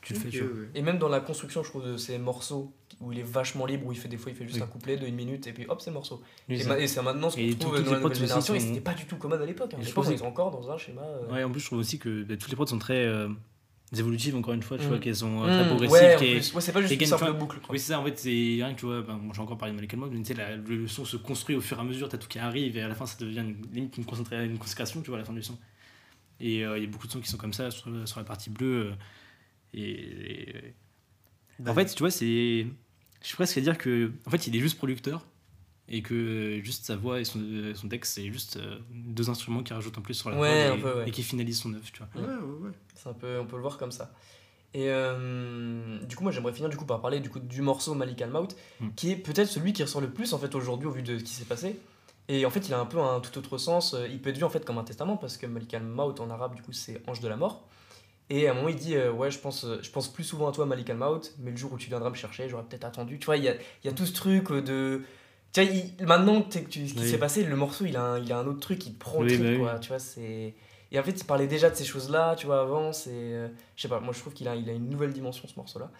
Tu 0.00 0.14
le 0.14 0.18
fais, 0.18 0.30
tu. 0.30 0.42
Et 0.74 0.82
même 0.82 0.98
dans 0.98 1.08
la 1.08 1.20
construction, 1.20 1.62
je 1.62 1.68
trouve, 1.68 1.86
de 1.86 1.96
ces 1.96 2.18
morceaux 2.18 2.72
où 3.00 3.12
il 3.12 3.20
est 3.20 3.24
vachement 3.24 3.66
libre, 3.66 3.86
où 3.86 3.92
il 3.92 3.98
fait 3.98 4.08
des 4.08 4.16
fois, 4.16 4.32
il 4.32 4.36
fait 4.36 4.44
juste 4.44 4.56
Oui. 4.56 4.62
un 4.62 4.66
couplet 4.66 4.96
de 4.96 5.06
une 5.06 5.14
minute 5.14 5.46
et 5.46 5.52
puis 5.52 5.64
hop, 5.68 5.80
c'est 5.80 5.90
le 5.90 5.94
morceau. 5.94 6.20
Oui, 6.48 6.56
Et, 6.60 6.82
et 6.82 6.86
c'est 6.88 7.02
maintenant 7.02 7.30
ce 7.30 7.36
qu'on 7.36 7.42
Et 7.42 7.54
trouve 7.54 7.72
dans 7.74 7.78
les 7.78 7.84
la 7.84 7.90
prods 7.98 8.08
nouvelle 8.08 8.16
génération 8.18 8.54
et 8.54 8.60
sont- 8.60 8.66
c'était 8.66 8.80
pas 8.80 8.94
du 8.94 9.06
tout 9.06 9.16
commode 9.16 9.40
à 9.42 9.46
l'époque. 9.46 9.74
hein. 9.74 9.78
Et 9.80 9.84
je 9.84 9.90
trouve 9.92 10.08
on 10.08 10.10
est 10.10 10.22
encore 10.22 10.50
dans 10.50 10.70
un 10.72 10.76
schéma. 10.78 11.02
euh, 11.02 11.30
Ouais, 11.32 11.44
en 11.44 11.50
plus, 11.52 11.60
je 11.60 11.66
trouve 11.66 11.78
aussi 11.78 12.00
que 12.00 12.24
bah, 12.24 12.36
toutes 12.36 12.48
les 12.50 12.56
prods 12.56 12.66
sont 12.66 12.78
très 12.80 13.04
euh, 13.06 13.28
évolutives, 14.00 14.34
encore 14.36 14.54
une 14.54 14.62
fois, 14.62 14.78
tu 14.78 14.84
Mm. 14.84 14.88
vois, 14.88 14.98
qu'elles 14.98 15.16
sont 15.16 15.42
euh, 15.42 15.48
Mmh, 15.48 15.52
très 15.52 15.66
progressives. 15.66 15.98
ouais. 16.20 16.34
Ouais, 16.54 16.60
c'est 16.60 16.72
pas 16.72 16.80
juste 16.80 16.92
et 16.92 16.94
une 16.96 17.06
simple 17.06 17.32
boucle. 17.38 17.58
quoi. 17.60 17.70
Oui, 17.72 17.78
c'est 17.78 17.92
ça, 17.92 18.00
en 18.00 18.04
fait, 18.04 18.18
c'est 18.18 18.28
rien 18.30 18.72
que 18.74 18.80
tu 18.80 18.86
vois, 18.86 19.02
ben, 19.02 19.16
moi 19.16 19.32
j'ai 19.34 19.40
encore 19.42 19.58
parlé 19.58 19.72
de 19.74 19.78
Malcolm 19.80 20.00
Mode, 20.00 20.12
mais 20.12 20.18
tu 20.20 20.26
sais, 20.28 20.34
la- 20.34 20.56
le 20.56 20.86
son 20.88 21.04
se 21.04 21.16
construit 21.16 21.54
au 21.56 21.60
fur 21.60 21.76
et 21.78 21.80
à 21.80 21.84
mesure, 21.84 22.08
t'as 22.08 22.18
tout 22.18 22.28
qui 22.28 22.38
arrive, 22.38 22.76
et 22.76 22.82
à 22.82 22.88
la 22.88 22.94
fin, 22.94 23.06
ça 23.06 23.16
devient 23.18 23.40
une, 23.40 23.56
limite 23.72 23.96
une, 23.98 24.04
une 24.04 24.58
consécration, 24.58 25.00
tu 25.02 25.08
vois, 25.08 25.16
à 25.18 25.20
la 25.20 25.24
fin 25.26 25.32
du 25.34 25.42
son. 25.42 25.58
Et 26.40 26.64
euh, 26.64 26.78
il 26.78 26.84
y 26.84 26.86
a 26.86 26.90
beaucoup 26.90 27.06
de 27.06 27.12
sons 27.12 27.20
qui 27.20 27.28
sont 27.28 27.36
comme 27.36 27.52
ça 27.52 27.70
sur, 27.70 27.88
sur 28.08 28.18
la 28.18 28.24
partie 28.24 28.50
bleue. 28.50 28.92
euh, 28.92 28.94
et, 29.74 29.90
et- 29.90 30.74
En 31.68 31.74
fait, 31.74 31.86
tu 31.94 31.98
vois, 32.00 32.10
c'est. 32.10 32.66
Je 33.20 33.26
suis 33.26 33.36
presque 33.36 33.56
à 33.58 33.60
dire 33.60 33.78
que. 33.78 34.10
En 34.26 34.30
fait, 34.30 34.46
il 34.46 34.56
est 34.56 34.60
juste 34.60 34.76
producteur, 34.78 35.24
et 35.88 36.02
que 36.02 36.60
juste 36.62 36.84
sa 36.86 36.96
voix 36.96 37.20
et 37.20 37.24
son, 37.24 37.40
son 37.74 37.88
texte, 37.88 38.14
c'est 38.14 38.30
juste 38.32 38.56
euh, 38.56 38.78
deux 38.92 39.28
instruments 39.30 39.62
qui 39.62 39.72
rajoutent 39.74 39.98
en 39.98 40.02
plus 40.02 40.14
sur 40.14 40.30
la 40.30 40.38
Ouais, 40.38 40.74
et, 40.76 40.80
peu, 40.80 40.98
ouais. 40.98 41.08
et 41.08 41.10
qui 41.10 41.22
finalisent 41.22 41.60
son 41.60 41.74
œuvre, 41.74 41.84
tu 41.92 42.02
vois. 42.02 42.08
Ouais, 42.22 42.28
ouais, 42.28 42.66
ouais. 42.68 42.70
C'est 42.94 43.08
un 43.08 43.12
peu, 43.14 43.38
on 43.40 43.46
peut 43.46 43.56
le 43.56 43.62
voir 43.62 43.76
comme 43.78 43.92
ça. 43.92 44.12
Et 44.74 44.86
euh, 44.88 45.98
du 46.06 46.16
coup, 46.16 46.22
moi 46.22 46.32
j'aimerais 46.32 46.52
finir 46.54 46.70
du 46.70 46.76
coup 46.78 46.86
par 46.86 47.00
parler 47.02 47.20
du 47.20 47.28
coup 47.28 47.40
du 47.40 47.60
morceau 47.60 47.94
Malik 47.94 48.22
Al 48.22 48.30
Maut, 48.30 48.48
Mm. 48.80 48.88
qui 48.96 49.10
est 49.10 49.16
peut-être 49.16 49.48
celui 49.48 49.72
qui 49.74 49.82
ressort 49.82 50.00
le 50.00 50.10
plus 50.10 50.32
en 50.32 50.38
fait 50.38 50.54
aujourd'hui 50.54 50.86
au 50.88 50.92
vu 50.92 51.02
de 51.02 51.18
ce 51.18 51.24
qui 51.24 51.32
s'est 51.32 51.44
passé. 51.44 51.78
Et 52.28 52.46
en 52.46 52.50
fait, 52.50 52.68
il 52.68 52.72
a 52.74 52.78
un 52.80 52.86
peu 52.86 52.98
un 52.98 53.20
tout 53.20 53.36
autre 53.38 53.58
sens. 53.58 53.94
Il 54.10 54.20
peut 54.22 54.30
être 54.30 54.38
vu 54.38 54.44
en 54.44 54.48
fait 54.50 54.64
comme 54.64 54.78
un 54.78 54.84
testament 54.84 55.16
parce 55.18 55.36
que 55.36 55.44
Malik 55.46 55.74
Al 55.74 55.82
Maut 55.82 56.14
en 56.20 56.30
arabe 56.30 56.54
du 56.54 56.62
coup 56.62 56.72
c'est 56.72 57.02
ange 57.08 57.20
de 57.20 57.28
la 57.28 57.36
mort. 57.36 57.66
Et 58.30 58.48
à 58.48 58.52
un 58.52 58.54
moment, 58.54 58.68
il 58.68 58.76
dit 58.76 58.94
euh, 58.94 59.12
Ouais, 59.12 59.30
je 59.30 59.38
pense, 59.38 59.66
je 59.82 59.90
pense 59.90 60.10
plus 60.10 60.24
souvent 60.24 60.48
à 60.48 60.52
toi, 60.52 60.64
Malik 60.64 60.88
Al 60.88 60.96
Maut, 60.96 61.20
mais 61.38 61.50
le 61.50 61.56
jour 61.58 61.70
où 61.72 61.76
tu 61.76 61.88
viendras 61.90 62.08
me 62.08 62.14
chercher, 62.14 62.48
j'aurais 62.48 62.62
peut-être 62.62 62.84
attendu. 62.86 63.18
Tu 63.18 63.26
vois, 63.26 63.36
il 63.36 63.42
y 63.44 63.48
a, 63.48 63.54
il 63.56 63.86
y 63.86 63.88
a 63.88 63.92
tout 63.92 64.06
ce 64.06 64.14
truc 64.14 64.50
de. 64.52 65.02
Tu 65.52 65.62
vois, 65.62 65.70
il- 65.70 66.06
maintenant 66.06 66.40
que 66.42 66.58
tu- 66.60 66.88
ce 66.88 66.94
qui 66.94 67.00
Oui. 67.00 67.08
s'est 67.10 67.18
passé, 67.18 67.44
le 67.44 67.56
morceau, 67.56 67.84
il 67.84 67.96
a, 67.96 68.02
un, 68.02 68.18
il 68.18 68.32
a 68.32 68.38
un 68.38 68.46
autre 68.46 68.60
truc, 68.60 68.86
il 68.86 68.94
te 68.94 68.98
prend 68.98 69.20
le 69.20 69.26
Oui, 69.26 69.32
trip, 69.34 69.42
bah 69.44 69.50
oui. 69.52 69.58
quoi. 69.58 69.78
Tu 69.78 69.88
vois, 69.88 69.98
c'est. 69.98 70.54
Et 70.90 70.98
en 70.98 71.02
fait, 71.02 71.12
il 71.12 71.24
parlait 71.24 71.46
déjà 71.46 71.68
de 71.70 71.74
ces 71.74 71.84
choses-là, 71.84 72.34
tu 72.36 72.46
vois, 72.46 72.60
avant. 72.62 72.92
C'est, 72.92 73.10
euh, 73.12 73.48
je 73.76 73.82
sais 73.82 73.88
pas, 73.88 74.00
moi 74.00 74.12
je 74.14 74.18
trouve 74.20 74.32
qu'il 74.34 74.48
a, 74.48 74.56
il 74.56 74.68
a 74.68 74.72
une 74.72 74.88
nouvelle 74.88 75.12
dimension 75.12 75.46
ce 75.48 75.54
morceau-là. 75.56 75.90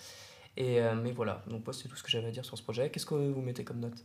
Et 0.56 0.80
euh, 0.80 0.94
mais 0.94 1.12
voilà, 1.12 1.42
donc 1.48 1.64
moi 1.64 1.72
c'est 1.72 1.88
tout 1.88 1.96
ce 1.96 2.02
que 2.02 2.10
j'avais 2.10 2.28
à 2.28 2.30
dire 2.30 2.44
sur 2.44 2.56
ce 2.58 2.62
projet. 2.62 2.90
Qu'est-ce 2.90 3.06
que 3.06 3.14
vous 3.14 3.40
mettez 3.40 3.64
comme 3.64 3.80
note? 3.80 4.04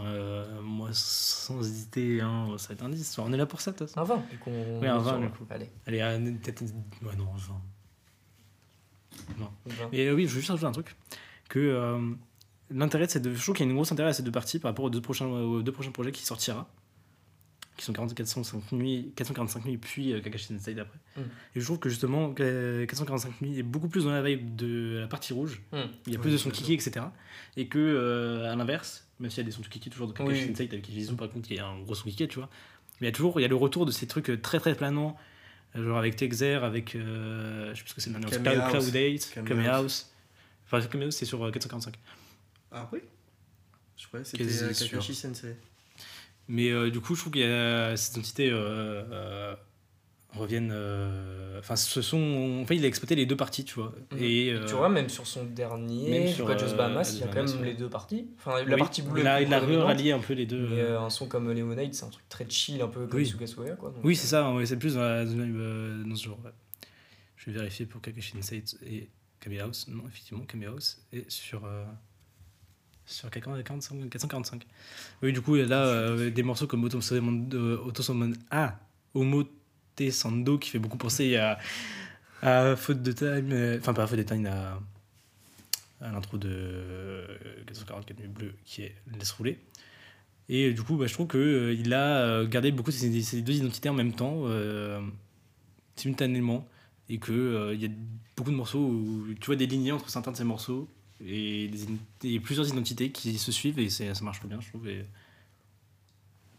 Euh, 0.00 0.60
moi, 0.62 0.88
sans 0.92 1.60
hésiter, 1.60 2.22
hein, 2.22 2.48
ça 2.56 2.68
va 2.68 2.74
être 2.74 2.82
un 2.82 2.88
10. 2.88 3.18
On 3.18 3.30
est 3.30 3.36
là 3.36 3.44
pour 3.44 3.60
ça, 3.60 3.74
façon. 3.74 4.00
Un 4.00 4.04
20 4.04 4.22
vu 4.30 4.38
qu'on 4.38 4.80
Oui, 4.80 4.86
un 4.88 4.96
est 4.96 5.02
20, 5.02 5.04
sur- 5.10 5.20
du 5.20 5.28
coup. 5.28 5.44
Allez, 5.50 5.68
Allez, 5.86 6.00
euh, 6.00 6.32
peut-être. 6.42 6.62
Ouais, 7.02 7.14
non, 7.16 7.28
enfin. 7.34 7.60
20. 9.38 9.88
Mais 9.92 10.06
euh, 10.06 10.14
oui, 10.14 10.26
je 10.26 10.30
veux 10.34 10.40
juste 10.40 10.48
rajouter 10.48 10.66
un 10.66 10.72
truc. 10.72 10.96
Que 11.50 11.58
euh, 12.70 12.74
l'intérêt 12.74 13.06
de 13.06 13.10
ces 13.10 13.20
deux. 13.20 13.34
Je 13.34 13.42
trouve 13.42 13.54
qu'il 13.56 13.64
y 13.64 13.68
a 13.68 13.70
une 13.70 13.76
grosse 13.76 13.92
intérêt 13.92 14.10
à 14.10 14.12
ces 14.12 14.22
deux 14.22 14.30
parties 14.32 14.58
par 14.58 14.70
rapport 14.70 14.84
aux 14.84 14.90
deux 14.90 15.00
prochains, 15.00 15.26
aux 15.26 15.62
deux 15.62 15.72
prochains 15.72 15.90
projets 15.92 16.12
qui 16.12 16.24
sortira. 16.24 16.68
Qui 17.78 17.86
sont 17.86 17.94
40 17.94 18.14
405 18.14 18.72
nuits, 18.72 19.12
445 19.16 19.64
nuits, 19.64 19.78
puis 19.78 20.12
euh, 20.12 20.20
Kakashi 20.20 20.44
Sensei 20.46 20.74
d'après. 20.74 20.98
Mm. 21.16 21.20
Et 21.56 21.60
je 21.60 21.64
trouve 21.64 21.78
que 21.78 21.88
justement, 21.88 22.32
que 22.34 22.84
445 22.84 23.40
nuits 23.40 23.58
est 23.58 23.62
beaucoup 23.62 23.88
plus 23.88 24.04
dans 24.04 24.10
la 24.10 24.22
vibe 24.22 24.54
de 24.56 24.98
la 25.00 25.06
partie 25.08 25.32
rouge. 25.32 25.62
Hmm. 25.72 25.78
Il 26.06 26.12
y 26.12 26.16
a 26.16 26.18
Ouais, 26.18 26.22
plus 26.22 26.32
de 26.32 26.36
sons 26.36 26.50
j'adore. 26.50 26.66
kiki, 26.66 26.74
etc. 26.74 27.06
Et 27.56 27.68
que, 27.68 27.78
euh, 27.78 28.52
à 28.52 28.56
l'inverse, 28.56 29.08
même 29.20 29.30
s'il 29.30 29.38
y 29.38 29.40
a 29.40 29.44
des 29.44 29.50
sons 29.52 29.62
kiki 29.62 29.88
toujours 29.88 30.06
de 30.06 30.12
Kakashi 30.12 30.42
Oui. 30.42 30.48
Sensei, 30.48 30.68
avec 30.68 30.82
Kijizu 30.82 31.14
par 31.14 31.30
contre, 31.30 31.48
qui 31.48 31.54
est 31.54 31.60
un 31.60 31.80
gros 31.80 31.94
son 31.94 32.04
kiki, 32.10 32.28
tu 32.28 32.38
vois. 32.40 32.50
Mais 33.00 33.06
il 33.06 33.10
y 33.10 33.12
a 33.12 33.16
toujours 33.16 33.40
il 33.40 33.42
y 33.42 33.46
a 33.46 33.48
le 33.48 33.56
retour 33.56 33.86
de 33.86 33.90
ces 33.90 34.06
trucs 34.06 34.28
euh, 34.28 34.36
très 34.38 34.60
très 34.60 34.74
planants, 34.74 35.16
euh, 35.74 35.82
genre 35.82 35.96
avec 35.98 36.14
Texer, 36.16 36.62
avec. 36.62 36.94
euh, 36.94 37.70
je 37.72 37.78
sais 37.78 37.82
plus 37.84 37.90
ce 37.90 37.94
que 37.94 38.00
c'est 38.02 38.12
Kame 38.12 38.22
Cloud, 38.42 38.46
House. 38.58 38.70
Cloud 38.90 38.94
8, 38.94 39.30
Kame 39.34 39.44
Kame 39.46 39.60
House. 39.60 39.66
House. 39.66 40.12
Enfin, 40.66 40.86
Kame 40.86 41.02
House, 41.04 41.16
c'est 41.16 41.24
sur 41.24 41.42
euh, 41.42 41.50
445. 41.50 41.94
Ah 42.72 42.88
oui 42.92 43.00
Je 43.96 44.06
croyais 44.08 44.24
que 44.24 44.30
c'était 44.30 44.44
Quasi 44.44 44.64
euh, 44.64 44.72
sûr. 44.72 44.90
Kakashi 44.90 45.14
Sensei. 45.14 45.56
Mais 46.48 46.70
euh, 46.70 46.90
du 46.90 47.00
coup, 47.00 47.14
je 47.14 47.20
trouve 47.20 47.32
que 47.32 47.94
ces 47.96 48.18
entités 48.18 48.50
euh, 48.50 49.04
euh, 49.10 49.54
reviennent. 50.34 50.70
euh, 50.72 51.38
Enfin, 51.60 51.76
ce 51.76 52.02
sont. 52.02 52.60
Enfin, 52.62 52.74
il 52.74 52.84
a 52.84 52.88
exploité 52.88 53.14
les 53.14 53.24
deux 53.26 53.36
parties, 53.36 53.64
tu 53.64 53.74
vois. 53.74 53.94
Mhm. 54.10 54.18
Et, 54.18 54.46
Et 54.46 54.52
euh, 54.52 54.66
tu 54.66 54.74
vois, 54.74 54.88
même 54.88 55.08
sur 55.08 55.26
son 55.28 55.44
dernier, 55.44 56.10
même 56.10 56.26
sur 56.26 56.48
sur, 56.48 56.58
Just 56.58 56.74
euh, 56.74 56.76
Bahamas, 56.76 57.12
il 57.14 57.20
y 57.20 57.22
a 57.22 57.28
quand 57.28 57.44
même 57.44 57.60
ouais. 57.60 57.66
les 57.66 57.74
deux 57.74 57.88
parties. 57.88 58.26
Enfin, 58.38 58.64
la 58.64 58.74
oui, 58.74 58.80
partie 58.80 59.02
bleue. 59.02 59.20
Il 59.20 59.26
a, 59.28 59.40
il 59.40 59.54
a 59.54 59.60
rallié 59.60 60.10
un 60.10 60.18
peu 60.18 60.32
les 60.32 60.46
deux. 60.46 60.66
Mais 60.68 60.80
euh, 60.80 60.96
euh, 60.96 61.00
un 61.00 61.10
son 61.10 61.28
comme 61.28 61.52
Lemonade, 61.52 61.94
c'est 61.94 62.04
un 62.04 62.08
truc 62.10 62.28
très 62.28 62.48
chill, 62.50 62.82
un 62.82 62.88
peu 62.88 63.06
comme 63.06 63.20
Oui. 63.20 63.26
Sugasoya, 63.26 63.76
quoi. 63.76 63.90
donc, 63.90 64.00
Oui, 64.04 64.14
euh, 64.14 64.16
c'est 64.16 64.26
ça, 64.26 64.52
ouais, 64.52 64.66
c'est 64.66 64.76
plus 64.78 64.94
dans, 64.94 65.00
la, 65.02 65.24
dans, 65.24 65.36
le- 65.36 66.02
dans 66.04 66.16
ce 66.16 66.24
genre. 66.24 66.40
ouais. 66.44 66.50
Je 67.36 67.50
vais 67.50 67.58
vérifier 67.58 67.86
pour 67.86 68.00
Kakashi 68.00 68.36
Insight 68.38 68.76
et 68.84 69.08
Kame 69.38 69.58
House. 69.60 69.86
Non, 69.88 70.02
effectivement, 70.08 70.44
Kame 70.46 70.64
House 70.64 71.00
est 71.12 71.30
sur, 71.30 71.64
euh, 71.64 71.84
sur 73.06 73.30
445, 73.30 74.08
445. 74.10 74.66
Oui, 75.22 75.32
du 75.32 75.40
coup, 75.40 75.56
il 75.56 75.64
là 75.64 75.84
euh, 75.86 76.30
des 76.30 76.42
morceaux 76.42 76.66
comme 76.66 76.84
Autosummon 76.84 77.48
Autosummon 77.84 78.32
A, 78.50 78.78
Omo 79.14 79.44
Te 79.96 80.10
Sando 80.10 80.58
qui 80.58 80.70
fait 80.70 80.78
beaucoup 80.78 80.98
penser 80.98 81.36
à, 81.36 81.58
à 82.40 82.76
Faute 82.76 83.02
de 83.02 83.12
Time, 83.12 83.52
euh, 83.52 83.78
enfin 83.78 83.92
pas 83.94 84.04
à 84.04 84.06
Faute 84.06 84.18
de 84.18 84.22
Time, 84.24 84.46
à, 84.46 84.80
à 86.00 86.12
l'intro 86.12 86.38
de 86.38 86.48
euh, 86.50 87.26
444 87.66 88.18
Nuits 88.18 88.28
Bleues 88.28 88.54
qui 88.64 88.82
est 88.82 88.94
Laisse 89.18 89.32
rouler. 89.32 89.58
Et 90.48 90.68
euh, 90.68 90.74
du 90.74 90.82
coup, 90.82 90.96
bah, 90.96 91.06
je 91.06 91.14
trouve 91.14 91.28
qu'il 91.28 91.94
a 91.94 92.18
euh, 92.18 92.46
gardé 92.46 92.72
beaucoup 92.72 92.90
de 92.90 92.96
ces, 92.96 93.22
ces 93.22 93.42
deux 93.42 93.56
identités 93.56 93.88
en 93.88 93.94
même 93.94 94.12
temps, 94.12 94.42
euh, 94.44 95.00
simultanément, 95.96 96.68
et 97.08 97.18
qu'il 97.18 97.76
y 97.78 97.86
a 97.86 97.88
beaucoup 98.36 98.50
de 98.50 98.56
morceaux 98.56 98.80
où 98.80 99.34
tu 99.40 99.46
vois 99.46 99.56
des 99.56 99.66
lignées 99.66 99.92
entre 99.92 100.08
certains 100.08 100.32
de 100.32 100.36
ces 100.36 100.44
morceaux, 100.44 100.88
et, 101.24 101.68
des 101.68 101.84
ident- 101.84 101.98
et 102.24 102.40
plusieurs 102.40 102.68
identités 102.68 103.10
qui 103.12 103.38
se 103.38 103.52
suivent, 103.52 103.78
et 103.78 103.90
ça 103.90 104.04
marche 104.22 104.40
très 104.40 104.48
bien, 104.48 104.60
je 104.60 104.68
trouve. 104.68 104.88
Et... 104.88 105.06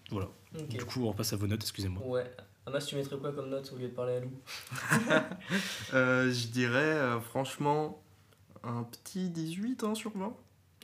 Voilà. 0.09 0.29
Du 0.69 0.83
coup, 0.85 1.03
on 1.03 1.09
repasse 1.09 1.33
à 1.33 1.37
vos 1.37 1.47
notes, 1.47 1.61
excusez-moi. 1.61 2.05
Ouais. 2.05 2.29
Amas, 2.65 2.79
tu 2.79 2.95
mettrais 2.95 3.17
quoi 3.17 3.33
comme 3.33 3.49
note 3.49 3.71
au 3.73 3.77
lieu 3.77 3.89
de 3.89 3.93
parler 3.93 4.13
à 4.13 4.19
Lou? 4.21 4.31
Euh, 5.93 6.31
je 6.31 6.47
dirais, 6.47 6.77
euh, 6.77 7.19
franchement, 7.19 8.01
un 8.63 8.83
petit 8.83 9.29
18 9.29 9.83
hein, 9.83 9.95
sur 9.95 10.15
20. 10.17 10.33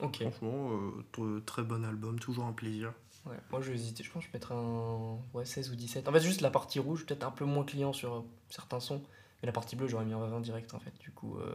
Ok. 0.01 0.17
Franchement, 0.21 0.71
euh, 1.17 1.39
très 1.45 1.63
bon 1.63 1.85
album, 1.85 2.19
toujours 2.19 2.45
un 2.45 2.53
plaisir. 2.53 2.93
Ouais, 3.25 3.35
moi 3.51 3.61
je 3.61 3.69
vais 3.69 3.75
hésiter, 3.75 4.03
je 4.03 4.11
pense 4.11 4.23
que 4.23 4.29
je 4.29 4.33
mettrais 4.33 4.55
un 4.55 5.17
ouais, 5.33 5.45
16 5.45 5.71
ou 5.71 5.75
17. 5.75 6.07
En 6.07 6.13
fait, 6.13 6.21
juste 6.21 6.41
la 6.41 6.49
partie 6.49 6.79
rouge, 6.79 7.05
peut-être 7.05 7.25
un 7.25 7.31
peu 7.31 7.45
moins 7.45 7.65
client 7.65 7.91
sur 7.91 8.23
certains 8.49 8.79
sons. 8.79 9.01
Mais 9.41 9.47
la 9.47 9.51
partie 9.51 9.75
bleue, 9.75 9.87
j'aurais 9.87 10.05
mis 10.05 10.13
un 10.13 10.25
20 10.25 10.39
direct 10.41 10.73
en 10.73 10.79
fait. 10.79 10.93
Du 10.99 11.11
coup, 11.11 11.37
euh, 11.37 11.53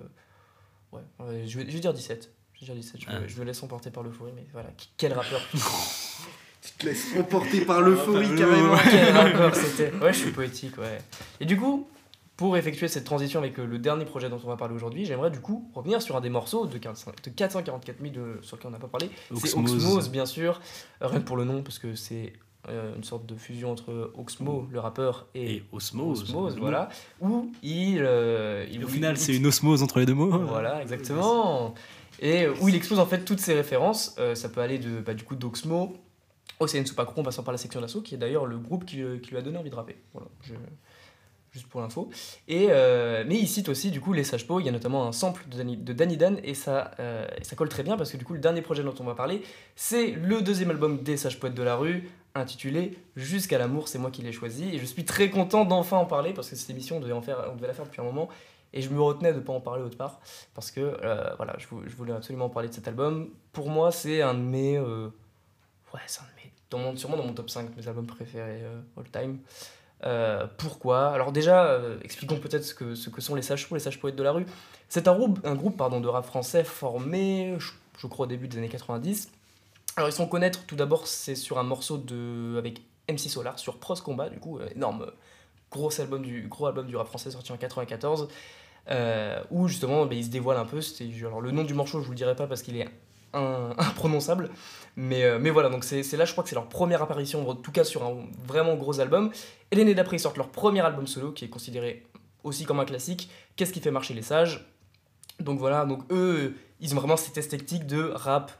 ouais, 0.94 1.26
ouais, 1.26 1.42
je, 1.46 1.58
vais, 1.58 1.66
je 1.66 1.72
vais 1.72 1.80
dire 1.80 1.92
17. 1.92 2.30
Je 2.54 2.60
vais 2.60 2.66
dire 2.66 2.74
17, 2.76 3.00
je, 3.00 3.06
me- 3.10 3.14
Ah. 3.16 3.20
je 3.26 3.38
me 3.40 3.44
laisse 3.44 3.62
emporter 3.62 3.90
par 3.90 4.02
l'euphorie, 4.02 4.32
mais 4.34 4.46
voilà, 4.52 4.68
quel 4.96 5.12
rappeur 5.12 5.40
Tu 6.62 6.70
te 6.78 6.86
laisses 6.86 7.14
emporter 7.18 7.60
par 7.66 7.82
l'euphorie 7.82 8.26
Ah, 8.32 8.36
carrément. 8.38 8.76
Quel 8.90 9.14
raccord 9.14 9.54
c'était. 9.54 9.92
Ouais, 10.00 10.12
je 10.14 10.18
suis 10.18 10.30
poétique, 10.30 10.78
ouais. 10.78 10.98
Et 11.40 11.44
du 11.44 11.58
coup, 11.58 11.86
pour 12.36 12.56
effectuer 12.56 12.88
cette 12.88 13.04
transition 13.04 13.38
avec 13.38 13.58
euh, 13.58 13.66
le 13.66 13.78
dernier 13.78 14.06
projet 14.06 14.30
dont 14.30 14.40
on 14.42 14.48
va 14.48 14.56
parler 14.56 14.74
aujourd'hui, 14.74 15.04
j'aimerais 15.04 15.30
du 15.30 15.40
coup 15.40 15.70
revenir 15.74 16.00
sur 16.00 16.16
un 16.16 16.20
des 16.22 16.30
morceaux 16.30 16.66
de, 16.66 16.78
15 16.78 17.04
de 17.22 17.30
444 17.30 18.00
000 18.00 18.12
de, 18.14 18.38
sur 18.42 18.56
lequel 18.56 18.68
on 18.68 18.72
n'a 18.72 18.78
pas 18.78 18.88
parlé. 18.88 19.10
C'est 19.36 19.54
Oxmose. 19.56 20.08
Bien 20.10 20.24
sûr. 20.26 20.60
Rien 21.02 21.20
que 21.20 21.24
pour 21.26 21.36
le 21.36 21.44
nom, 21.44 21.62
parce 21.62 21.78
que 21.78 21.94
c'est 21.94 22.32
euh, 22.68 22.94
une 22.96 23.04
sorte 23.04 23.26
de 23.26 23.34
fusion 23.36 23.70
entre 23.72 24.12
Oxmo, 24.16 24.66
le 24.70 24.80
rappeur, 24.80 25.26
et, 25.34 25.56
Et 25.56 25.64
osmose. 25.72 26.22
Osmose, 26.22 26.56
voilà. 26.58 26.88
Où 27.20 27.50
il. 27.62 27.98
euh, 28.00 28.66
il 28.72 28.84
au 28.84 28.88
final, 28.88 29.16
c'est 29.16 29.34
une 29.36 29.46
osmose 29.46 29.82
entre 29.82 29.98
les 30.00 30.06
deux 30.06 30.14
mots. 30.14 30.30
Voilà, 30.38 30.80
exactement. 30.82 31.74
Et 32.20 32.46
où 32.60 32.68
il 32.68 32.74
expose 32.74 32.98
en 33.00 33.06
fait 33.06 33.24
toutes 33.24 33.40
ces 33.40 33.54
références. 33.54 34.14
Euh, 34.18 34.34
ça 34.34 34.48
peut 34.48 34.60
aller 34.60 34.78
de, 34.78 35.00
bah, 35.00 35.14
du 35.14 35.24
coup 35.24 35.34
d'Oxmo 35.36 35.94
au 36.60 36.66
CN 36.68 36.86
Supacro 36.86 37.20
en 37.20 37.24
passant 37.24 37.42
par 37.42 37.52
la 37.52 37.58
section 37.58 37.80
d'assaut, 37.80 38.00
qui 38.00 38.14
est 38.14 38.18
d'ailleurs 38.18 38.46
le 38.46 38.56
groupe 38.58 38.84
qui, 38.84 39.02
qui 39.22 39.30
lui 39.30 39.36
a 39.36 39.42
donné 39.42 39.58
envie 39.58 39.70
de 39.70 39.74
rapper. 39.74 39.96
Voilà, 40.12 40.28
je- 40.42 40.54
juste 41.54 41.66
pour 41.68 41.80
l'info. 41.80 42.10
Euh, 42.50 43.24
mais 43.26 43.36
il 43.38 43.46
cite 43.48 43.68
aussi 43.70 43.90
du 43.90 44.00
coup 44.00 44.12
les 44.12 44.24
Sages 44.24 44.46
Po. 44.46 44.60
Il 44.60 44.66
y 44.66 44.68
a 44.68 44.72
notamment 44.72 45.06
un 45.06 45.12
sample 45.12 45.44
de 45.48 45.92
Danny, 45.92 46.16
Dan 46.18 46.38
et 46.42 46.52
ça, 46.52 46.90
euh, 47.00 47.26
ça 47.42 47.56
colle 47.56 47.68
très 47.70 47.82
bien 47.84 47.96
parce 47.96 48.10
que 48.12 48.16
du 48.18 48.24
coup 48.24 48.34
le 48.34 48.40
dernier 48.40 48.60
projet 48.60 48.82
dont 48.82 48.94
on 49.00 49.04
va 49.04 49.14
parler, 49.14 49.42
c'est 49.76 50.08
le 50.10 50.42
deuxième 50.42 50.70
album 50.70 51.02
des 51.02 51.16
Sages 51.16 51.38
Poètes 51.40 51.54
de 51.54 51.62
la 51.62 51.76
rue 51.76 52.10
intitulé 52.34 52.98
Jusqu'à 53.16 53.56
l'amour, 53.58 53.86
c'est 53.86 53.98
moi 53.98 54.10
qui 54.10 54.20
l'ai 54.22 54.32
choisi. 54.32 54.74
Et 54.74 54.78
je 54.78 54.84
suis 54.84 55.04
très 55.04 55.30
content 55.30 55.64
d'enfin 55.64 55.96
en 55.96 56.04
parler 56.06 56.32
parce 56.34 56.50
que 56.50 56.56
cette 56.56 56.68
émission, 56.70 56.96
on 56.96 57.00
devait, 57.00 57.18
faire, 57.22 57.48
on 57.52 57.54
devait 57.54 57.68
la 57.68 57.74
faire 57.74 57.84
depuis 57.86 58.00
un 58.00 58.04
moment. 58.04 58.28
Et 58.72 58.82
je 58.82 58.90
me 58.90 59.00
retenais 59.00 59.32
de 59.32 59.38
ne 59.38 59.42
pas 59.44 59.52
en 59.52 59.60
parler 59.60 59.84
autre 59.84 59.96
part 59.96 60.20
parce 60.52 60.72
que 60.72 60.80
euh, 60.80 61.32
voilà, 61.36 61.54
je, 61.58 61.68
vou- 61.68 61.82
je 61.86 61.94
voulais 61.94 62.12
absolument 62.12 62.48
parler 62.48 62.68
de 62.68 62.74
cet 62.74 62.88
album. 62.88 63.28
Pour 63.52 63.70
moi, 63.70 63.92
c'est 63.92 64.20
un 64.20 64.34
de 64.34 64.40
mes. 64.40 64.80
ouais, 64.80 66.00
c'est 66.08 66.20
un 66.20 66.24
de 66.24 66.28
mes. 66.44 66.52
Dans 66.70 66.78
mon, 66.78 66.96
sûrement 66.96 67.16
dans 67.16 67.24
mon 67.24 67.34
top 67.34 67.50
5 67.50 67.70
de 67.70 67.80
mes 67.80 67.86
albums 67.86 68.06
préférés 68.08 68.62
all 68.96 69.08
time. 69.12 69.38
Euh, 70.04 70.46
pourquoi? 70.58 71.08
Alors, 71.08 71.32
déjà, 71.32 71.66
euh, 71.66 71.98
expliquons 72.02 72.38
peut-être 72.38 72.64
ce 72.64 72.74
que, 72.74 72.94
ce 72.94 73.10
que 73.10 73.20
sont 73.20 73.34
les 73.34 73.42
sages 73.42 73.68
les 73.70 73.78
sages 73.78 73.98
poètes 73.98 74.16
de 74.16 74.22
la 74.22 74.32
rue. 74.32 74.46
C'est 74.88 75.08
un 75.08 75.14
groupe, 75.14 75.40
un 75.44 75.54
groupe 75.54 75.76
pardon, 75.76 76.00
de 76.00 76.08
rap 76.08 76.24
français 76.24 76.64
formé, 76.64 77.56
je, 77.96 78.06
crois, 78.06 78.26
au 78.26 78.28
début 78.28 78.48
des 78.48 78.58
années 78.58 78.68
90. 78.68 79.30
Alors, 79.96 80.08
ils 80.08 80.12
sont 80.12 80.26
connaître 80.26 80.66
tout 80.66 80.76
d'abord, 80.76 81.06
c'est 81.06 81.34
sur 81.34 81.58
un 81.58 81.62
morceau 81.62 81.98
de, 81.98 82.56
avec 82.58 82.82
MC 83.08 83.30
Solar, 83.30 83.58
sur 83.58 83.78
Pros 83.78 83.94
Combat, 83.96 84.28
du 84.28 84.38
coup, 84.38 84.58
euh, 84.58 84.68
énorme, 84.74 85.10
gros 85.70 86.00
album, 86.00 86.22
du, 86.22 86.48
gros 86.48 86.66
album 86.66 86.86
du 86.86 86.96
rap 86.96 87.06
français 87.06 87.30
sorti 87.30 87.52
en 87.52 87.56
94 87.56 88.28
euh, 88.90 89.42
où 89.50 89.66
justement 89.68 90.04
bah, 90.06 90.14
il 90.14 90.24
se 90.24 90.30
dévoile 90.30 90.58
un 90.58 90.66
peu. 90.66 90.80
Alors 91.20 91.40
le 91.40 91.50
nom 91.50 91.64
du 91.64 91.74
morceau, 91.74 92.00
je 92.00 92.06
vous 92.06 92.12
le 92.12 92.16
dirai 92.16 92.36
pas 92.36 92.46
parce 92.46 92.62
qu'il 92.62 92.76
est 92.76 92.88
imprononçable, 93.78 94.50
mais, 94.96 95.24
euh, 95.24 95.38
mais 95.40 95.50
voilà, 95.50 95.68
donc 95.68 95.84
c'est, 95.84 96.02
là, 96.16 96.24
je 96.24 96.32
crois 96.32 96.44
que 96.44 96.50
c'est 96.50 96.54
leur 96.54 96.68
première 96.68 97.02
apparition, 97.02 97.48
en 97.48 97.54
tout 97.54 97.72
cas 97.72 97.84
sur 97.84 98.04
un 98.04 98.16
vraiment 98.46 98.74
gros 98.76 99.00
album. 99.00 99.30
Et 99.70 99.76
l'année 99.76 99.94
d'après, 99.94 100.16
ils 100.16 100.20
sortent 100.20 100.36
leur 100.36 100.50
premier 100.50 100.80
album 100.80 101.06
solo 101.06 101.32
qui 101.32 101.44
est 101.44 101.48
considéré 101.48 102.06
aussi 102.44 102.64
comme 102.64 102.80
un 102.80 102.84
classique. 102.84 103.28
Qu'est-ce 103.56 103.72
qui 103.72 103.80
fait 103.80 103.90
marcher 103.90 104.14
les 104.14 104.22
sages? 104.22 104.66
Donc 105.40 105.58
voilà, 105.58 105.84
donc 105.84 106.02
eux, 106.12 106.54
ils 106.80 106.94
ont 106.94 106.98
vraiment 106.98 107.16
cette 107.16 107.36
esthétique 107.38 107.86
de 107.86 108.10
rap, 108.14 108.52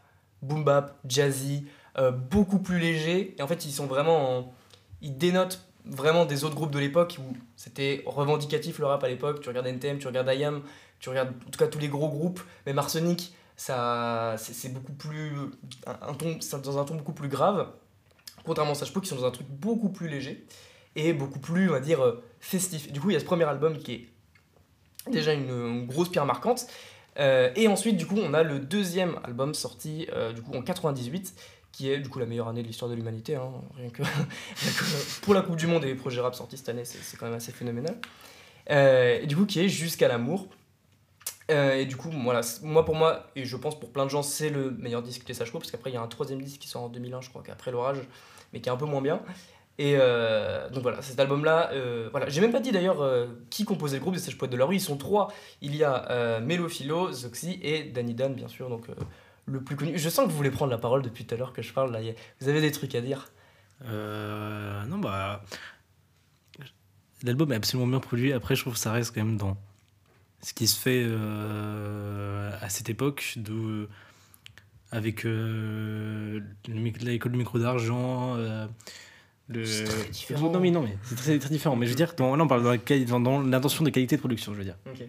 boom 0.43 0.65
bap, 0.65 0.99
jazzy, 1.07 1.67
euh, 1.99 2.11
beaucoup 2.11 2.59
plus 2.59 2.79
léger. 2.81 3.35
Et 3.39 3.43
en 3.43 3.47
fait, 3.47 3.65
ils 3.67 3.73
sont 3.73 3.87
vraiment. 3.87 4.39
en- 4.39 4.55
ils 5.03 5.17
dénotent 5.17 5.61
vraiment 5.85 6.25
des 6.25 6.45
autres 6.45 6.55
groupes 6.55 6.71
de 6.71 6.79
l'époque 6.79 7.19
où 7.21 7.37
c'était 7.57 8.03
revendicatif 8.07 8.79
le 8.79 8.87
rap 8.87 9.05
à 9.05 9.09
l'époque. 9.09 9.41
Tu 9.43 9.49
regardes 9.51 9.67
NTM, 9.67 9.99
tu 9.99 10.07
regardes 10.07 10.29
IAM, 10.35 10.63
tu 10.99 11.11
regardes 11.11 11.29
en 11.47 11.51
tout 11.51 11.59
cas 11.59 11.67
tous 11.67 11.79
les 11.79 11.89
gros 11.89 12.09
groupes, 12.09 12.41
même 12.67 12.79
Arsenic, 12.79 13.35
ça, 13.57 14.35
c'est, 14.38 14.73
beaucoup 14.73 14.93
plus. 14.93 15.33
Un, 15.87 16.14
ton, 16.14 16.38
dans 16.62 16.79
un 16.79 16.85
ton 16.85 16.97
beaucoup 16.97 17.12
plus 17.12 17.29
grave. 17.29 17.69
Contrairement 18.45 18.73
à 18.73 18.75
Sage 18.75 18.93
qui 18.93 19.07
sont 19.07 19.17
dans 19.17 19.25
un 19.25 19.31
truc 19.31 19.47
beaucoup 19.49 19.88
plus 19.88 20.09
léger 20.09 20.47
et 20.97 21.12
beaucoup 21.12 21.38
plus, 21.38 21.69
on 21.69 21.73
va 21.73 21.81
dire, 21.81 22.01
euh, 22.05 22.23
festif. 22.40 22.93
Du 22.93 23.01
coup, 23.01 23.11
il 23.11 23.14
y 23.14 23.17
a 23.17 23.21
ce 23.21 23.25
premier 23.25 23.45
album 23.45 23.79
qui 23.79 23.93
est 23.93 24.09
déjà 25.11 25.33
une, 25.33 25.87
grosse 25.87 26.09
pierre 26.09 26.27
marquante. 26.27 26.67
Euh, 27.19 27.51
et 27.55 27.69
ensuite, 27.69 27.97
du 27.97 28.07
coup, 28.07 28.19
on 28.19 28.35
a 28.35 28.43
le 28.43 28.59
deuxième 28.59 29.19
album 29.25 29.55
sorti 29.55 30.09
euh, 30.12 30.33
du 30.33 30.43
coup 30.43 30.53
en 30.55 30.62
98, 30.62 31.35
qui 31.71 31.90
est 31.90 31.99
du 31.99 32.09
coup 32.09 32.19
la 32.19 32.27
meilleure 32.27 32.49
année 32.49 32.62
de 32.62 32.67
l'histoire 32.67 32.90
de 32.90 32.97
l'humanité. 32.97 33.37
hein. 33.37 33.53
Rien, 33.77 33.90
que, 33.90 34.03
pour 35.23 35.35
la 35.35 35.43
Coupe 35.43 35.57
du 35.57 35.67
Monde 35.67 35.85
et 35.85 35.88
les 35.88 35.95
projets 35.95 36.21
rap 36.21 36.35
sortis 36.35 36.57
cette 36.57 36.69
année, 36.69 36.85
c'est 36.85 37.17
quand 37.17 37.27
même 37.27 37.37
assez 37.37 37.53
phénoménal. 37.53 37.97
Et 38.69 39.27
du 39.27 39.37
coup, 39.37 39.47
qui 39.47 39.61
est 39.61 39.69
Jusqu'à 39.69 40.09
l'amour. 40.09 40.49
Euh, 41.51 41.75
et 41.75 41.85
du 41.85 41.97
coup, 41.97 42.11
voilà, 42.11 42.41
moi 42.63 42.85
pour 42.85 42.95
moi, 42.95 43.27
et 43.37 43.45
je 43.45 43.57
pense 43.57 43.79
pour 43.79 43.91
plein 43.91 44.05
de 44.05 44.11
gens, 44.11 44.23
c'est 44.23 44.49
le 44.49 44.71
meilleur 44.71 45.03
disque 45.03 45.27
des 45.27 45.35
Po, 45.35 45.59
parce 45.59 45.71
qu'après 45.71 45.91
il 45.91 45.95
y 45.95 45.97
a 45.97 46.03
un 46.03 46.09
troisième 46.09 46.41
disque 46.41 46.61
qui 46.61 46.69
sort 46.69 46.83
en 46.83 46.89
2001, 46.89 47.21
je 47.21 47.29
crois 47.29 47.43
qu'après 47.43 47.71
l'orage, 47.71 47.99
mais 48.53 48.61
qui 48.61 48.69
est 48.69 48.73
un 48.73 48.77
peu 48.77 48.87
moins 48.87 49.03
bien. 49.03 49.21
Et 49.77 49.97
euh, 49.99 50.71
donc 50.71 50.83
voilà, 50.83 51.03
cet 51.03 51.19
album-là, 51.19 51.71
euh, 51.73 52.09
voilà, 52.13 52.29
j'ai 52.29 52.41
même 52.41 52.53
pas 52.53 52.61
dit 52.61 52.71
d'ailleurs 52.71 53.05
qui 53.51 53.65
composait 53.65 53.97
le 53.97 54.03
groupe 54.03 54.15
des 54.15 54.21
Sages 54.21 54.39
Poètes 54.39 54.53
de 54.53 54.57
la 54.57 54.65
rue, 54.65 54.77
ils 54.77 54.81
sont 54.81 54.97
trois. 54.97 55.33
Il 55.61 55.75
y 55.75 55.83
a 55.83 56.11
euh, 56.11 56.41
Mélo 56.41 56.69
Philo, 56.69 57.13
Zoxy 57.13 57.59
et 57.63 57.85
Danny 57.85 58.15
Dan, 58.15 58.35
bien 58.35 58.49
sûr, 58.49 58.69
donc 58.71 58.87
le 59.47 59.61
plus 59.63 59.77
connu. 59.77 59.99
Je 59.99 60.09
sens 60.09 60.27
que 60.27 60.31
vous 60.31 60.37
voulez 60.37 60.51
prendre 60.51 60.71
la 60.71 60.79
parole 60.79 61.03
depuis 61.03 61.27
tout 61.27 61.35
à 61.35 61.39
l'heure 61.39 61.53
que 61.53 61.63
je 61.63 61.73
parle, 61.73 61.93
là, 61.93 62.01
vous 62.41 62.49
avez 62.49 62.61
des 62.61 62.71
trucs 62.71 62.95
à 62.95 63.01
dire. 63.01 63.31
Non, 63.83 64.99
bah. 64.99 65.43
L'album 67.23 67.53
est 67.53 67.57
absolument 67.57 67.89
bien 67.89 68.01
produit. 68.01 68.33
Après, 68.33 68.55
je 68.55 68.61
trouve 68.61 68.75
que 68.75 68.79
ça 68.79 68.93
reste 68.93 69.15
quand 69.15 69.25
même 69.25 69.39
dans 69.39 69.57
ce 70.45 70.53
qui 70.55 70.67
se 70.69 70.79
fait 70.79 71.03
euh, 71.05 72.51
à 72.61 72.69
cette 72.69 72.91
époque, 72.91 73.35
de, 73.37 73.89
avec 74.93 75.25
euh, 75.25 76.41
l'école 76.69 77.33
du 77.33 77.39
micro 77.39 77.59
d'argent. 77.59 78.37
euh, 78.37 78.67
le... 79.49 79.65
C'est 79.65 79.85
très 79.85 80.09
différent. 80.11 80.51
Non, 80.53 80.61
mais 80.61 80.71
non, 80.71 80.83
mais 80.83 80.97
c'est 81.03 81.17
très, 81.17 81.39
très 81.39 81.49
différent. 81.51 81.77
Mais 81.77 81.87
je 81.87 81.91
veux 81.91 81.97
dire, 81.97 82.15
dans- 82.17 82.37
là, 82.37 82.45
on 82.45 82.49
parle 82.49 82.63
dans 82.63 82.71
la 82.73 83.05
dans, 83.05 83.21
dans 83.21 83.41
l'intention 83.43 83.85
de 83.85 83.91
qualité 83.91 84.17
de 84.17 84.21
production, 84.21 84.53
je 84.53 84.59
veux 84.59 84.65
dire. 84.65 84.77
Ok. 84.87 85.03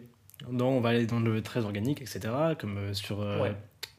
Dans, 0.52 0.67
on 0.67 0.82
va 0.82 0.89
aller 0.89 1.06
dans 1.06 1.19
le 1.19 1.41
très 1.41 1.62
organique, 1.63 2.02
etc. 2.02 2.19
Comme 2.60 2.78
euh, 2.78 2.93
sur 2.93 3.21
euh, 3.21 3.41
Ouais. 3.41 3.56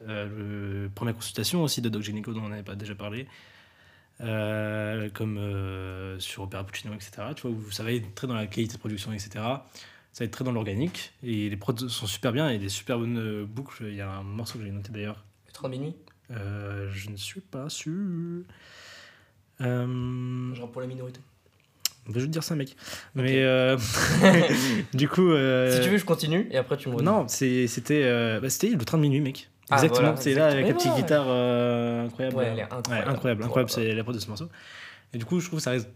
euh, 0.07 0.83
le 0.83 0.89
première 0.89 1.15
consultation 1.15 1.63
aussi 1.63 1.81
de 1.81 1.89
Doc 1.89 2.01
Génico, 2.03 2.33
dont 2.33 2.43
on 2.43 2.49
n'avait 2.49 2.63
pas 2.63 2.75
déjà 2.75 2.95
parlé. 2.95 3.27
Euh, 4.21 5.09
comme 5.13 5.37
euh, 5.37 6.17
sur 6.19 6.43
Opera 6.43 6.63
Puccino, 6.65 6.93
etc. 6.95 7.11
Tu 7.35 7.43
vois, 7.43 7.51
où 7.51 7.69
ça 7.71 7.83
va 7.83 7.91
être 7.91 8.15
très 8.15 8.25
dans 8.25 8.33
la 8.33 8.47
qualité 8.47 8.73
de 8.73 8.79
production, 8.79 9.13
etc. 9.13 9.43
Ça 10.13 10.23
va 10.23 10.25
être 10.25 10.31
très 10.31 10.43
dans 10.43 10.51
l'organique. 10.51 11.13
Et 11.23 11.49
les 11.49 11.57
prods 11.57 11.77
sont 11.89 12.07
super 12.07 12.31
bien. 12.31 12.49
Et 12.49 12.57
des 12.57 12.69
super 12.69 12.97
bonnes 12.97 13.17
euh, 13.19 13.45
boucles. 13.45 13.85
Il 13.87 13.95
y 13.95 14.01
a 14.01 14.09
un 14.09 14.23
morceau 14.23 14.57
que 14.57 14.65
j'ai 14.65 14.71
noté 14.71 14.91
d'ailleurs. 14.91 15.23
Le 15.47 15.51
train 15.53 15.69
de 15.69 15.73
minuit, 15.73 15.95
Euh, 16.31 16.89
je 16.91 17.09
ne 17.09 17.15
suis 17.17 17.41
pas 17.41 17.69
sûr. 17.69 18.43
Euh, 19.61 20.53
rappe 20.59 20.71
pour 20.71 20.81
la 20.81 20.87
minorité. 20.87 21.19
je 22.07 22.13
vais 22.13 22.21
te 22.21 22.25
dire 22.25 22.43
ça, 22.43 22.55
mec. 22.55 22.75
Mais 23.15 23.43
euh, 23.43 23.77
du 24.93 25.07
coup. 25.07 25.31
Si 25.71 25.81
tu 25.81 25.89
veux, 25.89 25.97
je 25.97 26.05
continue 26.05 26.47
et 26.51 26.57
après 26.57 26.77
tu 26.77 26.89
me 26.89 26.95
redis. 26.95 27.05
Non, 27.05 27.27
c'était 27.27 28.39
bah, 28.41 28.49
c'était 28.49 28.69
le 28.69 28.85
train 28.85 28.97
de 28.97 29.03
minuit, 29.03 29.21
mec. 29.21 29.49
Ah, 29.69 29.75
Exactement, 29.75 30.07
voilà, 30.07 30.21
c'est 30.21 30.33
là 30.33 30.47
avec 30.47 30.65
la 30.65 30.73
petite 30.73 30.93
Et 30.93 31.01
guitare 31.01 31.29
incroyable. 31.29 32.37
Ouais, 32.37 32.45
elle 32.45 32.59
est 32.59 32.73
incroyable. 32.73 33.41
Ouais, 33.41 33.45
incroyable, 33.45 33.69
c'est 33.69 33.93
la 33.93 34.03
prod 34.03 34.15
de 34.15 34.19
ce 34.21 34.27
morceau. 34.29 34.49
Et 35.13 35.17
du 35.17 35.25
coup, 35.25 35.39
je 35.39 35.47
trouve 35.47 35.59
que 35.59 35.63
ça 35.63 35.71
reste 35.71 35.89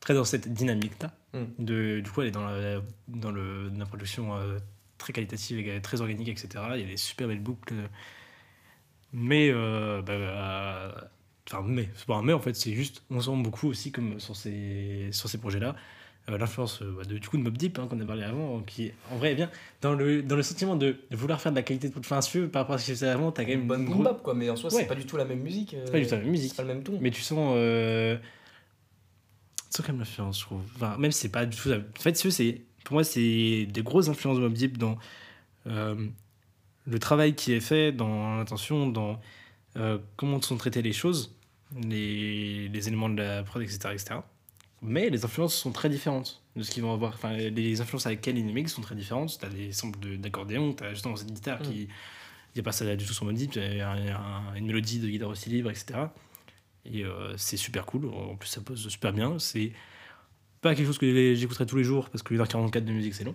très 0.00 0.14
dans 0.14 0.24
cette 0.24 0.50
dynamique-là. 0.52 1.12
Mm. 1.34 1.64
De, 1.64 2.00
du 2.00 2.10
coup, 2.10 2.22
elle 2.22 2.28
est 2.28 2.32
dans 2.32 2.44
la, 2.44 2.80
dans 3.08 3.30
le, 3.30 3.70
dans 3.70 3.78
la 3.78 3.86
production 3.86 4.36
euh, 4.36 4.58
très 4.98 5.12
qualitative 5.12 5.58
et 5.60 5.80
très 5.80 6.00
organique, 6.00 6.28
etc. 6.28 6.48
Il 6.74 6.80
y 6.80 6.84
a 6.84 6.86
des 6.88 6.96
super 6.96 7.28
belles 7.28 7.40
boucles. 7.40 7.74
Mais, 9.12 9.50
euh, 9.52 10.02
bah, 10.02 10.12
euh, 10.12 10.92
enfin, 11.50 11.62
mais, 11.66 11.88
c'est 11.94 12.06
pas 12.06 12.14
un 12.16 12.22
mais 12.22 12.32
en 12.32 12.40
fait, 12.40 12.54
c'est 12.54 12.72
juste, 12.74 13.02
on 13.10 13.20
sent 13.20 13.30
beaucoup 13.36 13.68
aussi, 13.68 13.90
comme 13.92 14.20
sur 14.20 14.36
ces, 14.36 15.08
sur 15.10 15.28
ces 15.28 15.38
projets-là, 15.38 15.74
euh, 16.28 16.38
l'influence 16.38 16.82
euh, 16.82 16.94
bah, 16.96 17.04
de, 17.04 17.18
du 17.18 17.28
coup 17.28 17.36
de 17.36 17.42
Mob 17.42 17.56
Deep, 17.56 17.78
hein, 17.78 17.88
qu'on 17.90 17.98
a 18.00 18.04
parlé 18.04 18.22
avant, 18.22 18.60
qui 18.60 18.92
en 19.10 19.16
vrai, 19.16 19.34
vient 19.34 19.50
dans 19.80 19.94
le, 19.94 20.22
dans 20.22 20.36
le 20.36 20.42
sentiment 20.42 20.76
de 20.76 20.96
vouloir 21.10 21.40
faire 21.40 21.50
de 21.50 21.56
la 21.56 21.62
qualité 21.62 21.88
de 21.88 21.94
tu 21.94 22.38
veux, 22.38 22.48
par 22.48 22.62
rapport 22.62 22.76
à 22.76 22.78
ce 22.78 22.84
qu'il 22.84 22.94
faisait 22.94 23.08
avant, 23.08 23.32
t'as 23.32 23.42
quand 23.44 23.50
même 23.50 23.62
une 23.62 23.66
bonne 23.66 24.02
bap 24.02 24.22
quoi, 24.22 24.34
mais 24.34 24.48
en 24.48 24.54
soi 24.56 24.72
Ouais. 24.72 24.82
c'est 24.82 24.86
pas 24.86 24.94
du 24.94 25.06
tout 25.06 25.16
la 25.16 25.24
même 25.24 25.40
musique. 25.40 25.74
euh, 25.74 25.82
C'est 25.86 25.92
pas 25.92 25.98
du 25.98 26.06
tout 26.06 26.14
la 26.14 26.20
même 26.20 26.30
musique. 26.30 26.50
C'est 26.50 26.56
pas 26.56 26.62
le 26.62 26.68
même 26.74 26.82
ton. 26.84 26.98
Mais 27.00 27.10
tu 27.10 27.22
sens. 27.22 27.54
Quand 29.76 29.88
même 29.88 29.98
l'influence, 30.00 30.40
je 30.40 30.44
trouve. 30.46 30.62
Enfin, 30.76 30.96
même 30.98 31.12
si 31.12 31.20
c'est 31.20 31.28
pas 31.28 31.46
du 31.46 31.56
tout. 31.56 31.70
En 31.70 32.00
fait, 32.00 32.16
c'est 32.16 32.62
pour 32.84 32.94
moi, 32.94 33.04
c'est 33.04 33.66
des 33.66 33.82
grosses 33.82 34.08
influences 34.08 34.36
de 34.38 34.42
Mob 34.42 34.52
Deep 34.52 34.78
dans 34.78 34.98
euh, 35.66 36.08
le 36.86 36.98
travail 36.98 37.34
qui 37.34 37.52
est 37.52 37.60
fait, 37.60 37.92
dans 37.92 38.36
l'intention, 38.36 38.88
dans 38.88 39.20
euh, 39.76 39.98
comment 40.16 40.40
sont 40.42 40.56
traitées 40.56 40.82
les 40.82 40.92
choses, 40.92 41.36
les, 41.80 42.68
les 42.68 42.88
éléments 42.88 43.08
de 43.08 43.22
la 43.22 43.42
prod, 43.44 43.62
etc., 43.62 43.78
etc. 43.92 44.14
Mais 44.82 45.10
les 45.10 45.24
influences 45.24 45.54
sont 45.54 45.72
très 45.72 45.88
différentes 45.90 46.42
de 46.56 46.62
ce 46.62 46.70
qu'ils 46.70 46.82
vont 46.82 46.92
avoir. 46.94 47.12
Enfin, 47.14 47.34
les 47.34 47.80
influences 47.80 48.06
avec 48.06 48.24
lesquelles 48.26 48.38
ils 48.38 48.68
sont 48.68 48.80
très 48.82 48.94
différentes. 48.96 49.38
Tu 49.38 49.44
as 49.44 49.50
des 49.50 49.72
samples 49.72 50.16
d'accordéon, 50.16 50.72
tu 50.72 50.82
as 50.84 50.90
justement 50.94 51.16
cette 51.16 51.32
guitare 51.32 51.60
qui. 51.60 51.82
Il 51.82 52.56
n'y 52.56 52.60
a 52.60 52.64
pas 52.64 52.72
ça 52.72 52.96
du 52.96 53.04
tout 53.04 53.12
sur 53.12 53.24
Mob 53.26 53.34
Deep, 53.34 53.54
il 53.54 53.76
y 53.76 53.80
a 53.80 53.92
un- 53.92 54.54
une 54.56 54.66
mélodie 54.66 54.98
de 54.98 55.06
guitare 55.08 55.28
aussi 55.28 55.48
libre, 55.50 55.70
etc. 55.70 56.00
Et 56.84 57.04
euh, 57.04 57.36
c'est 57.36 57.56
super 57.56 57.84
cool. 57.86 58.06
En 58.06 58.36
plus, 58.36 58.48
ça 58.48 58.60
pose 58.60 58.88
super 58.88 59.12
bien. 59.12 59.38
C'est 59.38 59.72
pas 60.60 60.74
quelque 60.74 60.86
chose 60.86 60.98
que 60.98 61.34
j'écouterai 61.34 61.66
tous 61.66 61.76
les 61.76 61.84
jours 61.84 62.08
parce 62.10 62.22
que 62.22 62.34
1h44 62.34 62.84
de 62.84 62.92
musique, 62.92 63.14
c'est 63.14 63.24
long. 63.24 63.34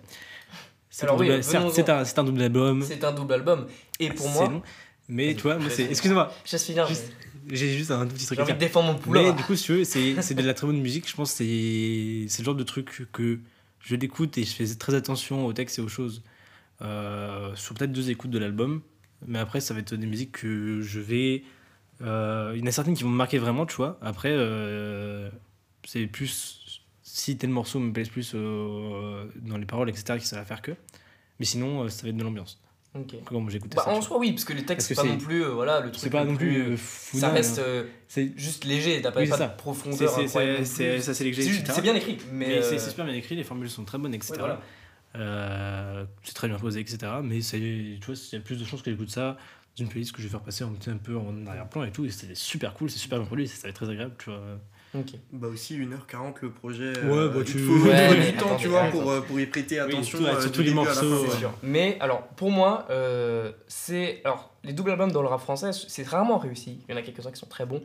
C'est 0.90 1.06
un 1.08 1.14
oui, 1.18 1.28
double- 1.28 1.32
un, 1.34 1.38
un 1.38 2.40
album. 2.42 2.82
C'est 2.84 3.04
un 3.04 3.12
double 3.12 3.34
album. 3.34 3.68
Et 4.00 4.10
pour 4.10 4.30
moi, 4.30 4.50
long. 4.50 4.62
Mais 5.08 5.36
tu 5.36 5.42
vois, 5.42 5.58
c'est. 5.70 5.84
Excuse-moi. 5.86 6.32
je 6.46 6.58
mais- 6.74 7.56
J'ai 7.56 7.78
juste 7.78 7.92
un 7.92 8.08
tout 8.08 8.14
petit 8.14 8.22
J'ai 8.22 8.26
truc 8.28 8.40
à 8.40 8.44
envie 8.44 8.54
de 8.54 8.58
défendre 8.58 8.88
mon 8.88 8.94
Mais 8.94 9.00
poulain. 9.02 9.32
du 9.34 9.44
coup, 9.44 9.56
si 9.56 9.66
tu 9.66 9.74
veux, 9.74 9.84
c'est 9.84 10.34
de 10.34 10.42
la 10.42 10.54
très 10.54 10.66
bonne 10.66 10.80
musique. 10.82 11.08
Je 11.10 11.16
pense 11.16 11.32
que 11.34 11.38
c'est 11.38 12.40
le 12.40 12.44
genre 12.46 12.56
de 12.56 12.64
truc 12.64 13.08
que 13.12 13.40
je 13.82 13.96
l'écoute 13.96 14.38
et 14.40 14.44
je 14.44 14.52
fais 14.54 14.66
très 14.76 14.96
attention 14.96 15.46
au 15.46 15.54
texte 15.54 15.78
et 15.78 15.82
aux 15.82 15.88
choses 15.88 16.24
euh, 16.82 17.54
sur 17.56 17.76
peut-être 17.76 17.92
deux 17.92 18.10
écoutes 18.10 18.32
de 18.32 18.40
l'album. 18.40 18.82
Mais 19.28 19.40
après, 19.40 19.62
ça 19.62 19.74
va 19.74 19.80
être 19.82 19.94
des 19.96 20.08
musiques 20.08 20.32
que 20.32 20.82
je 20.82 21.00
vais. 21.00 21.44
Euh, 22.02 22.52
il 22.56 22.62
y 22.62 22.64
en 22.64 22.68
a 22.68 22.72
certaines 22.72 22.96
qui 22.96 23.04
vont 23.04 23.10
me 23.10 23.16
marquer 23.18 23.38
vraiment, 23.38 23.66
tu 23.66 23.76
vois. 23.76 23.98
Après, 24.02 24.32
euh, 24.32 25.30
c'est 25.86 26.06
plus. 26.08 26.62
Si 27.02 27.38
tel 27.38 27.50
morceau 27.50 27.80
me 27.80 27.94
plaise 27.94 28.10
plus 28.10 28.34
euh, 28.36 29.26
dans 29.42 29.58
les 29.58 29.66
paroles, 29.66 29.90
etc., 29.90 30.20
qui 30.20 30.26
ça 30.26 30.36
va 30.38 30.46
faire 30.46 30.62
que. 30.62 30.72
Mais 31.40 31.46
sinon, 31.46 31.88
ça 31.90 32.04
va 32.04 32.10
être 32.10 32.18
de 32.18 32.24
l'ambiance. 32.24 32.62
Ok. 32.94 33.16
Comment 33.26 33.50
j'écoutais 33.50 33.76
Bah, 33.76 33.84
ça. 33.84 33.90
en 33.90 33.94
vois. 33.96 34.02
soi, 34.02 34.18
oui, 34.20 34.32
parce 34.32 34.46
que 34.46 34.54
les 34.54 34.64
textes, 34.64 34.88
c'est 34.88 34.96
pas 34.96 35.04
non 35.04 35.18
plus. 35.18 35.44
voilà, 35.44 35.80
le 35.82 35.92
truc. 35.92 36.02
C'est 36.02 36.10
pas 36.10 36.24
non 36.24 36.36
plus. 36.36 36.78
fou, 36.78 37.18
ça 37.20 37.30
reste 37.30 37.62
juste 38.38 38.64
léger, 38.66 39.02
t'as 39.02 39.12
pas, 39.12 39.22
Oui, 39.22 39.28
pas 39.28 39.36
c'est 39.38 39.44
de 39.44 39.48
ça. 39.50 39.54
profondeur. 39.54 40.10
c'est- 40.10 40.28
ça, 40.28 41.82
bien 41.82 41.96
écrit, 41.96 42.18
mais. 42.32 42.48
Mais 42.48 42.62
c'est 42.62 42.80
c'est 42.80 42.90
super 42.90 43.06
bien 43.06 43.14
écrit, 43.16 43.36
les 43.36 43.44
formules 43.44 43.70
sont 43.70 43.84
très 43.84 43.98
bonnes, 43.98 44.14
etc. 44.14 44.34
ouais, 44.34 44.40
voilà. 44.40 44.62
Euh, 45.18 46.06
c'est 46.24 46.34
très 46.34 46.48
bien 46.48 46.58
posé, 46.58 46.80
etc. 46.80 46.98
Mais 47.24 47.42
c'est, 47.42 47.58
tu 47.60 48.00
vois, 48.06 48.16
il 48.16 48.36
y 48.36 48.38
a 48.38 48.42
plus 48.44 48.58
de 48.60 48.66
chances 48.66 48.82
que 48.82 48.92
j'écoute 48.92 49.10
ça 49.10 49.38
dans 49.78 49.84
une 49.84 49.90
playlist 49.90 50.12
que 50.14 50.20
je 50.20 50.24
vais 50.28 50.32
faire 50.32 50.42
passer 50.42 50.64
un, 50.64 50.70
petit- 50.70 50.90
un 50.90 50.98
peu 50.98 51.18
en 51.18 51.46
arrière-plan 51.48 51.84
et 51.84 51.92
tout. 51.92 52.06
Et 52.06 52.10
c'est 52.10 52.36
super 52.36 52.74
cool, 52.74 52.90
c'est 52.90 53.00
super 53.00 53.18
bien 53.20 53.26
produit, 53.28 53.48
ça 53.48 53.64
va 53.64 53.70
être 53.70 53.76
très 53.76 53.90
agréable, 53.90 54.14
tu 54.18 54.30
vois. 54.30 54.40
Ok. 54.98 55.10
Bah 55.34 55.48
aussi 55.50 55.78
1h40 55.78 56.36
le 56.42 56.52
projet. 56.52 56.94
Ouais, 57.04 57.28
bah, 57.28 57.34
il 57.40 57.44
tu- 57.44 57.60
faut, 57.60 57.74
Ouais, 57.74 57.80
il 57.80 58.14
faut 58.14 58.18
mais 58.20 58.32
du 58.32 58.38
temps, 58.38 58.46
attendez, 58.46 58.62
tu 58.62 58.68
vois, 58.70 58.84
pour, 58.86 59.12
euh, 59.12 59.20
pour 59.22 59.38
y 59.38 59.46
prêter 59.46 59.82
Oui, 59.82 59.88
attention. 59.90 60.20
surtout- 60.20 60.26
euh, 60.38 60.42
surtout 60.42 60.62
du 60.62 60.70
les 60.70 60.74
morceaux, 60.74 61.26
fin, 61.26 61.46
ouais. 61.48 61.54
Mais 61.64 61.98
alors, 62.00 62.24
pour 62.38 62.50
moi, 62.52 62.86
euh, 62.90 63.52
c'est. 63.68 64.22
Alors, 64.24 64.54
les 64.64 64.72
doubles 64.72 64.92
albums 64.92 65.12
dans 65.12 65.22
le 65.22 65.28
rap 65.28 65.42
français, 65.42 65.72
c'est 65.74 66.08
rarement 66.08 66.38
réussi. 66.38 66.80
Il 66.88 66.92
y 66.92 66.96
en 66.96 66.98
a 66.98 67.02
quelques-uns 67.02 67.32
qui 67.32 67.40
sont 67.40 67.46
très 67.48 67.66
bons. 67.66 67.82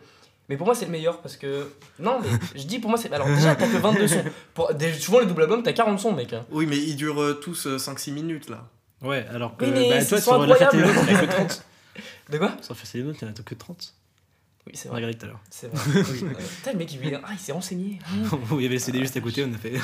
Mais 0.50 0.56
pour 0.56 0.66
moi, 0.66 0.74
c'est 0.74 0.84
le 0.86 0.90
meilleur 0.90 1.20
parce 1.20 1.36
que. 1.36 1.68
Non, 2.00 2.18
mais 2.20 2.28
je 2.60 2.66
dis 2.66 2.80
pour 2.80 2.90
moi, 2.90 2.98
c'est. 2.98 3.12
Alors, 3.12 3.28
déjà, 3.28 3.54
t'as 3.54 3.68
que 3.68 3.76
22 3.76 4.08
sons. 4.08 4.24
Pour... 4.52 4.74
des- 4.74 4.92
Souvent, 4.94 5.20
les 5.20 5.26
doubles 5.26 5.42
albums, 5.42 5.62
t'as 5.62 5.72
40 5.72 6.00
sons, 6.00 6.12
mec. 6.12 6.32
hein. 6.32 6.44
Oui, 6.50 6.66
mais 6.66 6.76
ils 6.76 6.96
durent 6.96 7.22
euh, 7.22 7.34
tous 7.34 7.68
euh, 7.68 7.76
5-6 7.78 8.10
minutes 8.12 8.50
là. 8.50 8.66
Ouais, 9.00 9.24
alors 9.32 9.56
que 9.56 9.64
Oui, 9.64 9.70
mais 9.72 9.88
bah, 9.90 10.04
toi, 10.04 10.20
sur 10.20 10.44
la 10.44 10.56
fête 10.56 10.74
et 10.74 10.76
en 10.82 10.88
a 10.88 11.20
que 11.20 11.26
30. 11.26 11.64
De 12.30 12.38
quoi? 12.38 12.52
Sur 12.60 12.74
la 12.74 12.80
fête 12.80 12.94
et 12.96 13.24
en 13.24 13.28
a 13.28 13.32
que 13.32 13.54
30. 13.54 13.94
Oui, 14.66 14.72
c'est 14.74 14.88
On 14.88 14.92
a 14.92 14.94
vrai. 14.96 15.06
regardé 15.06 15.18
tout 15.18 15.24
à 15.26 15.28
l'heure. 15.28 15.40
C'est 15.50 15.68
vrai. 15.72 16.02
Oui. 16.12 16.24
Euh, 16.24 16.34
Putain, 16.56 16.72
le 16.72 16.78
mec, 16.78 16.92
il, 16.92 17.14
ah, 17.24 17.28
il 17.32 17.38
s'est 17.38 17.52
renseigné. 17.52 17.98
il 18.52 18.60
y 18.60 18.66
avait 18.66 18.74
le 18.74 18.78
CD 18.80 18.98
juste 18.98 19.16
à 19.16 19.20
côté, 19.20 19.44
on 19.48 19.54
a 19.54 19.56
fait. 19.56 19.74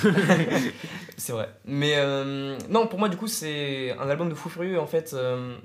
C'est 1.16 1.32
vrai. 1.32 1.48
Mais 1.64 1.94
euh, 1.96 2.58
non, 2.68 2.88
pour 2.88 2.98
moi, 2.98 3.08
du 3.08 3.16
coup, 3.16 3.28
c'est 3.28 3.92
un 3.92 4.08
album 4.10 4.28
de 4.28 4.34
fou 4.34 4.48
furieux. 4.48 4.80
En 4.80 4.86
fait, 4.88 5.12
euh, 5.14 5.56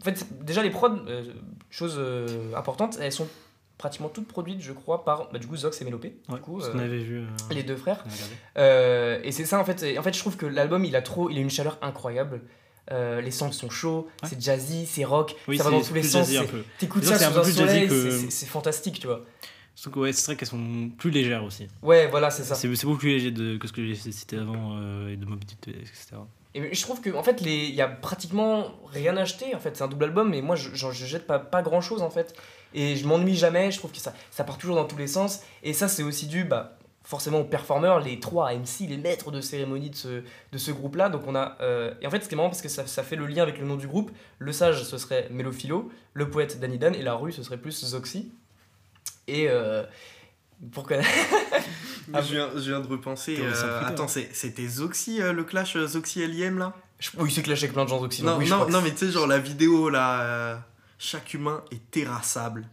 en 0.00 0.04
fait 0.04 0.24
déjà, 0.44 0.62
les 0.62 0.70
prods, 0.70 0.90
euh, 1.08 1.24
chose 1.68 1.96
euh, 1.98 2.54
importante, 2.56 2.96
elles 3.00 3.12
sont 3.12 3.28
pratiquement 3.78 4.08
toutes 4.08 4.28
produites, 4.28 4.60
je 4.62 4.72
crois, 4.72 5.04
par 5.04 5.30
bah, 5.32 5.38
du 5.38 5.46
coup, 5.46 5.56
Zox 5.56 5.80
et 5.80 5.84
Mélopé. 5.84 6.16
Ouais, 6.28 6.36
du 6.36 6.40
coup, 6.40 6.60
euh, 6.62 6.78
avait 6.78 6.98
vu. 6.98 7.18
euh, 7.20 7.26
les 7.50 7.62
deux 7.62 7.76
frères. 7.76 8.04
Euh, 8.58 9.20
et 9.22 9.32
c'est 9.32 9.44
ça, 9.44 9.58
en 9.60 9.64
fait. 9.64 9.82
Et 9.82 9.98
en 9.98 10.02
fait, 10.02 10.14
je 10.14 10.18
trouve 10.20 10.36
que 10.36 10.46
l'album, 10.46 10.84
il 10.84 10.96
a 10.96 11.02
trop, 11.02 11.30
il 11.30 11.36
a 11.38 11.40
une 11.40 11.50
chaleur 11.50 11.78
incroyable. 11.82 12.40
Les 12.90 13.30
samples 13.32 13.54
sont 13.54 13.68
chauds, 13.70 14.06
Ouais. 14.22 14.28
c'est 14.28 14.40
jazzy, 14.40 14.86
c'est 14.86 15.04
rock, 15.04 15.34
Oui, 15.48 15.58
ça 15.58 15.64
va 15.64 15.70
c'est 15.70 15.76
dans 15.76 15.82
tous 15.82 15.94
les 15.94 16.02
sens. 16.04 16.30
T'écoutes 16.78 17.02
ça 17.04 17.18
sous 17.18 17.38
un 17.38 17.42
plus 17.42 17.52
soleil, 17.52 17.88
que- 17.88 18.10
c'est- 18.30 18.46
fantastique, 18.46 19.00
tu 19.00 19.06
vois. 19.08 19.24
Que 19.92 19.98
ouais, 19.98 20.12
c'est 20.12 20.24
vrai 20.26 20.36
qu'elles 20.36 20.48
sont 20.48 20.90
plus 20.96 21.10
légères 21.10 21.44
aussi. 21.44 21.68
Ouais, 21.82 22.06
voilà, 22.06 22.30
c'est 22.30 22.44
ça. 22.44 22.54
C'est 22.54 22.68
beaucoup 22.68 22.96
plus 22.98 23.10
léger 23.10 23.30
de, 23.32 23.56
que 23.58 23.66
ce 23.68 23.72
que 23.72 23.84
j'ai 23.84 23.94
cité 23.96 24.38
avant 24.38 24.78
et 25.08 25.16
de 25.16 25.26
Mob 25.26 25.44
Deep, 25.44 25.68
etc. 25.68 26.16
Et 26.54 26.74
je 26.74 26.80
trouve 26.80 27.02
que 27.02 27.10
en 27.10 27.22
fait 27.22 27.42
il 27.42 27.74
y 27.74 27.82
a 27.82 27.88
pratiquement 27.88 28.76
rien 28.86 29.14
acheté 29.18 29.54
en 29.54 29.58
fait 29.58 29.76
c'est 29.76 29.82
un 29.84 29.88
double 29.88 30.04
album 30.04 30.30
mais 30.30 30.40
moi 30.40 30.56
je, 30.56 30.70
je, 30.72 30.90
je 30.90 31.04
jette 31.04 31.26
pas, 31.26 31.38
pas 31.38 31.60
grand 31.60 31.82
chose 31.82 32.00
en 32.00 32.08
fait 32.08 32.34
et 32.76 32.94
je 32.96 33.04
m'ennuie 33.08 33.34
jamais 33.36 33.72
je 33.72 33.78
trouve 33.78 33.90
que 33.90 33.98
ça, 33.98 34.12
ça 34.30 34.44
part 34.44 34.56
toujours 34.58 34.76
dans 34.76 34.84
tous 34.84 34.96
les 34.98 35.08
sens. 35.08 35.40
Et 35.64 35.72
ça 35.72 35.88
c'est 35.88 36.02
aussi 36.04 36.26
dû 36.28 36.44
bah, 36.44 36.78
forcément 37.02 37.38
aux 37.40 37.44
performeurs 37.44 37.98
les 38.00 38.20
trois 38.20 38.52
MC 38.52 38.80
les 38.88 38.96
maîtres 38.96 39.30
de 39.32 39.40
cérémonie 39.40 39.90
de 39.90 39.94
ce, 39.96 40.08
de 40.52 40.58
ce 40.58 40.70
groupe 40.72 40.96
là 40.96 41.08
donc 41.08 41.22
on 41.26 41.34
a 41.36 41.56
euh, 41.60 41.92
et 42.00 42.06
en 42.06 42.10
fait 42.10 42.20
c'était 42.22 42.34
marrant 42.36 42.48
parce 42.48 42.62
que 42.62 42.68
ça, 42.68 42.84
ça 42.86 43.02
fait 43.04 43.14
le 43.16 43.26
lien 43.26 43.42
avec 43.44 43.58
le 43.58 43.64
nom 43.66 43.76
du 43.76 43.86
groupe 43.86 44.10
le 44.38 44.50
sage 44.52 44.82
ce 44.82 44.98
serait 44.98 45.28
Mélophilo 45.30 45.88
le 46.14 46.28
poète 46.30 46.58
Danny 46.60 46.78
Dan 46.78 46.94
et 46.96 47.02
la 47.02 47.14
rue 47.14 47.30
ce 47.32 47.42
serait 47.44 47.58
plus 47.58 47.84
Zoxy. 47.84 48.32
Et 49.28 49.46
euh, 49.48 49.84
pour 50.72 50.84
que 50.84 50.94
Mais 52.08 52.22
je, 52.22 52.32
viens, 52.34 52.48
je 52.54 52.60
viens 52.70 52.80
de 52.80 52.86
repenser. 52.86 53.36
Euh, 53.40 53.80
attends, 53.84 54.06
c'est- 54.08 54.30
c'était 54.32 54.66
Zoxy 54.68 55.20
euh, 55.20 55.32
le 55.32 55.42
clash 55.44 55.74
euh, 55.76 55.86
Zoxy 55.86 56.24
LIM 56.26 56.58
là? 56.58 56.72
Je, 57.00 57.10
oui 57.18 57.30
c'est 57.32 57.42
clash 57.42 57.58
avec 57.58 57.72
plein 57.72 57.84
de 57.84 57.88
gens 57.88 58.00
Zoxy. 58.00 58.22
Non, 58.22 58.32
donc 58.32 58.40
oui, 58.40 58.46
je 58.46 58.54
non, 58.54 58.64
que 58.66 58.70
non, 58.72 58.80
mais 58.80 58.90
tu 58.92 58.98
sais, 59.06 59.10
genre 59.12 59.26
la 59.26 59.38
vidéo 59.38 59.90
là, 59.90 60.20
euh, 60.22 60.56
chaque 60.98 61.34
humain 61.34 61.62
est 61.70 61.90
terrassable. 61.90 62.66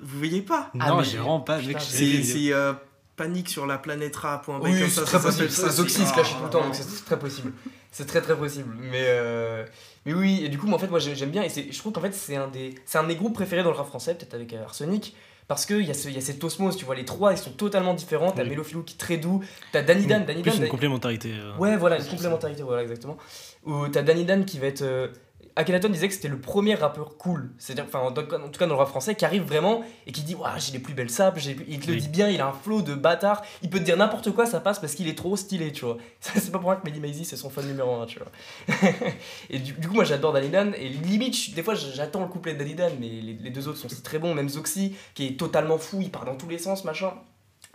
Vous 0.00 0.18
voyez 0.18 0.42
pas 0.42 0.70
Ah, 0.80 0.90
non, 0.90 0.98
mais 0.98 1.04
j'ai 1.04 1.18
vraiment 1.18 1.40
pas. 1.40 1.60
Mec, 1.60 1.80
c'est- 1.80 2.52
euh, 2.52 2.72
panique 3.16 3.48
sur 3.48 3.64
la 3.66 3.78
planète 3.78 4.16
Ra.B 4.16 4.48
Oui, 4.62 4.70
comme 4.70 4.88
c'est 4.88 4.88
ça, 4.90 5.02
très 5.02 5.18
ça 5.18 5.24
possible. 5.24 5.50
ça. 5.50 5.70
Zoxy 5.70 5.98
c'est- 6.00 6.06
se 6.06 6.12
clashait 6.12 6.34
tout 6.36 6.44
le 6.44 6.50
temps, 6.50 6.60
Ah. 6.62 6.66
donc 6.66 6.74
c'est 6.74 7.04
très 7.04 7.18
possible. 7.18 7.52
C'est 7.92 8.06
très 8.06 8.20
très 8.20 8.36
possible. 8.36 8.74
Mais, 8.80 9.04
euh, 9.04 9.64
mais 10.04 10.14
oui, 10.14 10.42
et 10.44 10.48
du 10.48 10.58
coup, 10.58 10.66
moi, 10.66 10.76
en 10.76 10.80
fait, 10.80 10.88
moi 10.88 10.98
j'ai- 10.98 11.14
j'aime 11.14 11.30
bien. 11.30 11.42
Et 11.44 11.48
c'est- 11.48 11.70
je 11.70 11.78
trouve 11.78 11.92
qu'en 11.92 12.00
fait, 12.00 12.12
c'est 12.12 12.34
un, 12.34 12.48
des, 12.48 12.74
c'est 12.86 12.98
un 12.98 13.02
de 13.04 13.08
mes 13.08 13.14
groupes 13.16 13.34
préférés 13.34 13.62
dans 13.62 13.70
le 13.70 13.76
rap 13.76 13.86
français, 13.86 14.14
peut-être 14.14 14.34
avec 14.34 14.52
euh, 14.52 14.64
Arsenic. 14.64 15.14
Parce 15.46 15.66
qu'il 15.66 15.82
y, 15.82 15.90
a 15.90 15.94
ce- 15.94 16.08
il 16.08 16.14
y 16.14 16.18
a 16.18 16.22
cette 16.22 16.42
osmose, 16.42 16.74
tu 16.74 16.86
vois, 16.86 16.94
les 16.94 17.04
trois, 17.04 17.32
ils 17.32 17.38
sont 17.38 17.50
totalement 17.52 17.92
différents. 17.92 18.30
T'as 18.32 18.44
Oui. 18.44 18.48
Mélophilou 18.48 18.82
qui 18.82 18.94
est 18.94 18.98
très 18.98 19.18
doux. 19.18 19.44
T'as 19.72 19.82
Danny 19.82 20.06
Dan. 20.06 20.24
Danny 20.24 20.40
Plus 20.42 20.52
Dan 20.52 20.62
une 20.64 20.68
complémentarité. 20.68 21.34
euh, 21.34 21.54
Ouais, 21.58 21.76
voilà, 21.76 21.96
une 21.98 22.02
c'est- 22.02 22.08
complémentarité, 22.10 22.62
voilà, 22.62 22.82
exactement. 22.82 23.18
Où 23.64 23.86
t'as 23.88 24.02
Danny 24.02 24.24
Dan 24.24 24.44
qui 24.46 24.58
va 24.58 24.66
être. 24.68 24.82
Euh, 24.82 25.08
Akhenaton 25.56 25.88
disait 25.88 26.08
que 26.08 26.14
c'était 26.14 26.26
le 26.28 26.40
premier 26.40 26.74
rappeur 26.74 27.16
cool, 27.16 27.52
c'est-à-dire, 27.58 27.84
enfin, 27.86 28.00
en, 28.00 28.08
en 28.08 28.12
tout 28.48 28.58
cas 28.58 28.66
dans 28.66 28.74
le 28.74 28.78
rap 28.80 28.88
français, 28.88 29.14
qui 29.14 29.24
arrive 29.24 29.44
vraiment 29.44 29.84
et 30.06 30.10
qui 30.10 30.22
dit 30.22 30.34
Waouh, 30.34 30.58
j'ai 30.58 30.72
les 30.72 30.80
plus 30.80 30.94
belles 30.94 31.10
sapes, 31.10 31.38
j'ai 31.38 31.56
il 31.68 31.78
te 31.78 31.86
le 31.86 31.92
Oui. 31.92 32.00
dit 32.00 32.08
bien, 32.08 32.28
il 32.28 32.40
a 32.40 32.46
un 32.48 32.52
flow 32.52 32.82
de 32.82 32.94
bâtard, 32.94 33.42
il 33.62 33.70
peut 33.70 33.78
te 33.78 33.84
dire 33.84 33.96
n'importe 33.96 34.32
quoi, 34.32 34.46
ça 34.46 34.58
passe 34.58 34.80
parce 34.80 34.94
qu'il 34.96 35.06
est 35.08 35.16
trop 35.16 35.36
stylé, 35.36 35.70
tu 35.70 35.84
vois. 35.84 35.98
Ça, 36.20 36.32
C'est 36.40 36.50
pas 36.50 36.58
pour 36.58 36.66
moi 36.70 36.76
que 36.76 36.84
Mehdi 36.84 36.98
Maizy 37.00 37.24
c'est 37.24 37.36
son 37.36 37.50
fan 37.50 37.66
numéro 37.66 37.94
1, 38.02 38.06
tu 38.06 38.18
vois. 38.18 38.28
et 39.50 39.58
du, 39.60 39.72
du 39.74 39.86
coup, 39.88 39.94
moi 39.94 40.04
j'adore 40.04 40.32
Danny 40.32 40.48
Dan, 40.48 40.74
et 40.76 40.88
limite, 40.88 41.54
des 41.54 41.62
fois 41.62 41.74
j'attends 41.74 42.22
le 42.22 42.28
couplet 42.28 42.54
de 42.54 42.58
Danny 42.58 42.74
Dan, 42.74 42.92
mais 42.98 43.08
les, 43.08 43.34
les 43.34 43.50
deux 43.50 43.68
autres 43.68 43.78
sont 43.78 43.88
très 44.02 44.18
bons, 44.18 44.34
même 44.34 44.48
Zoxy, 44.48 44.96
qui 45.14 45.26
est 45.26 45.38
totalement 45.38 45.78
fou, 45.78 46.00
il 46.00 46.10
part 46.10 46.24
dans 46.24 46.36
tous 46.36 46.48
les 46.48 46.58
sens, 46.58 46.84
machin. 46.84 47.12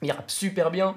Il 0.01 0.11
rappe 0.11 0.31
super 0.31 0.69
bien. 0.71 0.95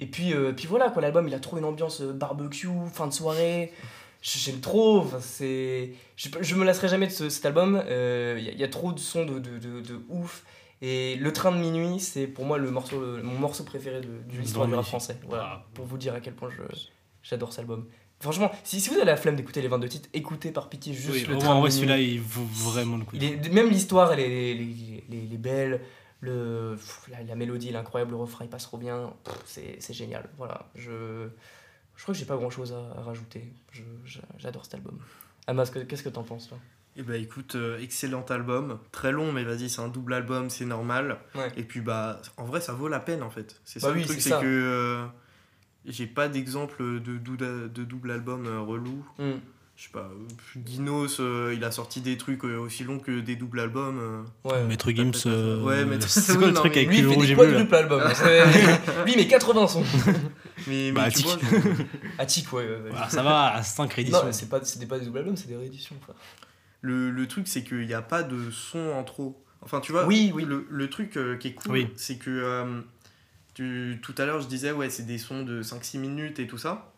Et 0.00 0.06
puis, 0.06 0.32
euh, 0.32 0.52
puis 0.52 0.66
voilà, 0.68 0.90
quoi, 0.90 1.02
l'album 1.02 1.26
il 1.26 1.34
a 1.34 1.40
trop 1.40 1.58
une 1.58 1.64
ambiance 1.64 2.02
euh, 2.02 2.12
barbecue, 2.12 2.68
fin 2.92 3.08
de 3.08 3.12
soirée. 3.12 3.72
J'aime 4.20 4.60
trop, 4.60 4.98
enfin, 4.98 5.20
c'est... 5.20 5.92
Je, 6.16 6.28
je 6.40 6.54
me 6.56 6.64
lasserai 6.64 6.88
jamais 6.88 7.06
de 7.06 7.12
ce- 7.12 7.28
cet 7.28 7.46
album, 7.46 7.82
il 7.86 7.92
y, 8.44 8.48
a- 8.48 8.52
y 8.52 8.64
a 8.64 8.68
trop 8.68 8.92
de 8.92 8.98
sons 8.98 9.24
de, 9.24 9.38
de, 9.38 9.58
de, 9.58 9.80
de 9.80 10.00
ouf. 10.08 10.44
Et 10.82 11.16
Le 11.16 11.32
Train 11.32 11.52
de 11.52 11.56
Minuit, 11.58 11.98
c'est 12.00 12.26
pour 12.26 12.44
moi 12.44 12.56
le 12.58 12.70
morceau, 12.70 13.00
mon 13.22 13.38
morceau 13.38 13.64
préféré 13.64 14.00
de, 14.00 14.08
l'histoire 14.38 14.66
du 14.66 14.74
rap 14.74 14.84
français. 14.84 15.16
Voilà, 15.28 15.44
Ah. 15.62 15.66
pour 15.74 15.86
vous 15.86 15.98
dire 15.98 16.14
à 16.14 16.20
quel 16.20 16.34
point 16.34 16.50
je, 16.50 16.62
j'adore 17.22 17.50
cet 17.52 17.60
album. 17.60 17.86
Franchement, 18.20 18.50
si, 18.64 18.80
si 18.80 18.88
vous 18.90 18.96
avez 18.96 19.04
la 19.04 19.16
flemme 19.16 19.36
d'écouter 19.36 19.62
les 19.62 19.68
22 19.68 19.88
titres, 19.88 20.08
écoutez 20.12 20.50
par 20.50 20.68
pitié 20.68 20.92
juste 20.92 21.10
Oui, 21.12 21.24
Le 21.28 21.38
Train 21.38 21.70
celui-là, 21.70 21.98
il 21.98 22.20
vaut 22.20 22.44
vraiment 22.70 22.96
le 22.96 23.04
coup. 23.04 23.16
Est, 23.16 23.48
même 23.52 23.70
l'histoire, 23.70 24.12
elle 24.12 24.20
est, 24.20 24.50
elle 24.52 24.56
elle 24.56 24.62
est- 24.62 25.04
elle 25.08 25.14
est- 25.14 25.24
elle 25.24 25.32
est 25.34 25.38
belle. 25.38 25.80
Le, 26.20 26.76
la, 27.10 27.22
la 27.22 27.34
mélodie, 27.36 27.70
l'incroyable, 27.70 28.10
le 28.12 28.16
refrain, 28.16 28.44
il 28.44 28.48
passe 28.50 28.64
trop 28.64 28.76
bien. 28.76 29.12
C'est 29.46 29.92
génial. 29.92 30.28
Voilà. 30.36 30.68
Je, 30.74 31.28
je 31.98 32.02
crois 32.04 32.14
que 32.14 32.18
j'ai 32.18 32.24
pas 32.24 32.36
grand 32.36 32.48
chose 32.48 32.72
à, 32.72 32.98
à 32.98 33.02
rajouter. 33.02 33.52
J'adore 34.38 34.64
cet 34.64 34.74
album. 34.76 34.98
Amas, 35.46 35.68
que- 35.70 35.80
qu'est-ce 35.80 36.02
que 36.02 36.08
t'en 36.08 36.22
penses, 36.22 36.48
toi? 36.48 36.58
Eh 36.96 37.02
bah 37.02 37.16
écoute, 37.16 37.54
euh, 37.54 37.78
excellent 37.80 38.22
album, 38.30 38.78
très 38.92 39.12
long, 39.12 39.30
mais 39.32 39.44
vas-y, 39.44 39.68
c'est 39.68 39.80
un 39.82 39.88
double 39.88 40.14
album, 40.14 40.48
c'est 40.50 40.64
normal. 40.64 41.18
Ouais. 41.34 41.52
Et 41.56 41.62
puis 41.62 41.80
bah, 41.80 42.20
en 42.38 42.44
vrai, 42.44 42.60
ça 42.60 42.72
vaut 42.72 42.88
la 42.88 42.98
peine 43.00 43.22
en 43.22 43.30
fait. 43.30 43.60
C'est 43.64 43.80
Bah 43.82 43.88
ça 43.88 43.92
oui, 43.94 44.00
le 44.00 44.06
truc, 44.06 44.20
c'est 44.20 44.30
que 44.30 44.36
euh, 44.46 45.06
j'ai 45.84 46.06
pas 46.08 46.28
d'exemple 46.28 47.00
de, 47.00 47.18
de 47.18 47.84
double 47.84 48.10
album 48.10 48.46
euh, 48.46 48.60
relou. 48.60 49.06
Hmm. 49.18 49.38
Je 49.78 49.84
sais 49.84 49.90
pas, 49.92 50.00
euh, 50.10 50.26
Dinos, 50.56 51.20
euh, 51.20 51.54
il 51.56 51.62
a 51.62 51.70
sorti 51.70 52.00
des 52.00 52.16
trucs 52.18 52.44
euh, 52.44 52.58
aussi 52.58 52.82
longs 52.82 52.98
que 52.98 53.20
des 53.20 53.36
doubles 53.36 53.60
albums. 53.60 53.96
euh. 54.44 54.48
Ouais. 54.50 54.64
Maître 54.64 54.90
Gims, 54.90 55.12
euh, 55.26 55.62
Ouais, 55.62 55.84
Maître- 55.84 56.08
c'est 56.08 56.32
oui, 56.32 56.38
quoi 56.38 56.46
le 56.48 56.52
non, 56.54 56.60
truc 56.60 56.72
mais 56.74 56.78
avec 56.78 56.88
Lui, 56.90 56.96
le 57.02 57.02
il 57.06 57.08
fait 57.10 57.14
rouge 57.14 57.26
des 57.26 57.32
et 57.32 57.36
bleu 57.36 57.44
là 57.44 57.64
quadruples 57.64 57.74
albums. 57.76 58.02
C'est- 58.14 59.04
Lui, 59.04 59.12
il 59.12 59.16
met 59.18 59.28
80 59.28 59.68
sons. 59.68 59.84
Mais, 59.86 60.12
mais 60.66 60.92
Bah, 60.92 61.02
tu 61.12 61.20
Attic. 61.20 61.26
vois, 61.26 61.38
je- 61.62 61.82
Attic, 62.20 62.52
ouais. 62.52 62.64
ouais, 62.66 62.70
ouais. 62.72 62.90
Voilà, 62.90 63.08
ça 63.08 63.22
va 63.22 63.52
à 63.54 63.62
5 63.62 63.84
non, 63.84 63.94
rééditions. 63.94 64.26
mais 64.26 64.32
c'est 64.32 64.48
pas, 64.48 64.64
c'est 64.64 64.80
des- 64.80 64.86
pas 64.86 64.98
des 64.98 65.04
doubles 65.06 65.18
albums, 65.18 65.36
c'est 65.36 65.46
des 65.48 65.56
rééditions. 65.56 65.94
frère. 66.02 66.16
le, 66.80 67.10
le 67.12 67.28
truc, 67.28 67.46
c'est 67.46 67.62
qu'il 67.62 67.86
n'y 67.86 67.94
a 67.94 68.02
pas 68.02 68.24
de 68.24 68.50
son 68.50 68.80
en 68.90 69.04
trop. 69.04 69.40
Enfin, 69.62 69.78
tu 69.80 69.92
vois, 69.92 70.06
Oui, 70.06 70.32
oui. 70.34 70.44
Le, 70.44 70.66
le 70.68 70.90
truc 70.90 71.16
euh, 71.16 71.36
qui 71.36 71.48
est 71.48 71.54
cool, 71.54 71.70
Oui. 71.72 71.88
c'est 71.94 72.16
que 72.16 72.30
euh, 72.30 72.80
tu, 73.54 74.00
tout 74.02 74.14
à 74.18 74.24
l'heure, 74.26 74.40
je 74.40 74.48
disais, 74.48 74.72
ouais, 74.72 74.90
c'est 74.90 75.06
des 75.06 75.18
sons 75.18 75.44
de 75.44 75.62
5-6 75.62 75.98
minutes 75.98 76.40
et 76.40 76.48
tout 76.48 76.58
ça. 76.58 76.92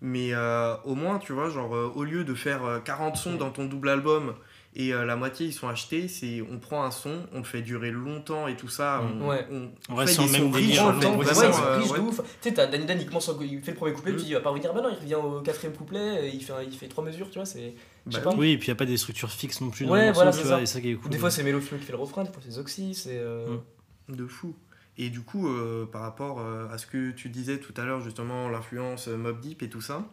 Mais 0.00 0.32
euh, 0.32 0.76
au 0.84 0.94
moins, 0.94 1.18
tu 1.18 1.32
vois, 1.32 1.50
genre, 1.50 1.74
euh, 1.74 1.90
au 1.94 2.04
lieu 2.04 2.22
de 2.24 2.34
faire 2.34 2.64
euh, 2.64 2.78
40 2.78 3.16
sons 3.16 3.34
dans 3.34 3.50
ton 3.50 3.64
double 3.64 3.88
album 3.88 4.34
et 4.76 4.92
euh, 4.94 5.04
la 5.04 5.16
moitié 5.16 5.46
ils 5.48 5.52
sont 5.52 5.66
achetés. 5.66 6.06
C'est 6.06 6.40
on 6.52 6.58
prend 6.60 6.84
un 6.84 6.92
son, 6.92 7.26
on 7.32 7.38
le 7.38 7.44
fait 7.44 7.62
durer 7.62 7.90
longtemps 7.90 8.46
et 8.46 8.54
tout 8.56 8.68
ça. 8.68 9.00
Mm. 9.02 9.22
On, 9.22 9.28
Ouais. 9.28 9.46
on, 9.50 9.70
On 9.90 9.94
reste 9.96 10.10
fait 10.10 10.22
sur 10.22 10.22
des 10.22 10.38
le 10.38 10.44
même 10.44 10.52
sons 10.52 10.56
riches, 10.56 10.66
délire, 10.68 10.82
ouais, 10.84 10.88
ouais, 10.92 10.96
vraiment, 11.00 11.16
ouais, 11.18 11.24
ça, 11.26 11.34
c'est 11.52 11.62
euh, 11.62 11.78
riche 11.78 11.88
de 11.88 11.92
ouais. 11.94 11.98
ouf. 11.98 12.16
Tu 12.40 12.48
sais, 12.48 12.54
t'as 12.54 12.66
Danny 12.68 12.84
Dan, 12.84 12.98
il 13.00 13.06
commence, 13.06 13.28
en- 13.28 13.40
il 13.40 13.60
fait 13.60 13.72
le 13.72 13.76
premier 13.76 13.92
couplet, 13.92 14.12
Mm. 14.12 14.16
puis 14.16 14.24
il 14.28 14.34
va 14.34 14.40
pas 14.40 14.50
revenir, 14.50 14.72
bah 14.72 14.82
non, 14.82 14.90
il 14.90 14.96
revient 15.00 15.14
au 15.16 15.40
quatrième 15.40 15.72
couplet, 15.74 16.28
et 16.28 16.34
il 16.34 16.44
fait, 16.44 16.52
un- 16.52 16.62
il 16.62 16.76
fait 16.76 16.86
trois 16.86 17.02
mesures, 17.02 17.28
tu 17.30 17.38
vois, 17.40 17.46
c'est. 17.46 17.74
je 18.06 18.12
sais 18.12 18.18
Bah 18.22 18.30
pas. 18.30 18.36
Oui, 18.36 18.52
et 18.52 18.56
puis 18.58 18.68
il 18.68 18.70
n'y 18.70 18.74
a 18.74 18.76
pas 18.76 18.86
des 18.86 18.96
structures 18.98 19.30
fixes 19.32 19.60
non 19.60 19.70
plus 19.70 19.84
dans 19.86 19.92
Ouais, 19.92 20.00
les 20.00 20.06
morceaux, 20.06 20.18
voilà, 20.20 20.30
tu 20.30 20.38
c'est 20.38 20.44
vois, 20.44 20.56
ça. 20.58 20.62
et 20.62 20.66
ça 20.66 20.80
qui 20.80 20.90
est 20.92 20.94
cool. 20.94 21.10
des 21.10 21.18
fois 21.18 21.30
c'est 21.32 21.42
Melofilo 21.42 21.78
qui 21.78 21.84
fait 21.86 21.92
le 21.92 21.98
refrain, 21.98 22.22
des 22.22 22.30
fois 22.30 22.40
c'est 22.44 22.52
Zoxy, 22.52 22.94
c'est. 22.94 23.18
euh, 23.18 23.46
Mm. 23.48 24.14
De 24.16 24.26
fou. 24.26 24.54
Et 25.00 25.10
du 25.10 25.20
coup, 25.20 25.48
euh, 25.48 25.86
par 25.86 26.02
rapport 26.02 26.40
euh, 26.40 26.68
à 26.72 26.76
ce 26.78 26.86
que 26.86 27.12
tu 27.12 27.28
disais 27.28 27.58
tout 27.58 27.72
à 27.76 27.84
l'heure, 27.84 28.00
justement, 28.02 28.48
l'influence 28.48 29.06
euh, 29.08 29.16
Mob 29.16 29.40
Deep 29.40 29.62
et 29.62 29.68
tout 29.68 29.80
ça, 29.80 30.04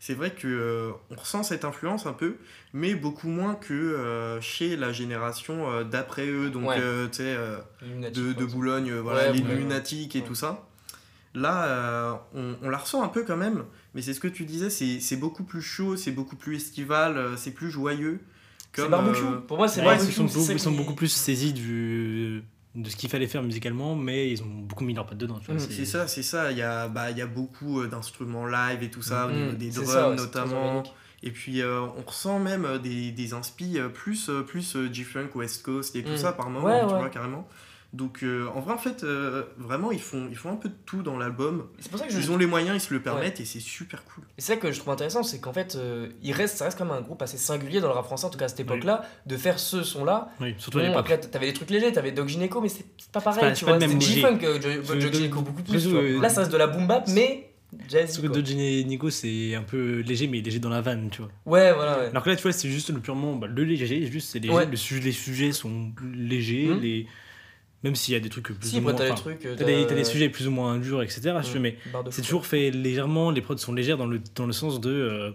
c'est 0.00 0.14
vrai 0.14 0.32
que 0.32 0.48
euh, 0.48 0.90
on 1.10 1.14
ressent 1.14 1.44
cette 1.44 1.64
influence 1.64 2.06
un 2.06 2.12
peu, 2.12 2.36
mais 2.72 2.96
beaucoup 2.96 3.28
moins 3.28 3.54
que 3.54 3.72
euh, 3.72 4.40
chez 4.40 4.76
la 4.76 4.92
génération 4.92 5.70
euh, 5.70 5.84
d'après 5.84 6.26
eux, 6.26 6.50
donc 6.50 6.70
Ouais. 6.70 6.76
euh, 6.80 7.06
tu 7.06 7.18
sais, 7.18 7.34
euh, 7.36 7.58
Lunatic, 7.82 8.20
de, 8.20 8.32
de 8.32 8.44
Boulogne, 8.44 8.92
voilà, 8.94 9.30
Ouais, 9.30 9.32
les 9.32 9.42
lunatiques 9.42 10.16
et 10.16 10.24
tout 10.24 10.34
ça. 10.34 10.66
Là, 11.34 11.64
euh, 11.64 12.12
on, 12.34 12.56
on 12.62 12.68
la 12.68 12.78
ressent 12.78 13.02
un 13.02 13.08
peu 13.08 13.22
quand 13.22 13.36
même, 13.36 13.64
mais 13.94 14.02
c'est 14.02 14.12
ce 14.12 14.20
que 14.20 14.28
tu 14.28 14.44
disais, 14.44 14.68
c'est 14.70 14.98
c'est 15.00 15.16
beaucoup 15.16 15.44
plus 15.44 15.62
chaud, 15.62 15.96
c'est 15.96 16.10
beaucoup 16.12 16.36
plus 16.36 16.56
estival, 16.56 17.38
c'est 17.38 17.52
plus 17.52 17.70
joyeux. 17.70 18.20
C'est 18.74 18.82
Comme, 18.82 18.90
barbecue. 18.90 19.24
euh, 19.24 19.38
Pour 19.46 19.56
moi, 19.58 19.68
c'est 19.68 19.80
Ouais, 19.80 19.86
barbecue. 19.96 20.10
ils 20.10 20.28
sont, 20.28 20.70
ils 20.70 20.76
beaucoup 20.76 20.94
plus 20.94 21.08
saisis 21.12 21.52
du, 21.52 22.42
de 22.74 22.88
ce 22.88 22.96
qu'il 22.96 23.08
fallait 23.10 23.26
faire 23.26 23.42
musicalement, 23.42 23.94
mais 23.94 24.30
ils 24.30 24.42
ont 24.42 24.46
beaucoup 24.46 24.84
mis 24.84 24.94
leur 24.94 25.06
patte 25.06 25.18
dedans. 25.18 25.38
tu 25.40 25.46
vois, 25.46 25.56
Mm. 25.56 25.68
C'est 25.70 25.84
ça, 25.84 26.08
c'est 26.08 26.22
ça. 26.22 26.50
Il 26.52 26.58
y 26.58 26.62
a, 26.62 26.88
bah, 26.88 27.10
il 27.10 27.18
y 27.18 27.22
a 27.22 27.26
beaucoup 27.26 27.80
euh, 27.80 27.86
d'instruments 27.88 28.46
live 28.46 28.82
et 28.82 28.90
tout 28.90 29.02
ça, 29.02 29.26
au 29.26 29.30
Mm, 29.30 29.34
niveau 29.34 29.52
des 29.56 29.70
drums 29.70 29.86
ça, 29.86 30.08
ouais, 30.10 30.16
notamment. 30.16 30.82
Et 31.24 31.30
puis 31.30 31.60
euh, 31.62 31.80
on 31.80 32.02
ressent 32.02 32.38
même 32.38 32.64
euh, 32.64 32.78
des, 32.78 33.12
des 33.12 33.32
inspi 33.34 33.78
plus, 33.94 34.30
plus 34.46 34.76
G-Funk, 34.92 35.28
West 35.34 35.62
Coast 35.62 35.94
et 35.96 36.02
tout 36.02 36.12
Mm. 36.14 36.16
ça 36.16 36.32
par 36.32 36.48
moment, 36.50 36.66
Ouais, 36.66 36.80
tu 36.86 36.94
ouais. 36.94 36.98
vois, 37.00 37.10
carrément. 37.10 37.46
Donc 37.92 38.22
euh, 38.22 38.46
en 38.54 38.60
vrai, 38.60 38.72
en 38.72 38.78
fait, 38.78 39.04
euh, 39.04 39.42
vraiment, 39.58 39.92
ils 39.92 40.00
font, 40.00 40.26
ils 40.30 40.36
font 40.36 40.50
un 40.50 40.56
peu 40.56 40.70
de 40.70 40.74
tout 40.86 41.02
dans 41.02 41.18
l'album. 41.18 41.66
C'est 41.78 41.90
pour 41.90 42.00
ça 42.00 42.06
que 42.06 42.12
je. 42.12 42.18
Ils 42.18 42.30
ont 42.32 42.38
les 42.38 42.46
moyens, 42.46 42.74
ils 42.76 42.80
se 42.86 42.94
le 42.94 43.02
permettent 43.02 43.38
et 43.40 43.44
c'est 43.44 43.60
super 43.60 44.02
cool. 44.04 44.24
Et 44.38 44.40
c'est 44.40 44.54
ça 44.54 44.56
que 44.58 44.72
je 44.72 44.78
trouve 44.78 44.94
intéressant, 44.94 45.22
c'est 45.22 45.40
qu'en 45.40 45.52
fait, 45.52 45.74
euh, 45.76 46.08
il 46.22 46.32
reste, 46.32 46.56
ça 46.56 46.64
reste 46.64 46.78
quand 46.78 46.86
même 46.86 46.94
un 46.96 47.02
groupe 47.02 47.20
assez 47.20 47.36
singulier 47.36 47.80
dans 47.80 47.88
le 47.88 47.92
rap 47.94 48.06
français, 48.06 48.24
en 48.24 48.30
tout 48.30 48.38
cas 48.38 48.46
à 48.46 48.48
cette 48.48 48.60
époque-là, 48.60 49.02
de 49.26 49.36
faire 49.36 49.58
ce 49.58 49.82
son-là. 49.82 50.30
Oui, 50.40 50.54
surtout 50.56 50.78
à 50.78 50.82
Bon, 50.82 50.88
l'époque. 50.88 51.00
après, 51.10 51.20
t'avais 51.20 51.46
des 51.48 51.52
trucs 51.52 51.68
légers, 51.68 51.92
t'avais 51.92 52.12
Doc 52.12 52.28
Gineco, 52.28 52.62
mais 52.62 52.70
c'est 52.70 52.86
pas 53.12 53.20
pareil, 53.20 53.40
pas- 53.42 53.50
tu 53.52 53.56
c'est 53.56 53.66
pas 53.66 53.76
vois. 53.76 53.86
le 53.86 53.86
même 53.92 54.00
C'est 54.00 54.08
léger. 54.08 54.20
G-Funk, 54.22 54.98
Doc 55.00 55.12
Gineco 55.12 55.40
beaucoup 55.42 55.62
plus. 55.62 55.86
euh, 55.88 56.18
Là, 56.20 56.28
ça 56.30 56.40
reste 56.40 56.52
de 56.52 56.56
la 56.56 56.68
boom 56.68 56.86
bap, 56.86 57.06
mais 57.08 57.50
jazzy. 57.90 58.14
Surtout 58.14 58.28
quoi. 58.28 58.36
que 58.36 58.40
Dodge 58.42 58.54
et 58.56 58.84
Nico, 58.84 59.10
c'est 59.10 59.54
un 59.54 59.62
peu 59.62 60.00
léger, 60.00 60.28
mais 60.28 60.40
léger 60.40 60.60
dans 60.60 60.70
la 60.70 60.80
vanne, 60.80 61.10
tu 61.10 61.20
vois. 61.20 61.30
Ouais, 61.44 61.74
voilà, 61.74 61.98
ouais. 61.98 62.06
Alors 62.06 62.22
que 62.22 62.30
là, 62.30 62.36
tu 62.36 62.42
vois, 62.42 62.52
c'est 62.52 62.70
juste 62.70 62.88
le 62.88 63.00
purement 63.00 63.34
bah, 63.36 63.48
le 63.48 63.64
léger, 63.64 64.06
juste 64.10 64.30
c'est 64.30 64.38
léger. 64.38 64.54
Ouais. 64.54 64.64
Le 64.66 64.76
sujet, 64.76 65.02
les 65.02 65.12
sujets 65.12 65.52
sont 65.52 65.92
légers, 66.14 66.68
Mhm. 66.68 66.80
les... 66.80 67.06
même 67.84 67.94
s'il 67.96 68.14
y 68.14 68.16
a 68.16 68.20
des 68.20 68.28
trucs 68.28 68.46
plus 68.48 68.68
Si, 68.68 68.78
ou 68.78 68.80
moins. 68.82 68.94
t'as 68.94 69.04
des 69.06 69.10
enfin, 69.10 69.20
trucs. 69.20 69.44
euh, 69.46 69.56
T'as 69.56 69.94
des, 69.94 70.04
sujets 70.04 70.28
plus 70.28 70.46
ou 70.46 70.50
moins 70.50 70.78
durs, 70.78 71.02
etc. 71.02 71.32
Mm. 71.54 71.58
mais 71.58 71.76
c'est 72.10 72.22
toujours 72.22 72.46
fait 72.46 72.70
légèrement. 72.70 73.30
Les 73.30 73.40
prods 73.42 73.56
sont 73.58 73.72
légères 73.72 73.96
dans 73.98 74.06
le, 74.06 74.20
dans 74.34 74.46
le 74.46 74.52
sens 74.52 74.80
de. 74.80 74.90
euh, 74.90 75.30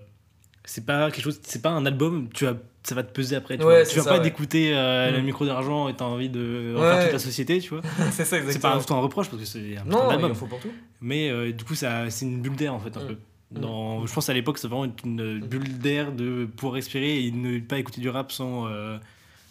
c'est 0.66 0.86
pas 0.86 1.12
quelque 1.12 1.24
chose. 1.24 1.40
C'est 1.44 1.62
pas 1.62 1.70
un 1.70 1.86
album, 1.86 2.28
tu 2.34 2.44
vas, 2.46 2.56
ça 2.84 2.94
va 2.96 3.04
te 3.04 3.12
peser 3.14 3.36
après. 3.38 3.58
Tu, 3.58 3.64
Ouais, 3.64 3.76
vois. 3.78 3.86
c'est 3.86 3.92
tu 3.92 3.98
vas 4.00 4.04
ça, 4.04 4.10
pas 4.12 4.18
ouais. 4.18 4.24
d'écouter 4.24 4.72
euh, 4.76 5.12
le 5.12 5.22
Mm. 5.22 5.26
micro 5.26 5.46
d'argent 5.46 5.88
et 5.90 5.96
t'as 5.96 6.06
envie 6.06 6.30
de 6.30 6.74
Ouais. 6.76 6.82
refaire 6.82 7.04
toute 7.06 7.14
la 7.14 7.20
société, 7.20 7.60
tu 7.60 7.70
vois. 7.70 7.82
c'est 8.12 8.24
ça, 8.24 8.26
C'est 8.26 8.38
exactement. 8.40 8.74
pas 8.74 8.80
du 8.80 8.86
tout 8.86 8.94
un 8.94 9.00
reproche 9.00 9.30
parce 9.30 9.42
que 9.42 9.48
c'est 9.48 9.78
un 9.78 9.86
Non, 9.86 10.34
faut 10.34 10.46
pour 10.48 10.60
tout. 10.60 10.72
Mais 11.02 11.30
euh, 11.30 11.52
du 11.54 11.64
coup, 11.64 11.76
ça, 11.76 12.10
c'est 12.10 12.26
une 12.26 12.42
bulle 12.42 12.56
d'air 12.56 12.74
en 12.74 12.80
fait, 12.80 12.96
un 12.98 13.04
Mm. 13.04 13.08
peu. 13.08 13.16
Dans, 13.52 14.06
Je 14.06 14.14
pense 14.14 14.28
à 14.30 14.34
l'époque, 14.34 14.58
c'est 14.58 14.68
vraiment 14.68 14.92
une 15.06 15.40
bulle 15.40 15.78
d'air 15.78 16.12
de 16.12 16.46
pouvoir 16.46 16.74
respirer 16.74 17.26
et 17.26 17.32
ne 17.32 17.60
pas 17.60 17.80
écouter 17.80 18.02
du 18.02 18.10
rap 18.10 18.32
sans, 18.34 18.68
euh, 18.68 18.98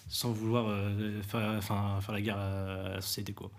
sans 0.08 0.30
vouloir 0.32 0.66
euh, 0.68 1.20
faire, 1.22 1.54
enfin, 1.58 1.98
faire 2.00 2.14
la 2.14 2.20
guerre 2.20 2.38
à 2.38 2.88
la 2.94 3.00
société. 3.00 3.32
Quoi. 3.32 3.50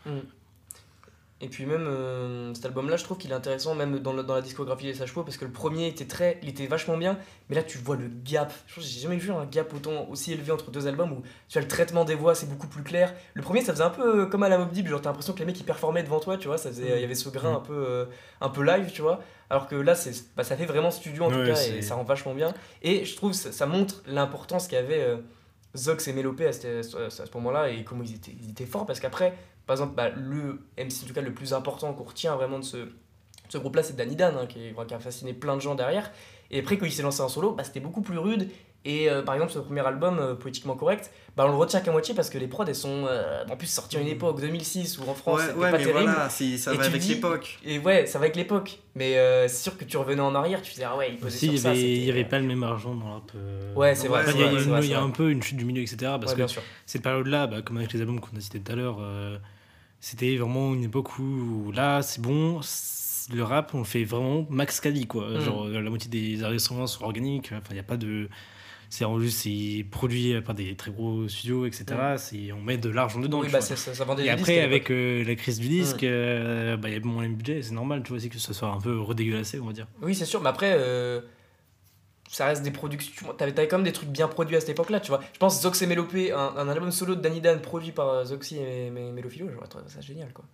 Et 1.39 1.50
puis 1.50 1.68
même 1.68 1.86
euh, 1.86 2.52
cet 2.56 2.66
album-là, 2.66 2.98
je 2.98 3.04
trouve 3.04 3.20
qu'il 3.20 3.30
est 3.30 3.36
intéressant 3.36 3.76
même 3.76 4.00
dans, 4.00 4.12
le- 4.12 4.24
dans 4.24 4.34
la 4.34 4.41
discographie 4.41 4.86
des 4.88 4.95
Sages 4.95 5.14
parce 5.14 5.38
que 5.38 5.45
le 5.45 5.52
premier 5.52 5.86
était 5.88 6.06
très, 6.08 6.39
il 6.41 6.50
était 6.50 6.66
vachement 6.66 6.98
bien, 6.98 7.20
mais 7.48 7.56
là 7.56 7.62
tu 7.62 7.78
vois 7.78 7.95
le 7.95 8.10
gap. 8.24 8.52
Je 8.66 8.74
pense 8.74 8.84
que 8.84 8.89
j'ai 8.89 9.02
jamais 9.02 9.18
vu 9.18 9.32
un 9.32 9.45
gap 9.45 9.72
autant 9.72 10.08
aussi 10.10 10.34
élevé 10.34 10.52
entre 10.52 10.72
deux 10.72 10.88
albums 10.88 11.12
où 11.12 11.22
tu 11.48 11.60
as 11.60 11.62
le 11.62 11.68
traitement 11.68 12.06
des 12.06 12.16
voix, 12.16 12.34
c'est 12.34 12.50
beaucoup 12.50 12.66
plus 12.66 12.82
clair. 12.82 13.14
Le 13.36 13.43
premier, 13.43 13.62
ça 13.62 13.72
faisait 13.72 13.84
un 13.84 13.91
peu 13.91 14.22
euh, 14.22 14.26
comme 14.26 14.41
à 14.41 14.50
la 14.50 14.58
Mob 14.58 14.72
Deep, 14.72 14.88
genre 14.88 15.00
t'as 15.00 15.10
l'impression 15.10 15.34
que 15.34 15.39
les 15.39 15.45
mecs 15.45 15.60
ils 15.60 15.64
performaient 15.64 16.02
devant 16.02 16.20
toi, 16.20 16.38
tu 16.38 16.48
vois, 16.48 16.58
ça 16.58 16.70
faisait, 16.70 16.98
il 16.98 17.02
y 17.02 17.04
avait 17.04 17.14
ce 17.14 17.30
grain 17.30 17.54
un 17.58 17.60
peu, 17.60 17.86
euh, 17.88 18.06
un 18.41 18.50
peu 18.50 18.64
live, 18.64 18.89
tu 18.91 19.04
vois. 19.04 19.20
Alors 19.52 19.68
que 19.68 19.76
là, 19.76 19.93
c'est, 19.93 20.14
bah, 20.36 20.43
ça 20.43 20.58
fait 20.58 20.66
vraiment 20.66 20.89
studio 20.89 21.26
en 21.26 21.30
tout 21.30 21.36
cas 21.45 21.54
et 21.78 21.82
ça 21.84 21.93
rend 21.93 22.04
vachement 22.04 22.34
bien. 22.34 22.52
Et 22.82 23.06
je 23.06 23.16
trouve 23.16 23.34
ça, 23.34 23.52
ça 23.52 23.68
montre 23.68 24.02
l'importance 24.08 24.68
qu'avaient 24.68 25.04
euh, 25.04 25.18
Zox 25.78 26.08
et 26.08 26.14
Mélopé 26.14 26.46
à, 26.46 26.50
à 26.50 26.54
ce 26.54 27.34
moment-là 27.36 27.70
et 27.70 27.84
comment 27.84 28.04
ils 28.04 28.16
étaient, 28.16 28.66
forts 28.66 28.86
parce 28.86 29.00
qu'après, 29.00 29.38
par 29.66 29.76
exemple, 29.76 29.96
bah, 29.96 30.10
le 30.10 30.62
MC 30.78 31.04
en 31.04 31.08
tout 31.08 31.14
cas 31.14 31.22
le 31.22 31.34
plus 31.34 31.54
important 31.54 31.94
qu'on 31.94 32.04
retient 32.04 32.36
vraiment 32.36 32.60
de 32.60 32.64
ce, 32.64 33.58
groupe-là, 33.58 33.84
c'est 33.84 33.96
Danny 33.96 34.16
Dan, 34.16 34.36
hein, 34.38 34.46
qui, 34.48 34.74
qui 34.88 34.94
a 34.94 35.00
fasciné 35.00 35.34
plein 35.34 35.56
de 35.56 35.62
gens 35.62 35.76
derrière. 35.76 36.12
Et 36.50 36.60
après, 36.60 36.78
quand 36.78 36.86
il 36.86 36.92
s'est 36.92 37.04
lancé 37.04 37.22
en 37.22 37.30
solo, 37.30 37.54
bah, 37.54 37.64
c'était 37.64 37.80
beaucoup 37.80 38.02
plus 38.02 38.18
rude. 38.18 38.50
Et 38.90 39.10
euh, 39.10 39.22
par 39.22 39.36
exemple, 39.36 39.52
ce 39.52 39.60
premier 39.60 39.86
album, 39.86 40.18
euh, 40.20 40.34
Poétiquement 40.34 40.76
Correct, 40.76 41.12
bah, 41.36 41.44
on 41.46 41.50
le 41.50 41.58
retient 41.58 41.82
qu'à 41.82 41.92
moitié 41.92 42.16
parce 42.16 42.30
que 42.30 42.38
les 42.38 42.48
prods, 42.48 42.64
elles 42.66 42.74
sont 42.74 43.06
euh, 43.08 43.44
en 43.50 43.58
plus 43.58 43.68
sorties 43.68 43.98
à 43.98 44.00
une 44.00 44.08
époque, 44.08 44.40
2006, 44.40 44.98
où 45.00 45.10
en 45.10 45.14
France, 45.14 45.40
ouais, 45.40 45.46
c'était 45.48 45.60
ouais, 45.60 45.72
pas 45.72 45.78
mais 45.78 45.84
terrible. 45.84 46.04
voilà, 46.12 46.30
c'est- 46.30 46.58
ça 46.58 46.74
Et 46.74 46.78
va 46.78 46.84
tu 46.84 46.90
avec 46.90 47.02
dis- 47.02 47.16
l'époque. 47.16 47.60
Et 47.66 47.80
ouais, 47.80 48.06
ça 48.06 48.18
va 48.18 48.24
avec 48.26 48.38
l'époque. 48.38 48.80
Mais 48.96 49.18
euh, 49.18 49.48
c'est 49.50 49.64
sûr 49.64 49.78
que 49.78 49.84
tu 49.84 49.98
revenais 49.98 50.22
en 50.22 50.34
arrière, 50.36 50.62
tu 50.62 50.72
disais, 50.72 50.86
ah 50.86 50.96
ouais, 50.96 51.10
il 51.12 51.18
posait 51.18 51.36
y 51.48 51.50
sur 51.52 51.60
ça. 51.60 51.74
il 51.76 51.80
y 51.82 52.00
c'était- 52.00 52.12
avait 52.12 52.24
pas 52.26 52.40
le 52.40 52.46
même 52.46 52.64
argent 52.64 52.96
dans 52.96 53.06
le 53.08 53.12
rap. 53.14 53.32
euh, 53.36 53.74
Ouais, 53.76 53.94
c'est 53.94 54.08
vrai. 54.08 54.24
Ouais, 54.26 54.32
il 54.34 54.40
y 54.40 54.44
a, 54.44 54.82
y 54.82 54.88
y 54.88 54.94
un 54.94 55.10
peu 55.10 55.30
une 55.32 55.44
chute 55.44 55.58
du 55.58 55.66
milieu, 55.66 55.82
etc. 55.82 55.98
Parce 56.20 56.34
Ouais, 56.34 56.46
que 56.46 56.52
cette 56.86 57.04
période-là, 57.04 57.48
bah, 57.48 57.62
comme 57.62 57.78
avec 57.78 57.92
les 57.94 58.00
albums 58.00 58.20
qu'on 58.22 58.36
a 58.38 58.40
cités 58.40 58.60
tout 58.62 58.72
à 58.72 58.76
l'heure, 58.76 58.98
euh, 59.02 59.38
c'était 60.00 60.36
vraiment 60.38 60.74
une 60.74 60.84
époque 60.86 61.20
où, 61.20 61.72
là, 61.74 62.02
c'est 62.04 62.22
bon, 62.22 62.62
le 63.34 63.44
rap, 63.44 63.72
on 63.74 63.80
le 63.80 63.84
fait 63.84 64.06
vraiment 64.06 64.46
max 64.50 64.80
quali, 64.80 65.06
quoi. 65.08 65.28
Mm. 65.30 65.42
Genre, 65.42 65.68
la 65.68 65.90
moitié 65.90 66.10
des 66.10 66.44
enregistrements 66.46 66.88
sont 66.88 67.04
organiques, 67.04 67.50
enfin, 67.52 67.62
il 67.72 67.74
n'y 67.74 67.80
a 67.80 67.84
pas 67.84 67.98
de. 67.98 68.30
C'est 68.90 69.04
en 69.06 69.20
juste, 69.20 69.40
c'est 69.40 69.86
produit 69.92 70.40
par 70.42 70.56
des 70.56 70.76
très 70.76 70.92
gros 70.92 71.28
studios, 71.28 71.66
etc. 71.66 71.86
C'est, 72.18 72.52
on 72.54 72.62
met 72.62 72.78
de 72.78 72.90
l'argent 72.90 73.20
dedans. 73.20 73.40
Mm. 73.40 73.46
Oui, 73.46 73.50
bah, 73.52 73.62
ça, 73.62 73.76
ça, 73.76 73.92
Et 73.92 74.16
des 74.24 74.30
après, 74.30 74.60
avec 74.62 74.90
euh, 74.92 75.24
la 75.26 75.36
crise 75.36 75.60
du 75.60 75.68
disque, 75.68 76.04
Mm. 76.04 76.08
euh, 76.08 76.78
bah, 76.78 76.88
il 76.90 76.94
y 76.94 76.98
a 76.98 77.02
moins 77.02 77.28
de 77.28 77.34
budget, 77.34 77.62
c'est 77.62 77.74
normal, 77.74 78.02
tu 78.04 78.10
vois, 78.10 78.18
aussi 78.18 78.30
que 78.30 78.40
ce 78.40 78.54
soit 78.54 78.70
un 78.70 78.80
peu 78.80 79.00
redégueulassé, 79.00 79.60
on 79.60 79.66
va 79.66 79.74
dire. 79.74 79.88
Oui, 80.02 80.16
c'est 80.16 80.26
sûr, 80.26 80.42
mais 80.42 80.50
après, 80.50 80.74
euh, 80.78 81.20
ça 82.30 82.46
reste 82.48 82.64
des 82.64 82.72
productions. 82.72 83.34
T'avais, 83.38 83.54
quand 83.68 83.78
même 83.78 83.84
des 83.86 83.92
trucs 83.92 84.10
bien 84.10 84.28
produits 84.28 84.56
à 84.56 84.60
cette 84.62 84.70
époque-là, 84.70 85.00
tu 85.02 85.10
vois. 85.10 85.22
Je 85.34 85.38
pense 85.40 85.62
Zox 85.62 85.82
et 85.82 85.86
Mélopé, 85.88 86.32
un, 86.32 86.54
un 86.58 86.70
album 86.70 86.92
solo 86.92 87.16
de 87.16 87.22
Danny 87.22 87.42
Dan 87.42 87.62
produit 87.62 87.92
par 87.92 88.10
euh, 88.10 88.26
Zoxy 88.26 88.58
et 88.58 88.90
Mélophilo, 88.90 89.48
j'aurais 89.54 89.68
trouvé 89.68 89.84
ça 89.88 90.02
génial, 90.02 90.32
quoi. 90.34 90.46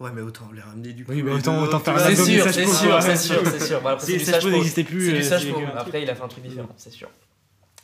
Ouais, 0.00 0.10
mais 0.12 0.22
autant 0.22 0.50
les 0.52 0.60
ramener 0.60 0.92
du 0.92 1.04
coup. 1.04 1.12
Oui, 1.12 1.22
mais 1.22 1.30
les 1.30 1.38
autant- 1.38 1.62
autant 1.62 1.78
faire 1.78 1.94
un 1.94 1.98
C'est 2.00 2.16
sûr, 2.16 2.44
c'est 2.52 2.66
sûr, 2.66 3.00
c'est 3.02 3.08
ouais. 3.10 3.16
sûr, 3.16 3.40
c'est 3.46 3.60
sûr. 3.64 3.86
Après, 3.86 4.04
c'est 4.04 4.16
du 4.18 4.24
Sage 4.24 4.42
plus, 4.44 4.64
C'est 4.72 4.82
du 4.82 4.98
euh. 5.54 5.66
Après, 5.76 6.02
il 6.02 6.10
a 6.10 6.14
fait 6.16 6.22
un 6.22 6.28
truc 6.28 6.44
différent, 6.44 6.68
c'est 6.76 6.90
sûr. 6.92 7.08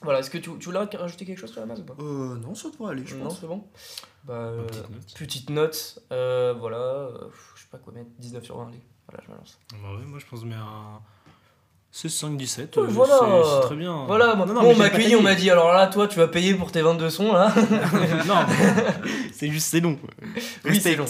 Voilà, 0.03 0.21
est-ce 0.21 0.31
que 0.31 0.39
tu, 0.39 0.51
tu 0.59 0.65
voulais 0.67 0.79
rajouter 0.79 1.25
quelque 1.27 1.39
chose 1.39 1.51
sur 1.53 1.61
la 1.61 1.67
base 1.67 1.81
ou 1.81 1.85
pas? 1.85 1.95
Euh, 2.01 2.37
non, 2.37 2.55
ça 2.55 2.71
devrait 2.71 2.93
aller, 2.93 3.07
je 3.07 3.17
Non, 3.17 3.25
pense. 3.25 3.41
c'est 3.41 3.47
bon 3.47 3.65
Bah, 4.25 4.35
euh, 4.35 4.67
petite 4.67 4.91
note. 4.91 5.15
petite 5.19 5.51
note, 5.51 6.03
euh, 6.13 6.55
voilà, 6.59 6.77
euh, 6.79 7.29
je 7.55 7.63
sais 7.63 7.69
pas 7.71 7.79
quoi 7.79 7.93
mettre, 7.93 8.09
19 8.19 8.43
sur 8.45 8.57
20, 8.57 8.69
allez. 8.69 8.81
Voilà, 9.09 9.25
je 9.27 9.33
me 9.33 9.37
lance. 9.37 9.59
Bah 9.73 9.95
ouais, 9.97 10.07
moi 10.07 10.19
je 10.19 10.27
pense 10.27 10.41
que 10.41 10.47
je 10.47 10.51
mets 10.51 10.57
un 10.57 11.01
16-5-17. 11.93 12.77
Ouais, 12.77 12.83
euh, 12.85 12.87
voilà. 12.91 13.19
c'est- 13.21 13.51
C'est 13.55 13.61
très 13.67 13.77
bien. 13.77 14.05
Voilà, 14.07 14.35
moi, 14.37 14.47
Non, 14.47 14.55
non, 14.55 14.63
bon, 14.63 14.71
on 14.75 14.77
m'a 14.77 14.85
accueilli, 14.85 15.17
on 15.17 15.23
m'a 15.23 15.35
dit, 15.35 15.51
alors 15.51 15.73
là, 15.73 15.89
toi, 15.89 16.07
tu 16.07 16.19
vas 16.19 16.29
payer 16.29 16.55
pour 16.55 16.71
tes 16.71 16.83
22 16.83 17.11
sons, 17.11 17.33
là. 17.33 17.53
non, 18.29 18.37
c'est 19.33 19.49
juste, 19.51 19.69
c'est 19.71 19.81
long. 19.81 19.99
oui, 20.67 20.81
c'est 20.81 20.95
long. 20.95 21.07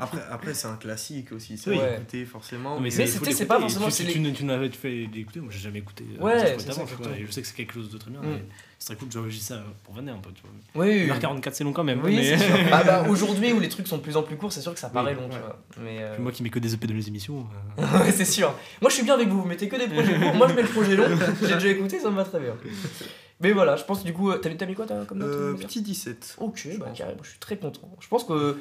Après, 0.00 0.18
après 0.30 0.54
c'est 0.54 0.66
un 0.66 0.76
classique 0.76 1.30
aussi, 1.32 1.56
c'est 1.56 1.70
Oui. 1.70 1.78
écouter 1.94 2.24
forcément. 2.24 2.70
Non, 2.70 2.76
mais 2.80 2.84
Mais 2.84 2.90
c'est- 2.90 3.06
c'était- 3.06 3.32
c'est 3.32 3.46
pas 3.46 3.60
forcément- 3.60 3.86
Tu, 3.86 3.92
c'est 3.92 4.04
tu, 4.04 4.18
les- 4.18 4.32
tu, 4.32 4.38
tu 4.38 4.44
n'avais- 4.44 4.68
tu 4.68 4.78
fais 4.78 5.08
l'écouter, 5.12 5.40
moi 5.40 5.50
j'ai 5.52 5.60
jamais 5.60 5.78
écouté. 5.78 6.04
euh, 6.18 6.22
Ouais, 6.24 6.56
c'est 6.58 6.72
ça, 6.72 6.82
je 7.26 7.30
sais 7.32 7.40
que 7.42 7.46
c'est 7.46 7.54
quelque 7.56 7.74
chose 7.74 7.90
de 7.90 7.98
très 7.98 8.10
bien. 8.10 8.20
Mm. 8.20 8.24
mais 8.32 8.42
C'est 8.82 8.94
très 8.94 8.96
cool, 8.96 9.12
j'enregistre 9.12 9.48
ça 9.48 9.62
pour 9.84 9.94
vanner 9.94 10.10
un 10.10 10.16
peu. 10.16 10.30
Tu 10.32 10.40
vois. 10.42 10.84
Oui, 10.86 11.02
oui. 11.04 11.10
1h44, 11.10 11.50
c'est 11.52 11.64
long 11.64 11.72
quand 11.74 11.84
même. 11.84 12.00
Oui, 12.02 12.16
mais... 12.16 12.24
c'est 12.38 12.38
sûr. 12.46 12.56
Ah 12.72 12.82
bah, 12.82 13.04
aujourd'hui 13.10 13.52
où 13.52 13.60
les 13.60 13.68
trucs 13.68 13.86
sont 13.86 13.98
de 13.98 14.02
plus 14.02 14.16
en 14.16 14.22
plus 14.22 14.36
courts, 14.36 14.52
c'est 14.54 14.62
sûr 14.62 14.72
que 14.72 14.80
ça 14.80 14.88
paraît 14.88 15.14
long, 15.14 15.28
tu 15.28 15.36
vois. 15.38 15.58
Mais 15.82 15.98
euh, 16.00 16.16
moi 16.18 16.32
qui 16.32 16.42
mets 16.42 16.48
que 16.48 16.58
des 16.58 16.72
EP 16.72 16.86
de 16.86 16.94
mes 16.94 17.06
émissions. 17.06 17.46
euh, 17.78 17.98
ouais, 18.00 18.10
c'est 18.10 18.24
sûr. 18.24 18.54
Moi, 18.80 18.88
je 18.88 18.94
suis 18.96 19.04
bien 19.04 19.14
avec 19.14 19.28
vous. 19.28 19.42
Vous 19.42 19.48
mettez 19.48 19.68
que 19.68 19.76
des 19.76 19.86
projets 19.86 20.18
courts. 20.18 20.34
Moi, 20.34 20.48
je 20.48 20.54
mets 20.54 20.62
le 20.62 20.68
projet 20.68 20.96
long. 20.96 21.04
J'ai 21.42 21.54
déjà 21.54 21.68
écouté, 21.68 22.00
ça 22.00 22.08
me 22.10 22.16
va 22.16 22.24
très 22.24 22.40
bien. 22.40 22.54
Mais 23.42 23.52
voilà, 23.52 23.76
je 23.76 23.84
pense 23.84 24.02
du 24.02 24.14
coup, 24.14 24.30
euh, 24.30 24.38
t'as 24.38 24.48
mis, 24.48 24.56
t'as 24.56 24.66
mis 24.66 24.74
quoi 24.74 24.86
t'as, 24.86 25.04
comme 25.04 25.18
note 25.18 25.28
Euh, 25.28 25.54
petit 25.54 25.82
17. 25.82 26.36
Ok, 26.40 26.66
je 26.72 26.78
bah 26.78 26.86
carrément, 26.94 27.22
je 27.22 27.30
suis 27.30 27.38
très 27.38 27.56
content. 27.58 27.90
Je 28.00 28.08
pense 28.08 28.24
que. 28.24 28.58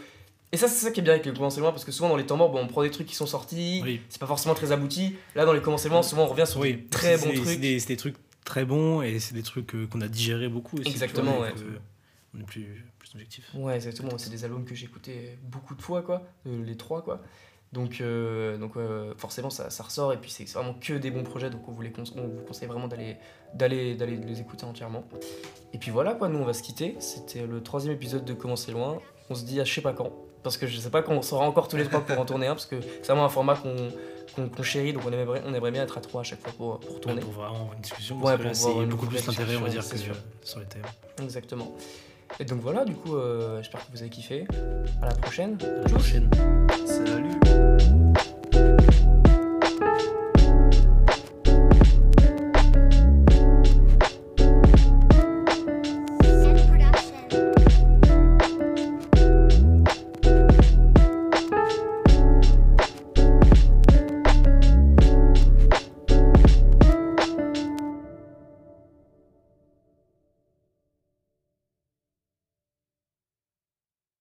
Et 0.51 0.57
ça, 0.57 0.67
c'est 0.67 0.84
ça 0.84 0.91
qui 0.91 0.99
est 0.99 1.03
bien 1.03 1.13
avec 1.13 1.26
les 1.26 1.32
commencements 1.34 1.63
loin, 1.63 1.72
parce 1.72 1.86
que 1.86 1.91
souvent 1.93 2.09
dans 2.09 2.17
les 2.17 2.26
temps 2.26 2.36
morts, 2.36 2.49
bon, 2.49 2.59
on 2.61 2.67
prend 2.67 2.82
des 2.82 2.89
trucs 2.91 3.05
qui 3.07 3.15
sont 3.15 3.28
sortis, 3.28 3.82
Oui. 3.86 4.01
c'est 4.09 4.20
pas 4.20 4.26
forcément 4.26 4.55
très 4.55 4.72
abouti. 4.72 5.15
Là, 5.36 5.45
dans 5.45 5.53
les 5.53 5.61
commencements, 5.61 6.01
souvent 6.03 6.24
on 6.24 6.28
revient 6.28 6.47
sur 6.47 6.59
Oui, 6.59 6.74
des 6.74 6.86
très 6.88 7.17
bons 7.17 7.30
C'est 7.36 7.41
trucs. 7.41 7.59
des, 7.59 7.80
c'est 7.80 7.88
des 7.89 7.97
trucs 7.97 8.15
très 8.50 8.66
bons 8.66 9.02
et 9.02 9.20
c'est 9.20 9.36
des 9.36 9.43
trucs 9.43 9.72
qu'on 9.89 10.02
a 10.02 10.08
digéré 10.08 10.50
beaucoup 10.50 10.78
aussi. 10.78 10.89
Exactement, 10.89 11.38
vois, 11.38 11.47
ouais. 11.47 11.54
on 12.36 12.39
est 12.41 12.43
plus, 12.43 12.66
plus 12.97 13.12
objectif. 13.14 13.50
Ouais, 13.54 13.76
exactement. 13.76 14.18
C'est 14.18 14.32
des 14.32 14.43
albums 14.43 14.66
que 14.66 14.76
j'ai 14.76 14.86
écoutés 14.86 15.38
beaucoup 15.43 15.76
de 15.76 15.82
fois, 15.82 16.02
quoi. 16.02 16.24
euh, 16.47 16.66
les 16.66 16.76
trois, 16.76 17.02
quoi. 17.04 17.22
Donc, 17.72 18.02
euh, 18.02 18.58
donc 18.58 18.78
euh, 18.78 19.14
forcément, 19.18 19.52
ça, 19.52 19.70
ça 19.70 19.84
ressort 19.84 20.12
et 20.12 20.18
puis 20.18 20.32
c'est 20.32 20.43
vraiment 20.50 20.74
que 20.74 20.93
des 20.93 21.12
bons 21.12 21.24
projets. 21.24 21.52
Donc, 21.52 21.70
on 21.70 21.72
vous, 21.72 21.82
les 21.84 21.93
on 21.97 22.28
vous 22.28 22.41
conseille 22.47 22.68
vraiment 22.68 22.88
d'aller 22.88 23.18
les 23.93 24.41
écouter 24.41 24.66
entièrement. 24.66 25.04
Et 25.74 25.78
puis 25.78 25.91
voilà, 25.91 26.16
quoi, 26.16 26.30
nous 26.30 26.39
on 26.39 26.45
va 26.45 26.54
se 26.54 26.64
quitter. 26.64 26.95
C'était 27.00 27.45
le 27.45 27.62
troisième 27.62 27.93
épisode 27.93 28.26
de 28.26 28.34
Comment 28.34 28.56
c'est 28.56 28.72
loin. 28.72 29.00
On 29.30 29.36
se 29.36 29.45
dit 29.45 29.62
à 29.62 29.64
je 29.64 29.72
sais 29.72 29.82
pas 29.82 29.93
quand. 29.93 30.12
Parce 30.41 30.58
que 30.58 30.66
je 30.66 30.80
sais 30.80 30.89
pas 30.89 31.04
quand 31.04 31.14
on 31.14 31.22
sera 31.22 31.45
encore 31.45 31.68
tous 31.68 31.78
les 31.78 31.86
trois 31.86 32.02
pour 32.02 32.18
en 32.18 32.26
tourner 32.26 32.47
un. 32.47 32.56
Parce 32.56 32.66
que 32.66 32.82
c'est 32.82 33.08
vraiment 33.08 33.26
un 33.26 33.30
format 33.30 33.56
qu'on 33.56 33.76
qu'on 34.36 34.63
chérit. 34.63 34.93
Donc, 34.93 35.03
on 35.05 35.11
aimerait, 35.11 35.41
on 35.45 35.53
aimerait 35.53 35.71
bien 35.71 35.84
être 35.84 35.97
à 35.97 36.01
trois 36.01 36.21
à 36.21 36.23
chaque 36.23 36.41
fois 36.41 36.53
pour, 36.57 36.80
pour 36.80 36.99
tourner. 36.99 37.21
Pour 37.21 37.32
vraiment 37.32 37.55
avoir 37.55 37.73
une 37.73 37.82
discussion. 37.82 38.21
Ouais, 38.21 38.36
c'est 38.53 38.86
beaucoup 38.86 39.07
plus 39.07 39.25
l'intérêt, 39.25 39.55
on 39.57 39.61
va 39.61 39.69
dire, 39.69 39.88
que 39.88 39.97
sur 40.43 40.59
les 40.59 40.65
thèmes. 40.65 40.84
Exactement. 41.21 41.71
Et 42.39 42.45
donc 42.45 42.61
voilà, 42.61 42.86
du 42.86 42.93
coup, 42.93 43.15
euh, 43.15 43.57
j'espère 43.57 43.86
que 43.86 43.91
vous 43.91 44.01
avez 44.01 44.09
kiffé. 44.09 44.45
À 45.01 45.07
la 45.07 45.15
prochaine. 45.15 45.57
À 45.61 45.84
la 45.84 45.89
prochaine. 45.89 46.30
Salut. 46.86 47.99